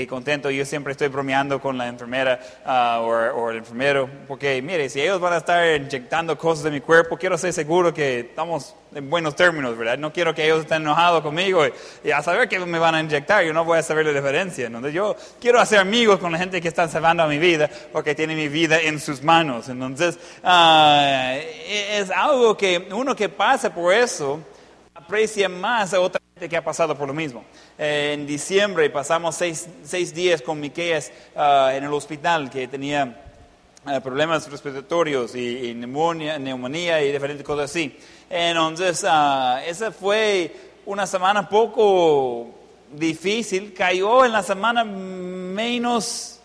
contento. 0.09 0.51
Yo 0.51 0.65
siempre 0.65 0.93
estoy 0.93 1.09
bromeando 1.09 1.61
con 1.61 1.79
la 1.79 1.89
enfermera 1.89 2.39
uh, 2.65 3.01
o, 3.01 3.51
el 3.51 3.59
enfermero, 3.59 4.09
porque 4.27 4.61
mire, 4.63 4.89
si 4.89 5.01
ellos 5.01 5.21
van 5.21 5.33
a 5.33 5.39
estar 5.39 5.77
inyectando 5.77 6.37
cosas 6.37 6.65
de 6.65 6.71
mi 6.71 6.81
cuerpo, 6.81 7.17
quiero 7.17 7.39
ser 7.39 7.53
seguro 7.53 7.93
que 7.93 8.21
estamos 8.21 8.75
en 8.95 9.09
buenos 9.09 9.35
términos, 9.35 9.77
¿verdad? 9.77 9.99
No 9.99 10.13
quiero 10.13 10.35
que 10.35 10.45
ellos 10.45 10.61
estén 10.61 10.83
enojados 10.83 11.23
conmigo 11.23 11.63
y, 12.05 12.11
a 12.11 12.23
saber 12.23 12.49
que 12.49 12.59
me 12.59 12.79
van 12.79 12.95
a 12.95 13.01
inyectar, 13.01 13.45
yo 13.45 13.53
no 13.53 13.65
voy 13.65 13.79
a 13.79 13.83
saber 13.83 14.07
la 14.07 14.13
diferencia. 14.13 14.67
Entonces 14.67 14.93
yo 14.93 15.17
quiero 15.41 15.61
hacer 15.61 15.79
amigos 15.79 16.19
con 16.19 16.33
la 16.33 16.39
gente 16.39 16.61
que 16.61 16.69
está 16.69 16.89
salvando 16.89 17.27
mi 17.27 17.39
vida 17.39 17.71
porque 17.93 18.15
tiene 18.15 18.35
mi 18.35 18.49
vida 18.49 18.81
en 18.81 19.01
sus 19.01 19.23
manos. 19.23 19.69
Entonces 19.69 20.19
uh, 20.45 21.39
es 21.69 22.11
algo 22.11 22.57
que 22.57 22.89
uno 22.93 23.17
que 23.17 23.29
pasa 23.29 23.73
por 23.73 23.93
eso 23.93 24.41
aprecia 24.95 25.49
más 25.49 25.95
a 25.95 26.01
otra 26.01 26.18
que 26.47 26.57
ha 26.57 26.63
pasado 26.63 26.95
por 26.95 27.09
lo 27.09 27.15
mismo. 27.15 27.43
Eh, 27.79 28.13
en 28.13 28.27
diciembre 28.27 28.91
pasamos 28.91 29.35
seis, 29.35 29.67
seis 29.83 30.15
días 30.15 30.43
con 30.43 30.61
Miqueas 30.61 31.11
uh, 31.35 31.71
en 31.71 31.85
el 31.85 31.93
hospital 31.93 32.51
que 32.51 32.69
tenía 32.69 33.23
uh, 33.87 34.01
problemas 34.03 34.51
respiratorios 34.51 35.35
y, 35.35 35.73
neumonía, 35.75 36.39
neumonía, 36.39 37.03
y 37.03 37.11
diferentes 37.11 37.45
cosas 37.47 37.71
así. 37.71 37.99
Entonces, 38.29 39.03
uh, 39.05 39.59
esa 39.67 39.91
fue 39.91 40.55
una 40.85 41.07
semana 41.07 41.49
poco 41.49 42.49
difícil, 42.93 43.73
cayó 43.73 44.25
en 44.25 44.33
la 44.33 44.43
semana 44.43 44.85
menos 44.85 46.41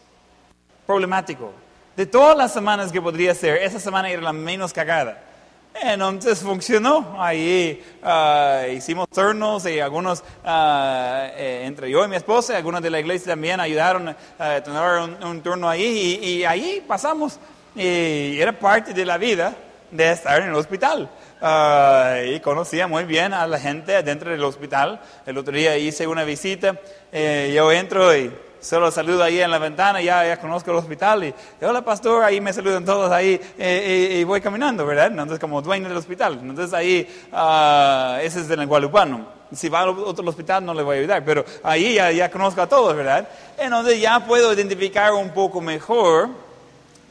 problemático. 0.86 1.52
De 1.96 2.06
todas 2.06 2.38
las 2.38 2.52
semanas 2.52 2.92
que 2.92 3.02
podría 3.02 3.36
ser, 3.36 3.58
esa 3.58 3.80
semana 3.80 4.10
era 4.10 4.22
la 4.22 4.34
menos 4.34 4.74
cagada. 4.74 5.33
Entonces 5.82 6.40
funcionó. 6.40 7.16
Ahí 7.20 7.84
uh, 8.04 8.72
hicimos 8.72 9.10
turnos 9.10 9.66
y 9.66 9.80
algunos, 9.80 10.24
uh, 10.46 11.30
entre 11.38 11.90
yo 11.90 12.06
y 12.06 12.08
mi 12.08 12.16
esposa, 12.16 12.58
algunos 12.58 12.82
de 12.82 12.90
la 12.90 13.00
iglesia 13.00 13.34
también 13.34 13.60
ayudaron 13.60 14.16
a 14.40 14.62
tener 14.62 15.18
un, 15.24 15.42
turno 15.42 15.70
ahí 15.70 16.20
y, 16.22 16.28
y, 16.28 16.46
ahí 16.46 16.84
pasamos. 16.88 17.40
Y 17.76 18.40
era 18.40 18.58
parte 18.58 18.94
de 18.94 19.06
la 19.06 19.18
vida 19.18 19.56
de 19.92 20.12
estar 20.12 20.42
en 20.42 20.50
el 20.50 20.56
hospital. 20.56 21.10
Uh, 21.42 22.36
y 22.36 22.40
conocía 22.40 22.88
muy 22.88 23.04
bien 23.04 23.34
a 23.34 23.46
la 23.46 23.60
gente 23.60 24.02
dentro 24.02 24.32
del 24.32 24.44
hospital. 24.44 25.02
El 25.26 25.38
otro 25.38 25.54
día 25.54 25.78
hice 25.78 26.08
una 26.08 26.24
visita, 26.24 26.80
eh, 27.12 27.52
yo 27.54 27.70
entro 27.72 28.16
y 28.16 28.32
solo 28.64 28.90
saludo 28.92 29.24
ahí 29.24 29.42
en 29.42 29.52
la 29.52 29.60
ventana, 29.60 30.02
ya, 30.02 30.26
ya 30.26 30.40
conozco 30.40 30.72
el 30.72 30.78
hospital 30.78 31.26
y 31.26 31.34
hola 31.62 31.84
pastor, 31.84 32.24
ahí 32.24 32.40
me 32.40 32.54
saludan 32.54 32.86
todos 32.86 33.12
ahí 33.12 33.40
eh, 33.58 34.20
y, 34.20 34.24
voy 34.24 34.40
caminando, 34.40 34.86
¿verdad? 34.86 35.08
Entonces 35.08 35.38
como 35.38 35.62
dueño 35.62 35.90
del 35.90 35.98
hospital, 35.98 36.40
entonces 36.42 36.74
ahí, 36.74 37.08
uh, 37.32 38.20
ese 38.22 38.40
es 38.42 38.50
el 38.50 38.66
Guadalupano. 38.66 39.44
Si 39.54 39.70
va 39.70 39.82
a 39.82 39.92
otro 39.92 40.28
hospital 40.28 40.66
no 40.66 40.74
le 40.74 40.82
voy 40.82 40.96
a 40.96 41.00
ayudar, 41.02 41.26
pero 41.26 41.46
ahí 41.62 41.96
ya, 41.96 42.12
ya 42.12 42.32
conozco 42.32 42.62
a 42.62 42.68
todos, 42.68 42.96
¿verdad? 42.96 43.28
Entonces 43.58 44.00
ya 44.00 44.26
puedo 44.26 44.54
identificar 44.54 45.14
un 45.14 45.30
poco 45.32 45.60
mejor 45.60 46.30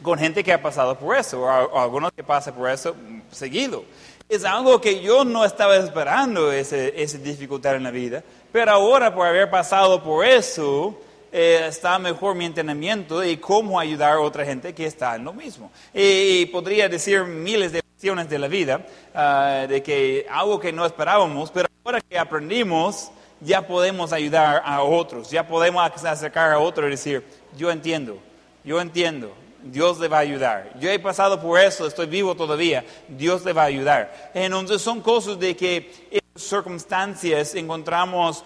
con 0.03 0.19
gente 0.19 0.43
que 0.43 0.53
ha 0.53 0.61
pasado 0.61 0.99
por 0.99 1.17
eso, 1.17 1.43
o, 1.43 1.47
o 1.47 1.81
algunos 1.81 2.13
que 2.13 2.25
pasan 2.25 2.55
por 2.55 2.71
eso 2.71 2.97
seguido. 3.31 3.85
Es 4.29 4.45
algo 4.45 4.81
que 4.81 5.01
yo 5.01 5.25
no 5.25 5.45
estaba 5.45 5.77
esperando, 5.77 6.51
ese, 6.51 7.01
esa 7.01 7.19
dificultad 7.19 7.77
en 7.77 7.83
la 7.83 7.91
vida, 7.91 8.25
pero 8.51 8.73
ahora 8.73 9.15
por 9.15 9.27
haber 9.27 9.51
pasado 9.51 10.03
por 10.03 10.25
eso, 10.25 10.99
eh, 11.33 11.65
está 11.67 11.99
mejor 11.99 12.35
mi 12.35 12.45
entrenamiento 12.45 13.21
de 13.21 13.41
cómo 13.41 13.81
ayudar 13.81 14.13
a 14.13 14.21
otra 14.21 14.45
gente 14.45 14.75
que 14.75 14.85
está 14.85 15.17
en 15.17 15.25
lo 15.25 15.33
mismo. 15.33 15.73
Y, 15.95 16.45
podría 16.47 16.89
decir 16.91 17.25
miles 17.25 17.73
de 17.73 17.81
lecciones 17.81 18.29
de 18.29 18.39
la 18.39 18.49
vida, 18.49 18.87
ah, 19.15 19.65
de 19.67 19.83
que 19.83 20.27
algo 20.31 20.61
que 20.61 20.73
no 20.73 20.85
esperábamos, 20.85 21.51
pero 21.51 21.69
ahora 21.85 22.03
que 22.03 22.19
aprendimos, 22.19 23.11
ya 23.41 23.67
podemos 23.67 24.13
ayudar 24.13 24.63
a 24.65 24.83
otros, 24.83 25.31
ya 25.31 25.47
podemos 25.47 25.83
acercar 26.05 26.53
a 26.53 26.59
otros 26.59 26.87
y 26.87 26.91
decir, 26.91 27.25
yo 27.57 27.71
entiendo, 27.71 28.19
yo 28.63 28.81
entiendo, 28.81 29.33
Dios 29.63 29.99
le 30.01 30.09
va 30.09 30.19
a 30.19 30.21
ayudar. 30.21 30.79
Yo 30.79 30.91
he 30.91 30.99
pasado 30.99 31.41
por 31.41 31.59
eso, 31.59 31.87
estoy 31.87 32.07
vivo 32.07 32.35
todavía, 32.35 32.85
Dios 33.09 33.45
le 33.45 33.53
va 33.53 33.63
a 33.63 33.67
ayudar. 33.67 34.31
Entonces 34.35 34.83
son 34.83 35.01
cosas 35.01 35.39
de 35.39 35.57
que 35.57 35.91
en 36.11 36.21
circunstancias 36.37 37.55
encontramos 37.55 38.45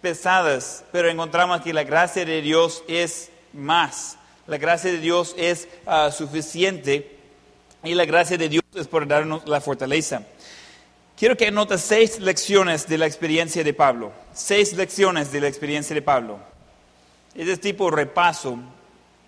pesadas, 0.00 0.84
pero 0.92 1.08
encontramos 1.08 1.60
que 1.60 1.72
la 1.72 1.84
gracia 1.84 2.24
de 2.24 2.42
Dios 2.42 2.82
es 2.88 3.30
más. 3.52 4.16
La 4.46 4.58
gracia 4.58 4.90
de 4.90 4.98
Dios 4.98 5.34
es 5.38 5.68
ah, 5.86 6.10
suficiente 6.10 7.16
y 7.84 7.94
la 7.94 8.04
gracia 8.04 8.36
de 8.36 8.48
Dios 8.48 8.64
es 8.74 8.88
por 8.88 9.06
darnos 9.06 9.46
la 9.46 9.60
fortaleza. 9.60 10.22
Quiero 11.16 11.36
que 11.36 11.48
anotes 11.48 11.82
seis 11.82 12.18
lecciones 12.18 12.88
de 12.88 12.98
la 12.98 13.06
experiencia 13.06 13.62
de 13.62 13.74
Pablo. 13.74 14.12
Seis 14.32 14.72
lecciones 14.72 15.30
de 15.30 15.40
la 15.40 15.48
experiencia 15.48 15.94
de 15.94 16.02
Pablo. 16.02 16.38
Es 17.34 17.60
tipo 17.60 17.90
repaso, 17.90 18.58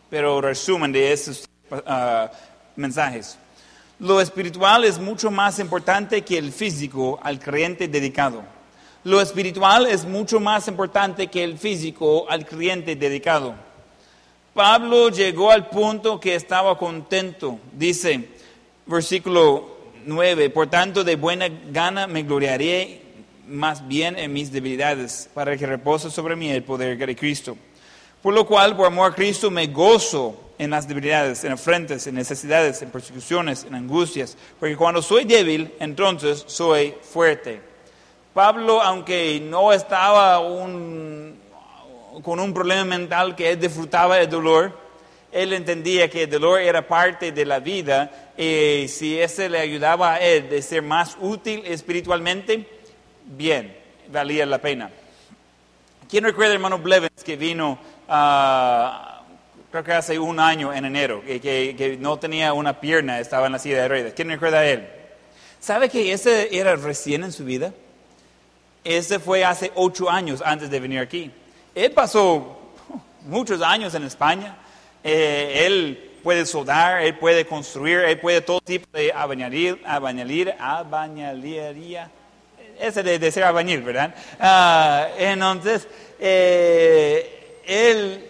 pero 0.09 0.41
resumen 0.41 0.91
de 0.91 1.13
esos 1.13 1.49
ah, 1.87 2.31
mensajes. 2.77 3.39
Lo 3.99 4.21
espiritual 4.21 4.85
es 4.85 4.99
mucho 4.99 5.31
más 5.31 5.59
importante 5.59 6.23
que 6.23 6.39
el 6.39 6.53
físico 6.53 7.21
al 7.23 7.39
creyente 7.39 7.87
dedicado. 7.87 8.43
Lo 9.05 9.21
espiritual 9.21 9.87
es 9.87 10.05
mucho 10.05 10.39
más 10.39 10.69
importante 10.69 11.27
que 11.27 11.43
el 11.43 11.59
físico 11.59 12.25
al 12.29 12.47
creyente 12.47 12.95
dedicado. 12.95 13.55
Pablo 14.55 15.09
llegó 15.09 15.51
al 15.51 15.69
punto 15.69 16.21
que 16.21 16.37
estaba 16.37 16.79
contento. 16.79 17.59
Dice, 17.73 18.29
versículo 18.87 19.77
9, 20.07 20.51
por 20.51 20.69
tanto 20.69 21.03
de 21.03 21.17
buena 21.17 21.49
gana 21.73 22.07
me 22.07 22.23
gloriaré 22.23 23.03
más 23.49 23.89
bien 23.89 24.17
en 24.17 24.33
mis 24.33 24.53
debilidades, 24.53 25.29
para 25.35 25.57
que 25.57 25.67
repose 25.67 26.09
sobre 26.09 26.37
mí 26.37 26.51
el 26.51 26.63
poder 26.63 26.97
de 26.97 27.17
Cristo. 27.17 27.57
Por 28.23 28.35
lo 28.35 28.47
cual, 28.47 28.77
por 28.77 28.87
amor 28.87 29.11
a 29.11 29.15
Cristo, 29.17 29.51
me 29.51 29.67
gozo 29.67 30.53
en 30.59 30.71
las 30.71 30.87
debilidades, 30.87 31.43
en 31.43 31.51
afrentes, 31.51 32.07
en 32.07 32.15
necesidades, 32.15 32.83
en 32.83 32.91
persecuciones, 32.91 33.65
en 33.65 33.75
angustias, 33.75 34.37
porque 34.61 34.77
cuando 34.77 35.03
soy 35.03 35.25
débil, 35.25 35.75
entonces 35.81 36.45
soy 36.47 36.95
fuerte. 37.03 37.72
Pablo, 38.35 38.81
aunque 38.81 39.41
no 39.41 39.73
estaba 39.75 40.39
con 40.39 41.37
un 42.41 42.55
problema 42.55 42.85
mental 42.85 43.37
que 43.37 43.51
él 43.51 43.61
disfrutaba 43.61 44.17
del 44.17 44.31
dolor, 44.31 44.81
él 45.31 45.53
entendía 45.53 46.09
que 46.09 46.23
el 46.23 46.31
dolor 46.31 46.61
era 46.61 46.87
parte 46.87 47.33
de 47.33 47.45
la 47.45 47.59
vida 47.59 48.33
y 48.37 48.87
si 48.89 49.19
ese 49.19 49.51
le 49.51 49.59
ayudaba 49.59 50.15
a 50.15 50.21
él 50.21 50.49
de 50.49 50.63
ser 50.63 50.83
más 50.83 51.17
útil 51.21 51.63
espiritualmente, 51.67 52.67
bien, 53.25 53.77
valía 54.09 54.47
la 54.47 54.59
pena. 54.59 54.91
¿Quién 56.09 56.25
recuerda, 56.25 56.55
hermano 56.55 56.79
Blevins, 56.79 57.25
que 57.25 57.37
vino, 57.37 57.79
uh, 58.09 58.89
creo 59.71 59.85
que 59.85 59.93
hace 59.93 60.19
un 60.19 60.41
año 60.41 60.73
en 60.73 60.87
enero, 60.87 61.23
que, 61.27 61.41
que, 61.41 61.99
no 61.99 62.19
tenía 62.19 62.55
una 62.55 62.81
pierna, 62.81 63.21
estaba 63.21 63.47
en 63.47 63.53
la 63.53 63.59
silla 63.59 63.83
de 63.83 63.89
ruedas? 63.89 64.13
¿Quién 64.15 64.29
recuerda 64.29 64.61
a 64.61 64.67
él? 64.67 64.89
¿Sabe 65.61 65.91
que 65.91 66.13
ese 66.13 66.59
era 66.59 66.77
recién 66.77 67.25
en 67.25 67.33
su 67.33 67.45
vida? 67.45 67.75
Ese 68.85 69.19
fue 69.19 69.45
hace 69.45 69.71
ocho 69.75 70.11
años 70.11 70.43
antes 70.45 70.71
de 70.71 70.81
venir 70.81 70.99
aquí. 70.99 71.31
Él 71.75 71.93
pasó 71.93 72.59
muchos 73.27 73.63
años 73.63 73.95
en 73.95 74.05
España, 74.05 74.57
eh, 75.05 75.65
él 75.67 76.11
puede 76.23 76.47
soldar, 76.47 77.03
él 77.03 77.17
puede 77.17 77.47
construir, 77.47 78.01
él 78.01 78.19
puede 78.19 78.41
todo 78.41 78.61
tipo 78.61 78.87
de 78.93 79.13
abañalir, 79.13 79.81
abañalir, 79.85 80.55
abañalería. 80.59 82.11
Ese 82.81 83.03
de, 83.03 83.31
ser 83.31 83.45
abañil, 83.45 83.83
¿verdad? 83.83 84.15
Ah, 84.41 85.09
entonces, 85.17 85.87
eh, 86.19 87.61
él 87.65 88.29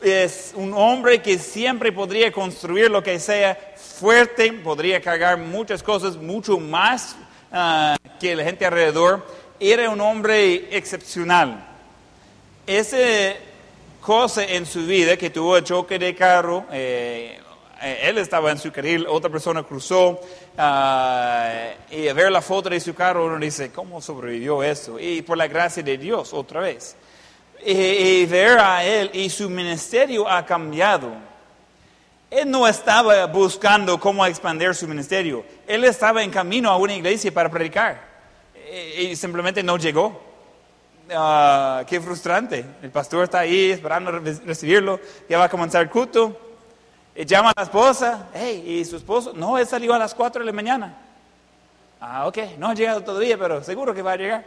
es 0.00 0.52
un 0.54 0.74
hombre 0.74 1.20
que 1.20 1.38
siempre 1.38 1.90
podría 1.90 2.30
construir 2.30 2.90
lo 2.90 3.02
que 3.02 3.18
sea 3.18 3.58
fuerte, 3.76 4.52
podría 4.52 5.00
cargar 5.00 5.38
muchas 5.38 5.82
cosas, 5.82 6.16
mucho 6.16 6.58
más 6.58 7.16
ah, 7.52 7.96
que 8.20 8.36
la 8.36 8.44
gente 8.44 8.66
alrededor. 8.66 9.24
Era 9.64 9.88
un 9.90 10.00
hombre 10.00 10.76
excepcional. 10.76 11.64
Ese 12.66 13.36
cosa 14.00 14.42
en 14.42 14.66
su 14.66 14.84
vida 14.84 15.16
que 15.16 15.30
tuvo 15.30 15.56
el 15.56 15.62
choque 15.62 16.00
de 16.00 16.16
carro, 16.16 16.66
eh, 16.72 17.38
eh, 17.80 17.98
él 18.02 18.18
estaba 18.18 18.50
en 18.50 18.58
su 18.58 18.72
carril, 18.72 19.06
otra 19.08 19.30
persona 19.30 19.62
cruzó, 19.62 20.20
ah, 20.58 21.70
y 21.92 22.08
a 22.08 22.12
ver 22.12 22.32
la 22.32 22.42
foto 22.42 22.70
de 22.70 22.80
su 22.80 22.92
carro 22.92 23.26
uno 23.26 23.38
dice, 23.38 23.70
¿cómo 23.70 24.00
sobrevivió 24.00 24.64
eso? 24.64 24.98
Y 24.98 25.22
por 25.22 25.38
la 25.38 25.46
gracia 25.46 25.80
de 25.80 25.96
Dios, 25.96 26.32
otra 26.32 26.58
vez. 26.58 26.96
Y, 27.64 28.26
ver 28.26 28.58
a 28.58 28.84
él 28.84 29.10
y 29.12 29.30
su 29.30 29.48
ministerio 29.48 30.28
ha 30.28 30.44
cambiado. 30.44 31.12
Él 32.28 32.50
no 32.50 32.66
estaba 32.66 33.26
buscando 33.26 34.00
cómo 34.00 34.26
expandir 34.26 34.74
su 34.74 34.88
ministerio, 34.88 35.44
él 35.68 35.84
estaba 35.84 36.20
en 36.24 36.32
camino 36.32 36.68
a 36.68 36.76
una 36.76 36.94
iglesia 36.94 37.32
para 37.32 37.48
predicar 37.48 38.11
y 38.72 39.16
simplemente 39.16 39.62
no 39.62 39.76
llegó. 39.76 40.32
Ah, 41.14 41.84
qué 41.86 42.00
frustrante. 42.00 42.64
El 42.82 42.90
pastor 42.90 43.24
está 43.24 43.40
ahí 43.40 43.70
esperando 43.70 44.10
recibirlo, 44.10 45.00
ya 45.28 45.38
va 45.38 45.44
a 45.44 45.48
comenzar 45.48 45.82
el 45.82 45.90
culto. 45.90 46.38
Y 47.14 47.26
llama 47.26 47.50
a 47.50 47.52
la 47.54 47.64
esposa, 47.64 48.28
hey, 48.32 48.64
¿y 48.66 48.84
su 48.86 48.96
esposo? 48.96 49.32
No, 49.34 49.58
él 49.58 49.66
salió 49.66 49.92
a 49.92 49.98
las 49.98 50.14
4 50.14 50.40
de 50.40 50.46
la 50.46 50.52
mañana. 50.52 50.96
Ah, 52.00 52.26
ok, 52.26 52.38
no 52.58 52.68
ha 52.68 52.74
llegado 52.74 53.02
todavía, 53.02 53.36
pero 53.36 53.62
seguro 53.62 53.94
que 53.94 54.00
va 54.00 54.12
a 54.12 54.16
llegar. 54.16 54.44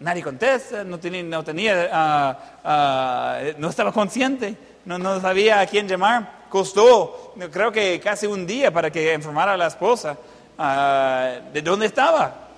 Nadie 0.00 0.22
contesta, 0.22 0.84
no 0.84 0.98
tenía, 0.98 1.22
no, 1.22 1.42
tenía, 1.42 1.88
ah, 1.92 2.38
ah, 2.64 3.40
no 3.56 3.70
estaba 3.70 3.92
consciente, 3.92 4.56
no, 4.84 4.98
no 4.98 5.20
sabía 5.20 5.60
a 5.60 5.66
quién 5.66 5.88
llamar. 5.88 6.40
Costó, 6.50 7.32
creo 7.50 7.72
que 7.72 7.98
casi 8.00 8.26
un 8.26 8.46
día 8.46 8.70
para 8.70 8.90
que 8.90 9.14
informara 9.14 9.52
a 9.52 9.56
la 9.56 9.68
esposa 9.68 10.18
de 11.52 11.62
dónde 11.62 11.86
estaba. 11.86 12.49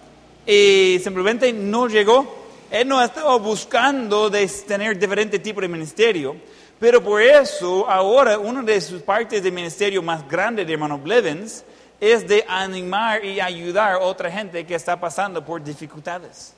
Y 0.47 0.99
simplemente 1.03 1.53
no 1.53 1.88
llegó. 1.88 2.43
Él 2.70 2.88
no 2.88 3.03
estaba 3.03 3.36
buscando 3.36 4.30
de 4.30 4.47
tener 4.66 4.99
diferente 4.99 5.38
tipo 5.38 5.61
de 5.61 5.68
ministerio, 5.68 6.36
pero 6.80 7.03
por 7.03 7.20
eso 7.20 7.88
ahora 7.88 8.38
una 8.38 8.62
de 8.62 8.80
sus 8.80 9.03
partes 9.03 9.43
de 9.43 9.51
ministerio 9.51 10.03
más 10.03 10.26
grande 10.26 10.64
de 10.64 10.72
hermano 10.72 10.99
Blevins 10.99 11.64
es 12.01 12.26
de 12.26 12.45
animar 12.49 13.24
y 13.24 13.40
ayudar 13.40 13.93
a 13.93 13.99
otra 13.99 14.30
gente 14.30 14.66
que 14.66 14.74
está 14.74 14.99
pasando 14.99 15.45
por 15.45 15.62
dificultades. 15.62 16.55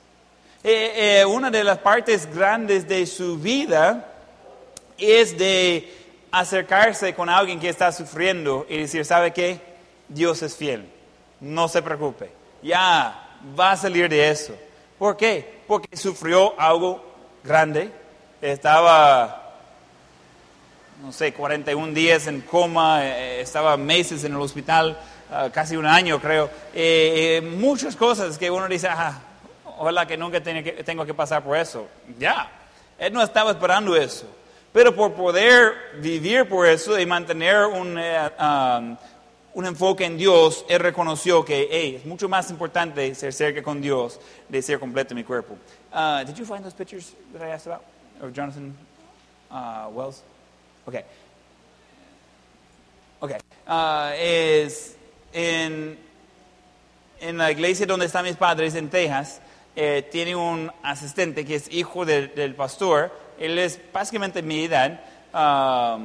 Eh, 0.63 1.19
eh, 1.19 1.25
una 1.25 1.51
de 1.51 1.63
las 1.63 1.77
partes 1.77 2.27
grandes 2.33 2.87
de 2.87 3.05
su 3.05 3.37
vida 3.37 4.13
es 4.97 5.37
de 5.37 5.93
acercarse 6.31 7.13
con 7.13 7.29
alguien 7.29 7.59
que 7.59 7.69
está 7.69 7.91
sufriendo 7.91 8.65
y 8.67 8.79
decir, 8.79 9.05
¿sabe 9.05 9.31
qué? 9.31 9.59
Dios 10.07 10.41
es 10.41 10.55
fiel, 10.55 10.89
no 11.39 11.67
se 11.67 11.81
preocupe, 11.81 12.31
ya 12.63 13.24
va 13.57 13.71
a 13.71 13.77
salir 13.77 14.09
de 14.09 14.29
eso. 14.29 14.53
¿Por 14.97 15.17
qué? 15.17 15.61
Porque 15.67 15.95
sufrió 15.97 16.59
algo 16.59 17.03
grande. 17.43 17.91
Estaba, 18.41 19.53
no 21.01 21.11
sé, 21.11 21.33
41 21.33 21.93
días 21.93 22.27
en 22.27 22.41
coma, 22.41 23.05
eh, 23.05 23.41
estaba 23.41 23.75
meses 23.77 24.23
en 24.23 24.33
el 24.33 24.41
hospital, 24.41 24.97
ah, 25.31 25.49
casi 25.51 25.75
un 25.75 25.85
año 25.85 26.19
creo. 26.19 26.49
Eh, 26.73 27.37
eh, 27.37 27.41
muchas 27.41 27.95
cosas 27.95 28.37
que 28.37 28.51
uno 28.51 28.67
dice, 28.67 28.87
ah, 28.89 29.19
ojalá 29.77 30.05
que 30.05 30.17
nunca 30.17 30.41
tenga 30.41 30.63
que, 30.63 30.83
tengo 30.83 31.05
que 31.05 31.13
pasar 31.13 31.43
por 31.43 31.57
eso. 31.57 31.87
Ya, 32.17 32.49
él 32.97 33.13
no 33.13 33.21
estaba 33.21 33.51
esperando 33.51 33.95
eso. 33.95 34.27
Pero 34.71 34.93
por 34.93 35.13
poder 35.13 35.73
vivir 35.99 36.47
por 36.47 36.67
eso 36.67 36.99
y 36.99 37.05
mantener 37.05 37.65
un... 37.65 37.97
Um, 37.97 38.97
un 39.55 39.65
enfoque 39.65 40.03
en 40.03 40.17
Dios, 40.17 40.65
él 40.67 40.79
reconoció 40.79 41.43
que 41.43 41.95
es 41.95 42.05
mucho 42.05 42.27
más 42.27 42.51
importante 42.51 43.15
ser 43.15 43.33
cerca 43.33 43.63
con 43.63 43.81
Dios 43.81 44.19
de 44.49 44.61
ser 44.61 44.79
completo 44.79 45.13
en 45.13 45.17
mi 45.17 45.23
cuerpo. 45.23 45.57
Uh, 45.93 46.25
did 46.25 46.35
you 46.35 46.45
find 46.45 46.61
those 46.61 46.75
pictures 46.75 47.15
that 47.31 47.41
I 47.41 47.51
asked 47.51 47.65
about 47.65 47.83
of 48.21 48.33
Jonathan 48.33 48.75
uh, 49.49 49.89
Wells? 49.89 50.23
Okay. 50.85 51.03
Okay. 53.21 53.37
Uh, 53.65 54.11
es 54.19 54.97
en, 55.31 55.97
en 57.21 57.37
la 57.37 57.49
iglesia 57.49 57.85
donde 57.85 58.07
están 58.07 58.25
mis 58.25 58.35
padres 58.35 58.75
en 58.75 58.89
Texas, 58.89 59.39
eh, 59.77 60.05
tiene 60.11 60.35
un 60.35 60.69
asistente 60.83 61.45
que 61.45 61.55
es 61.55 61.71
hijo 61.71 62.05
del 62.05 62.55
pastor. 62.55 63.11
Él 63.39 63.57
es 63.57 63.79
básicamente 63.93 64.41
mi 64.41 64.65
edad. 64.65 64.99
Ah, 65.35 65.99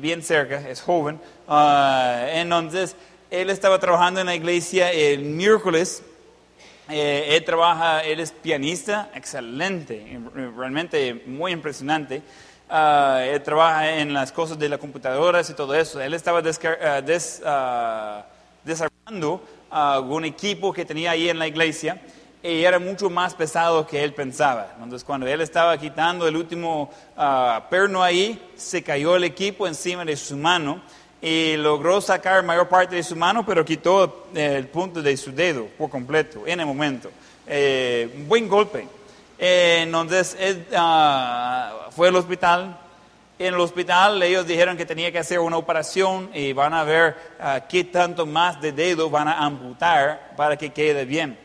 bien 0.00 0.22
cerca, 0.22 0.68
es 0.68 0.80
joven. 0.80 1.18
Ah, 1.48 2.26
entonces, 2.32 2.94
él 3.30 3.50
estaba 3.50 3.78
trabajando 3.78 4.20
en 4.20 4.26
la 4.26 4.34
iglesia 4.34 4.92
el 4.92 5.22
miércoles. 5.22 6.02
Eh, 6.88 7.28
él 7.30 7.44
trabaja, 7.44 8.04
él 8.04 8.20
es 8.20 8.30
pianista, 8.30 9.10
excelente, 9.14 10.20
realmente 10.56 11.22
muy 11.26 11.52
impresionante. 11.52 12.22
Ah, 12.68 13.22
él 13.26 13.42
trabaja 13.42 13.96
en 13.96 14.12
las 14.12 14.30
cosas 14.30 14.58
de 14.58 14.68
las 14.68 14.78
computadoras 14.78 15.48
y 15.48 15.54
todo 15.54 15.74
eso. 15.74 16.00
Él 16.00 16.14
estaba 16.14 16.42
desarrollando 18.64 19.42
un 20.08 20.24
equipo 20.24 20.72
que 20.72 20.84
tenía 20.84 21.12
ahí 21.12 21.28
en 21.28 21.38
la 21.38 21.48
iglesia 21.48 22.00
y 22.44 22.62
era 22.62 22.78
mucho 22.78 23.08
más 23.08 23.34
pesado 23.34 23.86
que 23.86 24.04
él 24.04 24.12
pensaba. 24.12 24.74
Entonces, 24.74 25.02
cuando 25.02 25.26
él 25.26 25.40
estaba 25.40 25.78
quitando 25.78 26.28
el 26.28 26.36
último 26.36 26.90
uh, 27.16 27.70
perno 27.70 28.02
ahí, 28.02 28.50
se 28.54 28.82
cayó 28.82 29.16
el 29.16 29.24
equipo 29.24 29.66
encima 29.66 30.04
de 30.04 30.14
su 30.14 30.36
mano 30.36 30.82
y 31.22 31.56
logró 31.56 32.02
sacar 32.02 32.44
mayor 32.44 32.68
parte 32.68 32.96
de 32.96 33.02
su 33.02 33.16
mano, 33.16 33.46
pero 33.46 33.64
quitó 33.64 34.26
eh, 34.34 34.56
el 34.58 34.68
punto 34.68 35.00
de 35.00 35.16
su 35.16 35.32
dedo 35.32 35.68
por 35.78 35.88
completo 35.88 36.42
en 36.46 36.60
el 36.60 36.66
momento. 36.66 37.10
Eh, 37.46 38.26
buen 38.28 38.46
golpe. 38.46 38.86
Eh, 39.38 39.80
entonces, 39.84 40.36
él 40.38 40.66
uh, 40.70 41.90
fue 41.92 42.08
al 42.08 42.16
hospital. 42.16 42.78
En 43.38 43.54
el 43.54 43.60
hospital 43.60 44.22
ellos 44.22 44.46
dijeron 44.46 44.76
que 44.76 44.84
tenía 44.84 45.10
que 45.10 45.18
hacer 45.18 45.38
una 45.38 45.56
operación 45.56 46.28
y 46.34 46.52
van 46.52 46.74
a 46.74 46.84
ver 46.84 47.16
uh, 47.40 47.66
qué 47.70 47.84
tanto 47.84 48.26
más 48.26 48.60
de 48.60 48.70
dedo 48.70 49.08
van 49.08 49.28
a 49.28 49.38
amputar 49.46 50.34
para 50.36 50.58
que 50.58 50.74
quede 50.74 51.06
bien 51.06 51.43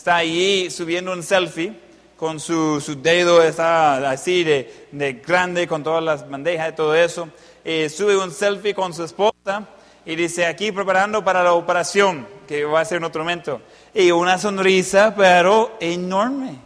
está 0.00 0.16
allí 0.16 0.70
subiendo 0.70 1.12
un 1.12 1.22
selfie 1.22 1.74
con 2.16 2.40
su, 2.40 2.80
su 2.80 3.02
dedo 3.02 3.42
está 3.42 4.10
así 4.10 4.42
de, 4.44 4.86
de, 4.92 5.12
grande 5.12 5.68
con 5.68 5.82
todas 5.82 6.02
las 6.02 6.26
bandejas 6.26 6.70
y 6.70 6.74
todo 6.74 6.94
eso. 6.94 7.28
Y 7.62 7.86
sube 7.90 8.16
un 8.16 8.30
selfie 8.30 8.72
con 8.72 8.94
su 8.94 9.04
esposa 9.04 9.66
y 10.06 10.16
dice 10.16 10.46
aquí 10.46 10.72
preparando 10.72 11.22
para 11.22 11.44
la 11.44 11.52
operación 11.52 12.26
que 12.48 12.64
va 12.64 12.80
a 12.80 12.84
ser 12.86 12.96
en 12.96 13.04
otro 13.04 13.24
momento. 13.24 13.60
Y 13.92 14.10
una 14.10 14.38
sonrisa 14.38 15.14
pero 15.14 15.76
enorme. 15.80 16.56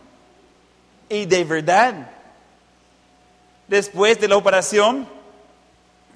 Y 1.09 1.26
de 1.26 1.43
verdad. 1.43 2.12
Después 3.66 4.20
de 4.20 4.28
la 4.28 4.37
operación, 4.37 5.09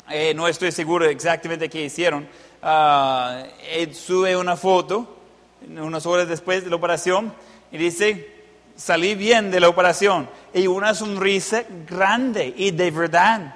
eh, 0.08 0.34
no 0.34 0.46
estoy 0.46 0.70
seguro 0.70 1.04
exactamente 1.06 1.68
qué 1.68 1.82
hicieron, 1.82 2.28
uh, 2.62 3.44
él 3.72 3.92
sube 3.92 4.36
una 4.36 4.56
foto 4.56 5.17
unas 5.66 6.06
horas 6.06 6.28
después 6.28 6.64
de 6.64 6.70
la 6.70 6.76
operación, 6.76 7.32
y 7.70 7.78
dice, 7.78 8.38
salí 8.76 9.14
bien 9.14 9.50
de 9.50 9.60
la 9.60 9.68
operación. 9.68 10.28
Y 10.54 10.66
una 10.66 10.94
sonrisa 10.94 11.64
grande 11.86 12.54
y 12.56 12.70
de 12.70 12.90
verdad. 12.90 13.54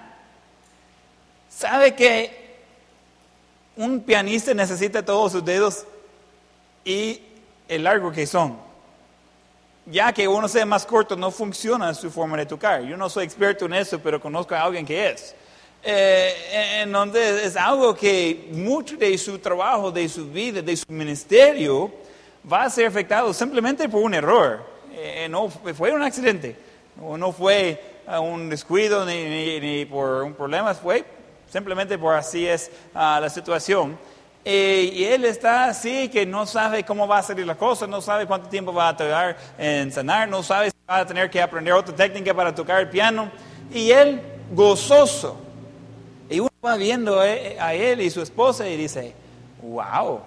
¿Sabe 1.48 1.94
que 1.94 2.56
un 3.76 4.00
pianista 4.00 4.52
necesita 4.52 5.04
todos 5.04 5.32
sus 5.32 5.44
dedos 5.44 5.86
y 6.84 7.22
el 7.68 7.84
largo 7.84 8.12
que 8.12 8.26
son? 8.26 8.58
Ya 9.86 10.12
que 10.12 10.28
uno 10.28 10.46
sea 10.46 10.66
más 10.66 10.86
corto, 10.86 11.16
no 11.16 11.30
funciona 11.30 11.92
su 11.94 12.10
forma 12.10 12.36
de 12.36 12.46
tocar. 12.46 12.82
Yo 12.82 12.96
no 12.96 13.08
soy 13.08 13.24
experto 13.24 13.66
en 13.66 13.74
eso, 13.74 13.98
pero 13.98 14.20
conozco 14.20 14.54
a 14.54 14.62
alguien 14.62 14.86
que 14.86 15.10
es. 15.10 15.34
Eh, 15.84 16.82
en 16.82 16.92
donde 16.92 17.44
es 17.44 17.56
algo 17.56 17.92
que 17.92 18.48
mucho 18.52 18.96
de 18.96 19.18
su 19.18 19.38
trabajo, 19.40 19.90
de 19.90 20.08
su 20.08 20.30
vida, 20.30 20.62
de 20.62 20.76
su 20.76 20.84
ministerio, 20.88 21.90
va 22.50 22.64
a 22.64 22.70
ser 22.70 22.86
afectado 22.86 23.32
simplemente 23.34 23.88
por 23.88 24.00
un 24.02 24.14
error. 24.14 24.64
Eh, 24.94 25.26
no 25.28 25.48
fue 25.48 25.90
un 25.90 26.02
accidente, 26.02 26.56
no, 26.96 27.18
no 27.18 27.32
fue 27.32 27.82
un 28.20 28.48
descuido 28.48 29.04
ni, 29.04 29.58
ni, 29.58 29.84
por 29.84 30.22
un 30.22 30.34
problema, 30.34 30.72
fue 30.74 31.04
simplemente 31.50 31.98
por 31.98 32.14
así 32.14 32.46
es 32.46 32.70
uh, 32.94 33.20
la 33.20 33.28
situación. 33.28 33.98
Eh, 34.44 34.90
y 34.92 35.04
él 35.04 35.24
está 35.24 35.64
así 35.64 36.08
que 36.08 36.26
no 36.26 36.46
sabe 36.46 36.84
cómo 36.84 37.08
va 37.08 37.18
a 37.18 37.22
salir 37.22 37.46
la 37.46 37.56
cosa, 37.56 37.86
no 37.88 38.00
sabe 38.00 38.26
cuánto 38.26 38.48
tiempo 38.48 38.72
va 38.72 38.88
a 38.88 38.96
tardar 38.96 39.36
en 39.58 39.90
sanar, 39.90 40.28
no 40.28 40.42
sabe 40.42 40.70
si 40.70 40.76
va 40.88 40.98
a 40.98 41.06
tener 41.06 41.30
que 41.30 41.40
aprender 41.40 41.74
otra 41.74 41.94
técnica 41.94 42.34
para 42.34 42.54
tocar 42.54 42.80
el 42.80 42.88
piano. 42.88 43.30
Y 43.72 43.90
él 43.90 44.20
gozoso 44.52 45.51
va 46.64 46.76
viendo 46.76 47.24
eh, 47.24 47.56
a 47.58 47.74
él 47.74 48.00
y 48.00 48.10
su 48.10 48.22
esposa 48.22 48.68
y 48.68 48.76
dice, 48.76 49.14
wow, 49.62 50.20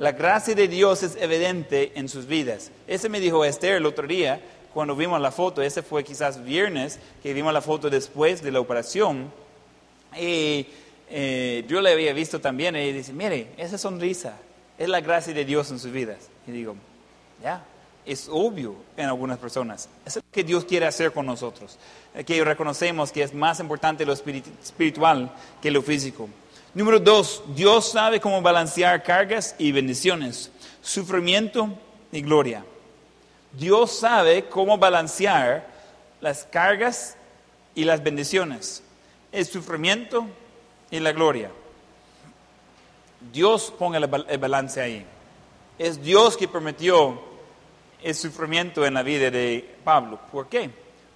la 0.00 0.12
gracia 0.12 0.56
de 0.56 0.66
Dios 0.66 1.04
es 1.04 1.16
evidente 1.16 1.92
en 1.94 2.08
sus 2.08 2.26
vidas. 2.26 2.72
Ese 2.88 3.08
me 3.08 3.20
dijo 3.20 3.44
Esther 3.44 3.76
el 3.76 3.86
otro 3.86 4.08
día 4.08 4.40
cuando 4.74 4.96
vimos 4.96 5.20
la 5.20 5.30
foto, 5.30 5.62
ese 5.62 5.82
fue 5.82 6.02
quizás 6.02 6.42
viernes 6.42 6.98
que 7.22 7.32
vimos 7.32 7.52
la 7.52 7.60
foto 7.60 7.90
después 7.90 8.42
de 8.42 8.50
la 8.50 8.60
operación. 8.60 9.32
Y 10.18 10.66
eh, 11.08 11.64
yo 11.68 11.80
le 11.80 11.92
había 11.92 12.12
visto 12.12 12.40
también 12.40 12.74
y 12.74 12.92
dice, 12.92 13.12
mire, 13.12 13.48
esa 13.56 13.78
sonrisa 13.78 14.36
es 14.78 14.88
la 14.88 15.00
gracia 15.00 15.32
de 15.32 15.44
Dios 15.44 15.70
en 15.70 15.78
sus 15.78 15.92
vidas. 15.92 16.28
Y 16.46 16.50
digo, 16.50 16.74
ya, 17.42 17.64
es 18.06 18.28
obvio 18.30 18.76
en 18.96 19.06
algunas 19.06 19.38
personas. 19.38 19.88
Es 20.04 20.16
lo 20.16 20.22
que 20.30 20.44
Dios 20.44 20.64
quiere 20.64 20.86
hacer 20.86 21.12
con 21.12 21.26
nosotros. 21.26 21.78
Que 22.26 22.44
reconocemos 22.44 23.12
que 23.12 23.22
es 23.22 23.34
más 23.34 23.60
importante 23.60 24.04
lo 24.04 24.12
espiritual 24.12 25.32
que 25.60 25.70
lo 25.70 25.82
físico. 25.82 26.28
Número 26.74 27.00
dos, 27.00 27.42
Dios 27.54 27.90
sabe 27.90 28.20
cómo 28.20 28.40
balancear 28.42 29.02
cargas 29.02 29.56
y 29.58 29.72
bendiciones, 29.72 30.52
sufrimiento 30.82 31.68
y 32.12 32.20
gloria. 32.22 32.64
Dios 33.52 33.90
sabe 33.98 34.44
cómo 34.44 34.78
balancear 34.78 35.66
las 36.20 36.44
cargas 36.44 37.16
y 37.74 37.84
las 37.84 38.02
bendiciones, 38.02 38.84
el 39.32 39.44
sufrimiento 39.46 40.26
y 40.90 41.00
la 41.00 41.10
gloria. 41.10 41.50
Dios 43.32 43.72
pone 43.76 43.98
el 43.98 44.38
balance 44.38 44.80
ahí. 44.80 45.04
Es 45.78 46.00
Dios 46.02 46.36
que 46.36 46.46
permitió 46.46 47.29
el 48.02 48.14
sufrimiento 48.14 48.84
en 48.84 48.94
la 48.94 49.02
vida 49.02 49.30
de 49.30 49.76
Pablo. 49.84 50.18
¿Por 50.30 50.48
qué? 50.48 50.70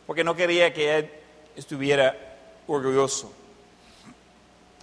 Porque 0.06 0.24
no 0.24 0.34
quería 0.34 0.72
que 0.72 0.98
él 0.98 1.10
estuviera 1.56 2.16
orgulloso. 2.66 3.32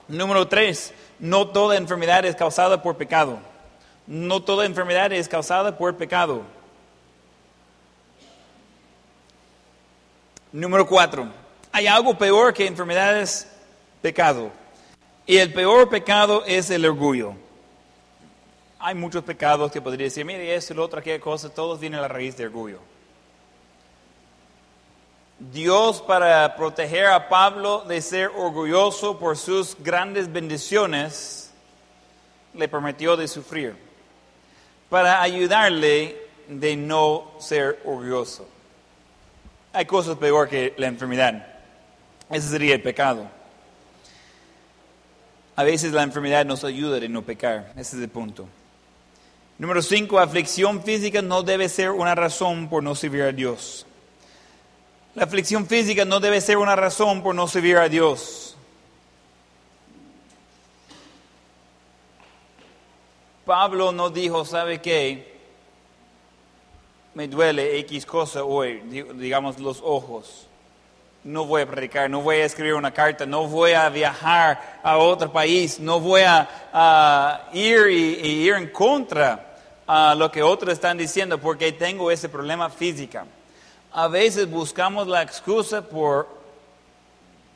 Número 0.08 0.48
tres, 0.48 0.94
no 1.20 1.48
toda 1.48 1.78
enfermedad 1.78 2.26
es 2.26 2.36
causada 2.36 2.82
por 2.82 2.98
pecado. 2.98 3.40
No 4.08 4.44
toda 4.44 4.66
enfermedad 4.66 5.12
es 5.14 5.28
causada 5.28 5.78
por 5.78 5.96
pecado. 5.96 6.42
Número 10.52 10.86
cuatro, 10.86 11.28
hay 11.72 11.88
algo 11.88 12.18
peor 12.18 12.54
que 12.54 12.68
enfermedades, 12.68 13.48
pecado. 14.02 14.52
Y 15.26 15.38
el 15.38 15.54
peor 15.54 15.88
pecado 15.90 16.44
es 16.46 16.70
el 16.70 16.86
orgullo 16.86 17.36
hay 18.82 18.96
muchos 18.96 19.24
pecados 19.24 19.72
que 19.72 19.82
podría 19.82 20.06
decir, 20.06 20.26
mire, 20.26 20.56
esto, 20.56 20.74
lo 20.74 20.84
otro, 20.84 21.00
aquella 21.00 21.20
cosa, 21.20 21.50
todos 21.50 21.80
vienen 21.80 22.00
a 22.00 22.02
la 22.02 22.08
raíz 22.08 22.36
de 22.36 22.46
orgullo. 22.46 22.80
Dios 25.40 26.02
para 26.02 26.56
proteger 26.56 27.08
a 27.08 27.28
Pablo 27.28 27.84
de 27.88 28.02
ser 28.02 28.30
orgulloso 28.30 29.18
por 29.18 29.38
sus 29.38 29.76
grandes 29.80 30.32
bendiciones, 30.32 31.52
le 32.54 32.68
permitió 32.68 33.18
de 33.18 33.28
sufrir, 33.28 33.76
para 34.90 35.22
ayudarle 35.22 36.18
de 36.48 36.76
no 36.76 37.32
ser 37.40 37.82
orgulloso. 37.86 38.48
Hay 39.74 39.86
cosas 39.86 40.18
peor 40.18 40.50
que 40.50 40.74
la 40.78 40.88
enfermedad. 40.88 41.48
Ese 42.30 42.50
sería 42.50 42.76
el 42.76 42.82
pecado. 42.82 43.26
A 45.56 45.64
veces 45.64 45.92
la 45.92 46.04
enfermedad 46.04 46.46
nos 46.46 46.64
ayuda 46.64 47.00
de 47.00 47.10
no 47.10 47.22
pecar. 47.22 47.72
Ese 47.76 47.96
es 47.96 48.04
el 48.04 48.10
punto. 48.10 48.48
Número 49.58 49.82
cinco, 49.82 50.20
aflicción 50.20 50.82
física 50.84 51.22
no 51.22 51.44
debe 51.44 51.70
ser 51.70 51.92
una 51.92 52.16
razón 52.16 52.68
por 52.70 52.82
no 52.82 52.96
servir 52.96 53.24
a 53.24 53.32
Dios. 53.32 53.86
La 55.14 55.26
aflicción 55.26 55.68
física 55.68 56.06
no 56.06 56.20
debe 56.20 56.42
ser 56.42 56.58
una 56.58 56.76
razón 56.76 57.22
por 57.22 57.36
no 57.36 57.48
servir 57.48 57.78
a 57.78 57.90
Dios. 57.90 58.56
Pablo 63.46 63.92
no 63.92 64.10
dijo, 64.10 64.46
¿sabe 64.46 64.80
qué? 64.82 65.40
Me 67.14 67.28
duele 67.28 67.78
X 67.80 68.06
cosa 68.06 68.44
hoy, 68.44 68.80
digamos 69.16 69.60
los 69.60 69.82
ojos. 69.84 70.48
No 71.24 71.46
voy 71.46 71.62
a 71.62 71.66
predicar, 71.68 72.10
no 72.10 72.22
voy 72.22 72.38
a 72.38 72.46
escribir 72.46 72.74
una 72.74 72.92
carta, 72.92 73.26
no 73.26 73.48
voy 73.48 73.74
a 73.74 73.90
viajar 73.90 74.80
a 74.82 74.98
otro 74.98 75.32
país, 75.32 75.80
no 75.80 76.00
voy 76.00 76.22
a, 76.26 77.50
ir 77.54 77.88
y 77.90 78.48
ir 78.48 78.56
en 78.56 78.70
contra 78.70 79.52
a 79.86 80.16
lo 80.16 80.32
que 80.32 80.42
otros 80.42 80.74
están 80.74 80.98
diciendo 80.98 81.38
porque 81.38 81.74
tengo 81.74 82.10
ese 82.10 82.30
problema 82.30 82.70
físico. 82.70 83.20
A 83.92 84.08
veces 84.08 84.50
buscamos 84.50 85.08
la 85.08 85.22
excusa 85.22 85.82
por 85.82 86.28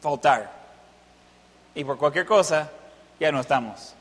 faltar. 0.01 0.51
Y 1.73 1.83
por 1.83 1.97
cualquier 1.97 2.25
cosa, 2.25 2.69
ya 3.19 3.31
no 3.31 3.39
estamos. 3.39 3.95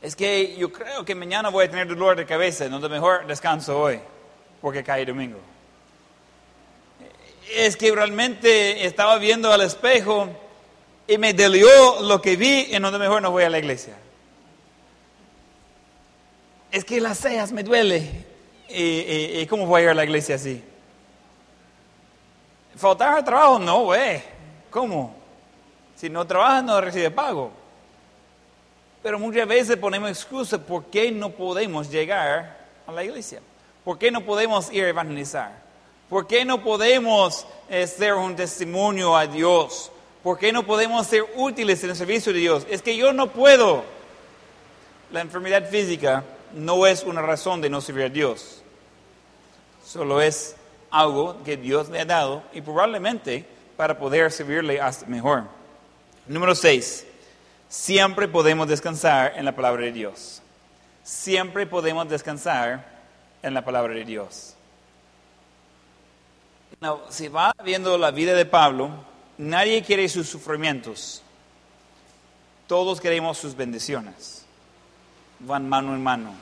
Es 0.00 0.16
que 0.16 0.56
yo 0.56 0.72
creo 0.72 1.04
que 1.04 1.14
mañana 1.14 1.48
voy 1.48 1.66
a 1.66 1.70
tener 1.70 1.88
dolor 1.88 2.16
de 2.16 2.24
cabeza, 2.24 2.68
no 2.68 2.80
mejor 2.88 3.26
descanso 3.26 3.78
hoy, 3.78 4.00
porque 4.60 4.82
cae 4.82 5.04
domingo. 5.04 5.38
Es 7.54 7.76
que 7.76 7.92
realmente 7.92 8.86
estaba 8.86 9.18
viendo 9.18 9.52
al 9.52 9.60
espejo 9.62 10.28
y 11.06 11.18
me 11.18 11.32
dolió 11.32 12.02
lo 12.02 12.22
que 12.22 12.36
vi 12.36 12.68
en 12.70 12.82
donde 12.82 12.98
mejor 12.98 13.20
no 13.20 13.30
voy 13.30 13.44
a 13.44 13.50
la 13.50 13.58
iglesia. 13.58 13.96
Es 16.70 16.84
que 16.84 17.00
las 17.00 17.18
cejas 17.18 17.50
me 17.52 17.62
duele. 17.62 18.26
¿Y, 18.68 19.44
cómo 19.46 19.66
voy 19.66 19.80
a 19.80 19.84
ir 19.84 19.90
a 19.90 19.94
la 19.94 20.04
iglesia 20.04 20.36
así? 20.36 20.62
¿Faltar 22.76 23.24
trabajo? 23.24 23.58
No, 23.58 23.82
güey. 23.84 24.22
¿Cómo? 24.70 25.16
Si 25.96 26.08
no 26.08 26.24
trabajas 26.24 26.62
no 26.62 26.80
recibe 26.80 27.10
pago. 27.10 27.50
Pero 29.02 29.18
muchas 29.18 29.48
veces 29.48 29.76
ponemos 29.76 30.10
excusas 30.10 30.60
por 30.60 30.84
qué 30.84 31.10
no 31.10 31.30
podemos 31.30 31.90
llegar 31.90 32.58
a 32.86 32.92
la 32.92 33.02
iglesia. 33.02 33.40
¿Por 33.82 33.98
qué 33.98 34.10
no 34.10 34.20
podemos 34.20 34.72
ir 34.72 34.84
a 34.84 34.88
evangelizar? 34.88 35.69
¿Por 36.10 36.26
qué 36.26 36.44
no 36.44 36.60
podemos 36.60 37.46
eh, 37.68 37.86
ser 37.86 38.14
un 38.14 38.34
testimonio 38.34 39.16
a 39.16 39.28
Dios? 39.28 39.92
¿Por 40.24 40.40
qué 40.40 40.52
no 40.52 40.66
podemos 40.66 41.06
ser 41.06 41.22
útiles 41.36 41.84
en 41.84 41.90
el 41.90 41.96
servicio 41.96 42.32
de 42.32 42.40
Dios? 42.40 42.66
Es 42.68 42.82
que 42.82 42.96
yo 42.96 43.12
no 43.12 43.28
puedo. 43.28 43.84
La 45.12 45.20
enfermedad 45.20 45.70
física 45.70 46.24
no 46.52 46.84
es 46.84 47.04
una 47.04 47.22
razón 47.22 47.60
de 47.60 47.70
no 47.70 47.80
servir 47.80 48.06
a 48.06 48.08
Dios. 48.08 48.60
Solo 49.86 50.20
es 50.20 50.56
algo 50.90 51.44
que 51.44 51.56
Dios 51.56 51.88
le 51.88 52.00
ha 52.00 52.04
dado 52.04 52.42
y 52.52 52.60
probablemente 52.60 53.46
para 53.76 53.96
poder 53.96 54.32
servirle 54.32 54.80
hasta 54.80 55.06
mejor. 55.06 55.44
Número 56.26 56.56
6. 56.56 57.06
Siempre 57.68 58.26
podemos 58.26 58.66
descansar 58.66 59.34
en 59.36 59.44
la 59.44 59.54
palabra 59.54 59.84
de 59.84 59.92
Dios. 59.92 60.42
Siempre 61.04 61.68
podemos 61.68 62.08
descansar 62.08 62.84
en 63.44 63.54
la 63.54 63.64
palabra 63.64 63.94
de 63.94 64.04
Dios. 64.04 64.56
Si 67.08 67.28
va 67.28 67.52
viendo 67.64 67.98
la 67.98 68.10
vida 68.10 68.34
de 68.34 68.46
Pablo, 68.46 68.90
nadie 69.38 69.82
quiere 69.82 70.08
sus 70.08 70.28
sufrimientos. 70.28 71.22
Todos 72.66 73.00
queremos 73.00 73.36
sus 73.36 73.54
bendiciones. 73.54 74.44
Van 75.40 75.68
mano 75.68 75.94
en 75.94 76.02
mano. 76.02 76.34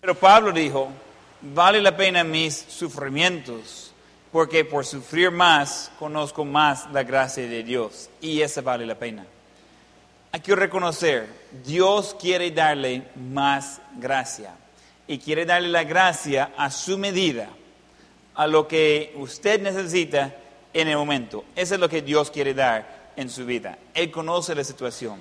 Pero 0.00 0.14
Pablo 0.14 0.52
dijo, 0.52 0.90
vale 1.40 1.80
la 1.80 1.96
pena 1.96 2.24
mis 2.24 2.54
sufrimientos, 2.68 3.92
porque 4.30 4.64
por 4.64 4.84
sufrir 4.84 5.30
más 5.30 5.90
conozco 5.98 6.44
más 6.44 6.90
la 6.92 7.02
gracia 7.02 7.48
de 7.48 7.62
Dios. 7.62 8.10
Y 8.20 8.42
esa 8.42 8.60
vale 8.60 8.86
la 8.86 8.94
pena. 8.94 9.24
Hay 10.32 10.40
que 10.40 10.54
reconocer, 10.54 11.26
Dios 11.64 12.14
quiere 12.20 12.50
darle 12.50 13.08
más 13.16 13.80
gracia 13.96 14.54
y 15.06 15.18
quiere 15.18 15.46
darle 15.46 15.68
la 15.68 15.84
gracia 15.84 16.52
a 16.56 16.70
su 16.70 16.98
medida, 16.98 17.48
a 18.38 18.46
lo 18.46 18.68
que 18.68 19.12
usted 19.16 19.60
necesita 19.60 20.32
en 20.72 20.86
el 20.86 20.96
momento. 20.96 21.44
Eso 21.56 21.74
es 21.74 21.80
lo 21.80 21.88
que 21.88 22.02
Dios 22.02 22.30
quiere 22.30 22.54
dar 22.54 23.10
en 23.16 23.28
su 23.30 23.44
vida. 23.44 23.76
Él 23.94 24.12
conoce 24.12 24.54
la 24.54 24.62
situación. 24.62 25.18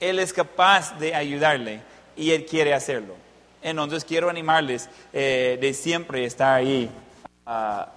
Él 0.00 0.18
es 0.18 0.32
capaz 0.32 0.98
de 0.98 1.14
ayudarle 1.14 1.80
y 2.16 2.32
Él 2.32 2.44
quiere 2.44 2.74
hacerlo. 2.74 3.14
Entonces 3.62 4.04
quiero 4.04 4.28
animarles 4.28 4.88
eh, 5.12 5.58
de 5.60 5.72
siempre 5.72 6.24
estar 6.24 6.56
ahí 6.56 6.90
ah, 7.46 7.92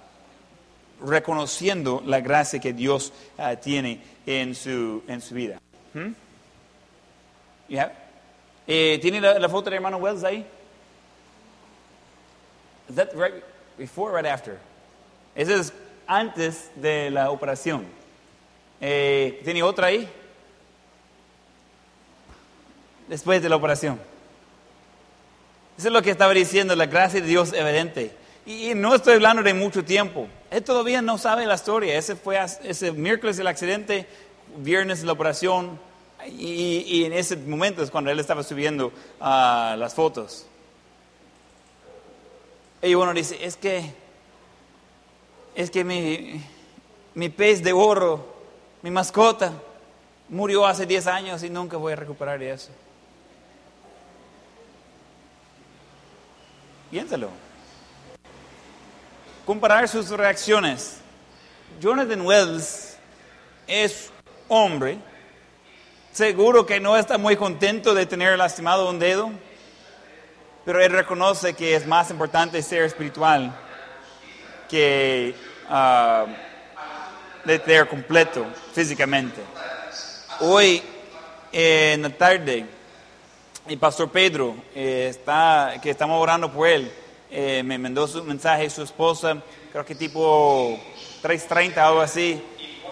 reconociendo 1.04 2.00
la 2.06 2.20
gracia 2.20 2.60
que 2.60 2.72
Dios 2.72 3.12
ah, 3.36 3.56
tiene 3.56 4.00
en 4.24 4.54
su, 4.54 5.02
en 5.08 5.20
su 5.20 5.34
vida. 5.34 5.58
¿Hmm? 5.94 6.12
Eh, 8.68 9.00
¿Tiene 9.02 9.20
la, 9.20 9.48
foto 9.48 9.68
de 9.68 9.76
hermano 9.76 9.96
Wells 9.96 10.22
ahí? 10.22 10.46
Before 13.78 14.12
or 14.12 14.16
right 14.16 14.26
after? 14.26 14.58
Ese 15.34 15.54
es 15.54 15.72
antes 16.06 16.70
de 16.76 17.10
la 17.10 17.30
operación. 17.30 17.86
Eh, 18.80 19.40
¿Tiene 19.44 19.62
otra 19.62 19.88
ahí? 19.88 20.08
Después 23.08 23.42
de 23.42 23.48
la 23.48 23.56
operación. 23.56 24.00
Eso 25.76 25.88
es 25.88 25.92
lo 25.92 26.02
que 26.02 26.10
estaba 26.10 26.32
diciendo, 26.32 26.76
la 26.76 26.86
gracia 26.86 27.20
de 27.20 27.26
Dios 27.26 27.52
evidente. 27.52 28.12
Y, 28.46 28.74
no 28.74 28.94
estoy 28.94 29.14
hablando 29.14 29.42
de 29.42 29.54
mucho 29.54 29.84
tiempo. 29.84 30.28
Él 30.50 30.62
todavía 30.62 31.02
no 31.02 31.18
sabe 31.18 31.46
la 31.46 31.54
historia. 31.54 31.96
Ese 31.96 32.14
fue 32.14 32.38
ese 32.62 32.92
miércoles 32.92 33.38
el 33.38 33.46
accidente, 33.46 34.06
viernes 34.58 35.02
la 35.02 35.12
operación, 35.12 35.78
y, 36.26 37.04
en 37.04 37.12
ese 37.12 37.36
momento 37.36 37.82
es 37.82 37.90
cuando 37.90 38.10
él 38.10 38.20
estaba 38.20 38.42
subiendo 38.42 38.88
uh, 39.20 39.76
las 39.76 39.94
fotos. 39.94 40.46
Y 42.84 42.94
uno 42.94 43.12
dice, 43.12 43.44
es 43.44 43.56
que, 43.56 43.92
es 45.54 45.70
que 45.70 45.82
mi, 45.82 46.40
mi 47.14 47.28
pez 47.28 47.62
de 47.62 47.72
oro, 47.72 48.34
mi 48.82 48.90
mascota, 48.90 49.52
murió 50.28 50.66
hace 50.66 50.86
10 50.86 51.06
años 51.06 51.42
y 51.42 51.50
nunca 51.50 51.76
voy 51.76 51.94
a 51.94 51.96
recuperar 51.96 52.42
eso. 52.42 52.70
Piénsalo. 56.90 57.30
Comparar 59.46 59.88
sus 59.88 60.10
reacciones. 60.10 60.98
Jonathan 61.80 62.20
Wells 62.20 62.96
es 63.66 64.10
hombre 64.46 64.98
Seguro 66.14 66.64
que 66.64 66.78
no 66.78 66.96
está 66.96 67.18
muy 67.18 67.34
contento 67.34 67.92
de 67.92 68.06
tener 68.06 68.38
lastimado 68.38 68.88
un 68.88 69.00
dedo, 69.00 69.32
pero 70.64 70.80
él 70.80 70.90
reconoce 70.92 71.54
que 71.54 71.74
es 71.74 71.86
más 71.86 72.10
importante 72.10 72.62
ser 72.62 72.84
espiritual 72.84 73.54
que 74.68 75.34
uh, 75.68 76.26
de 77.46 77.58
tener 77.58 77.86
completo 77.88 78.46
físicamente. 78.72 79.40
Hoy 80.40 80.82
en 81.52 82.02
la 82.02 82.10
tarde, 82.10 82.66
el 83.68 83.78
pastor 83.78 84.10
Pedro, 84.10 84.56
eh, 84.74 85.06
está, 85.10 85.74
que 85.80 85.90
estamos 85.90 86.20
orando 86.20 86.50
por 86.50 86.66
él, 86.66 86.90
eh, 87.30 87.62
me 87.64 87.78
mandó 87.78 88.08
su 88.08 88.24
mensaje, 88.24 88.68
su 88.70 88.82
esposa, 88.82 89.36
creo 89.70 89.84
que 89.84 89.94
tipo 89.94 90.80
3.30 91.22 91.76
o 91.76 91.80
algo 91.80 92.00
así, 92.00 92.42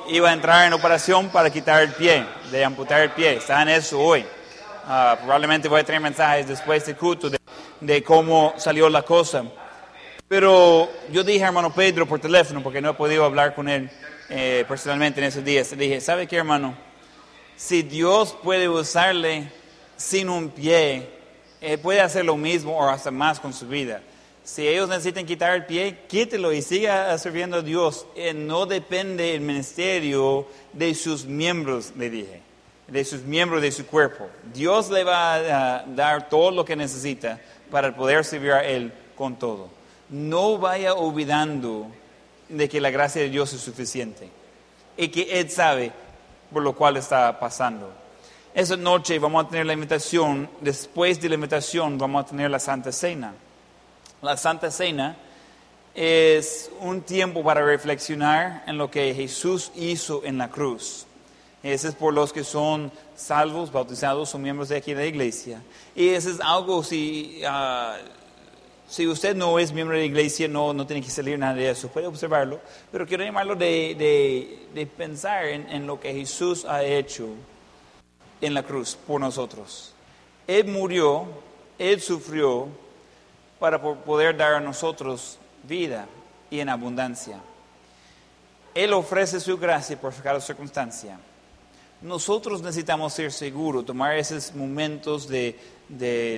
iba 0.08 0.30
a 0.30 0.32
entrar 0.32 0.66
en 0.66 0.72
operación 0.72 1.28
para 1.30 1.50
quitar 1.50 1.82
el 1.82 1.92
pie, 1.92 2.24
de 2.50 2.64
amputar 2.64 3.00
el 3.00 3.10
pie. 3.10 3.36
Está 3.36 3.62
en 3.62 3.70
eso 3.70 3.98
hoy. 3.98 4.24
Ah, 4.86 5.16
probablemente 5.18 5.68
voy 5.68 5.80
a 5.80 5.84
tener 5.84 6.00
mensajes 6.00 6.46
después 6.46 6.84
de 6.86 6.94
culto 6.94 7.30
de, 7.30 7.38
cómo 8.04 8.54
salió 8.56 8.88
la 8.88 9.02
cosa. 9.02 9.44
Pero 10.28 10.88
yo 11.10 11.24
dije 11.24 11.44
a 11.44 11.48
hermano 11.48 11.72
Pedro 11.74 12.06
por 12.06 12.20
teléfono, 12.20 12.62
porque 12.62 12.80
no 12.80 12.90
he 12.90 12.94
podido 12.94 13.24
hablar 13.24 13.54
con 13.54 13.68
él 13.68 13.90
eh, 14.28 14.64
personalmente 14.66 15.20
en 15.20 15.26
esos 15.26 15.44
días. 15.44 15.70
Le 15.72 15.84
dije, 15.84 16.00
¿sabe 16.00 16.26
qué 16.26 16.36
hermano? 16.36 16.74
Si 17.56 17.82
Dios 17.82 18.36
puede 18.42 18.68
usarle 18.68 19.50
sin 19.96 20.28
un 20.28 20.48
pie, 20.48 21.08
puede 21.82 22.00
hacer 22.00 22.24
lo 22.24 22.36
mismo 22.36 22.76
o 22.76 22.88
hasta 22.88 23.10
más 23.10 23.38
con 23.38 23.52
su 23.52 23.68
vida. 23.68 24.00
Si 24.44 24.66
ellos 24.66 24.88
necesitan 24.88 25.24
quitar 25.24 25.54
el 25.54 25.66
pie, 25.66 26.00
quítelo 26.08 26.52
y 26.52 26.62
siga 26.62 27.16
sirviendo 27.16 27.58
a 27.58 27.62
Dios. 27.62 28.06
Eh, 28.16 28.34
no 28.34 28.66
depende 28.66 29.34
el 29.34 29.40
ministerio 29.40 30.48
de 30.72 30.94
sus 30.94 31.24
miembros, 31.24 31.92
le 31.96 32.10
dije, 32.10 32.42
de 32.88 33.04
sus 33.04 33.22
miembros 33.22 33.62
de 33.62 33.70
su 33.70 33.86
cuerpo. 33.86 34.28
Dios 34.52 34.90
le 34.90 35.04
va 35.04 35.34
a 35.34 35.84
dar 35.86 36.28
todo 36.28 36.50
lo 36.50 36.64
que 36.64 36.74
necesita 36.74 37.40
para 37.72 37.96
poder 37.96 38.22
servir 38.24 38.52
a 38.52 38.62
Él 38.62 38.92
con 39.16 39.36
todo. 39.36 39.70
No 40.10 40.58
vaya 40.58 40.92
olvidando 40.92 41.86
de 42.50 42.68
que 42.68 42.82
la 42.82 42.90
gracia 42.90 43.22
de 43.22 43.30
Dios 43.30 43.52
es 43.54 43.62
suficiente 43.62 44.28
y 44.96 45.08
que 45.08 45.40
Él 45.40 45.50
sabe 45.50 45.90
por 46.52 46.62
lo 46.62 46.74
cual 46.74 46.98
está 46.98 47.40
pasando. 47.40 47.90
Esa 48.54 48.76
noche 48.76 49.18
vamos 49.18 49.46
a 49.46 49.48
tener 49.48 49.64
la 49.64 49.72
invitación, 49.72 50.50
después 50.60 51.18
de 51.18 51.30
la 51.30 51.36
invitación 51.36 51.96
vamos 51.96 52.26
a 52.26 52.28
tener 52.28 52.50
la 52.50 52.58
Santa 52.58 52.92
Cena. 52.92 53.32
La 54.20 54.36
Santa 54.36 54.70
Cena 54.70 55.16
es 55.94 56.70
un 56.80 57.00
tiempo 57.00 57.42
para 57.42 57.64
reflexionar 57.64 58.64
en 58.66 58.76
lo 58.76 58.90
que 58.90 59.14
Jesús 59.14 59.72
hizo 59.74 60.22
en 60.24 60.36
la 60.36 60.50
cruz. 60.50 61.06
Ese 61.62 61.88
es 61.88 61.94
por 61.94 62.12
los 62.12 62.32
que 62.32 62.42
son 62.42 62.90
salvos, 63.14 63.70
bautizados 63.70 64.34
o 64.34 64.38
miembros 64.38 64.68
de 64.68 64.76
aquí 64.76 64.94
de 64.94 65.02
la 65.02 65.06
iglesia. 65.06 65.62
Y 65.94 66.08
ese 66.08 66.30
es 66.30 66.40
algo, 66.40 66.82
si, 66.82 67.40
ah, 67.46 67.96
si 68.88 69.06
usted 69.06 69.36
no 69.36 69.58
es 69.58 69.72
miembro 69.72 69.94
de 69.94 70.02
la 70.02 70.06
iglesia, 70.06 70.48
no, 70.48 70.72
no 70.72 70.86
tiene 70.86 71.02
que 71.02 71.10
salir 71.10 71.38
nada 71.38 71.54
de 71.54 71.70
eso, 71.70 71.88
puede 71.88 72.08
observarlo. 72.08 72.60
Pero 72.90 73.06
quiero 73.06 73.24
llamarlo 73.24 73.54
de, 73.54 74.66
de, 74.74 74.86
pensar 74.86 75.46
en, 75.46 75.68
en 75.70 75.86
lo 75.86 76.00
que 76.00 76.12
Jesús 76.12 76.64
ha 76.64 76.82
hecho 76.82 77.28
en 78.40 78.54
la 78.54 78.64
cruz 78.64 78.98
por 79.06 79.20
nosotros. 79.20 79.94
Él 80.48 80.66
murió, 80.66 81.26
Él 81.78 82.00
sufrió, 82.00 82.68
para 83.62 83.80
poder 83.80 84.36
dar 84.36 84.54
a 84.54 84.60
nosotros 84.60 85.38
vida 85.62 86.08
y 86.50 86.58
en 86.58 86.68
abundancia. 86.68 87.38
Él 88.74 88.92
ofrece 88.92 89.38
su 89.38 89.56
gracia 89.56 89.96
por 90.00 90.12
cada 90.14 90.40
circunstancia. 90.40 91.20
Nosotros 92.02 92.62
necesitamos 92.62 93.12
ser 93.12 93.30
seguros, 93.30 93.86
tomar 93.86 94.16
esos 94.16 94.52
momentos 94.56 95.28
de, 95.28 95.56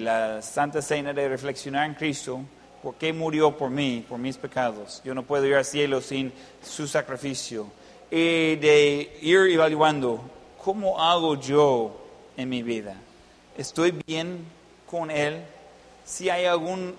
la 0.02 0.42
Santa 0.42 0.82
Cena, 0.82 1.14
de 1.14 1.26
reflexionar 1.26 1.86
en 1.86 1.94
Cristo, 1.94 2.40
¿Por 2.82 2.96
qué 2.96 3.14
murió 3.14 3.56
por 3.56 3.70
mí, 3.70 4.04
por 4.06 4.18
mis 4.18 4.36
pecados? 4.36 5.00
Yo 5.06 5.14
no 5.14 5.22
puedo 5.22 5.46
ir 5.46 5.54
al 5.54 5.64
cielo 5.64 6.02
sin 6.02 6.30
su 6.62 6.86
sacrificio. 6.86 7.66
Y 8.10 8.56
de 8.56 9.18
ir 9.22 9.38
evaluando, 9.38 10.20
¿cómo 10.62 11.00
hago 11.00 11.40
yo 11.40 11.96
en 12.36 12.50
mi 12.50 12.62
vida? 12.62 12.94
¿Estoy 13.56 13.92
bien 14.06 14.44
con 14.84 15.10
Él? 15.10 15.42
Si 16.04 16.28
hay 16.28 16.44
algún 16.44 16.94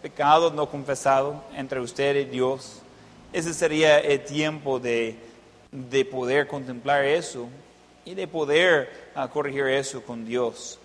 pecado 0.00 0.50
no 0.50 0.70
confesado 0.70 1.44
entre 1.54 1.80
usted 1.80 2.16
y 2.16 2.24
Dios, 2.24 2.80
ese 3.34 3.52
sería 3.52 3.98
el 3.98 4.24
tiempo 4.24 4.80
de 4.80 5.18
poder 6.10 6.46
contemplar 6.46 7.04
eso 7.04 7.46
y 8.04 8.14
de 8.14 8.26
poder 8.26 9.10
uh, 9.16 9.28
corregir 9.28 9.66
eso 9.66 10.02
con 10.02 10.24
Dios. 10.24 10.78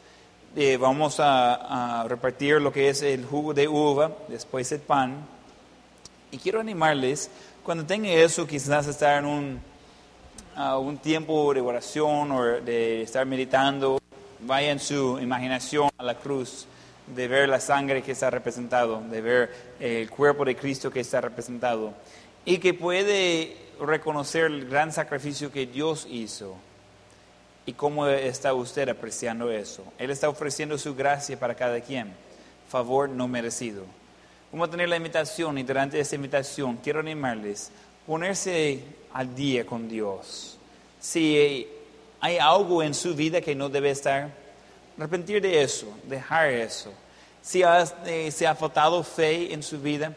Eh, 0.56 0.78
vamos 0.78 1.20
a, 1.20 2.02
a, 2.02 2.08
repartir 2.08 2.62
lo 2.62 2.72
que 2.72 2.90
es 2.90 3.02
el 3.02 3.26
jugo 3.26 3.54
de 3.54 3.68
uva, 3.68 4.12
después 4.28 4.72
el 4.72 4.80
pan. 4.80 5.26
Y 6.32 6.38
quiero 6.38 6.60
animarles, 6.60 7.30
cuando 7.64 7.86
tengan 7.86 8.12
eso, 8.12 8.46
quizás 8.46 8.88
estar 8.88 9.20
en 9.20 9.26
un, 9.26 9.62
uh, 10.58 10.78
un 10.78 10.98
tiempo 10.98 11.54
de 11.54 11.62
oración 11.62 12.32
o 12.32 12.44
de 12.62 13.02
estar 13.02 13.26
meditando, 13.26 14.00
vaya 14.42 14.72
en 14.72 14.80
su 14.80 15.20
imaginación 15.20 15.90
a 15.98 16.04
la 16.04 16.16
cruz, 16.16 16.68
de 17.08 17.28
ver 17.28 17.50
la 17.50 17.60
sangre 17.60 18.02
que 18.02 18.12
está 18.12 18.30
representado, 18.30 19.02
de 19.02 19.22
ver 19.22 19.56
el 19.80 20.10
cuerpo 20.10 20.46
de 20.46 20.56
Cristo 20.56 20.92
que 20.92 21.02
está 21.02 21.22
representado, 21.22 21.94
y 22.46 22.58
que 22.60 22.74
puede 22.74 23.58
reconocer 23.80 24.46
el 24.46 24.70
gran 24.70 24.92
sacrificio 24.92 25.52
que 25.52 25.66
Dios 25.66 26.08
hizo 26.10 26.56
¿Y 27.66 27.74
cómo 27.74 28.08
está 28.08 28.54
usted 28.54 28.90
apreciando 28.90 29.50
eso? 29.52 29.84
Él 29.98 30.12
está 30.12 30.30
ofreciendo 30.30 30.78
su 30.78 30.94
gracia 30.94 31.40
para 31.40 31.56
cada 31.56 31.82
quien, 31.82 32.14
favor 32.70 33.10
no 33.10 33.28
merecido. 33.28 33.86
Vamos 34.52 34.68
a 34.68 34.72
tener 34.72 34.88
la 34.88 34.98
invitación 34.98 35.58
y 35.58 35.64
durante 35.64 36.00
esta 36.00 36.16
invitación 36.16 36.78
quiero 36.78 37.00
animarles 37.00 37.72
a 38.04 38.06
ponerse 38.06 38.84
al 39.14 39.34
día 39.36 39.66
con 39.66 39.90
Dios. 39.90 40.58
Si 41.00 41.68
hay 42.20 42.38
algo 42.38 42.84
en 42.84 42.94
su 42.94 43.16
vida 43.16 43.42
que 43.42 43.56
no 43.56 43.68
debe 43.68 43.90
estar, 43.90 44.30
arrepentir 44.98 45.42
de 45.42 45.64
eso, 45.64 45.88
dejar 46.08 46.50
eso. 46.50 46.94
Si 47.42 47.64
eh, 47.64 48.32
se 48.32 48.48
ha 48.48 48.56
faltado 48.56 49.04
fe 49.04 49.54
en 49.54 49.64
su 49.64 49.80
vida, 49.80 50.16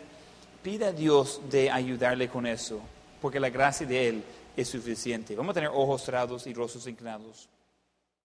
pida 0.63 0.89
a 0.89 0.93
Dios 0.93 1.41
de 1.51 1.71
ayudarle 1.71 2.29
con 2.29 2.47
eso, 2.47 2.81
porque 3.21 3.41
la 3.41 3.51
gracia 3.51 3.87
de 3.87 4.09
Él 4.09 4.25
es 4.61 4.69
suficiente. 4.69 5.37
Vamos 5.37 5.53
a 5.53 5.55
tener 5.55 5.71
ojos 5.73 6.03
cerrados 6.03 6.47
y 6.47 6.53
rostros 6.53 6.87
inclinados. 6.89 7.49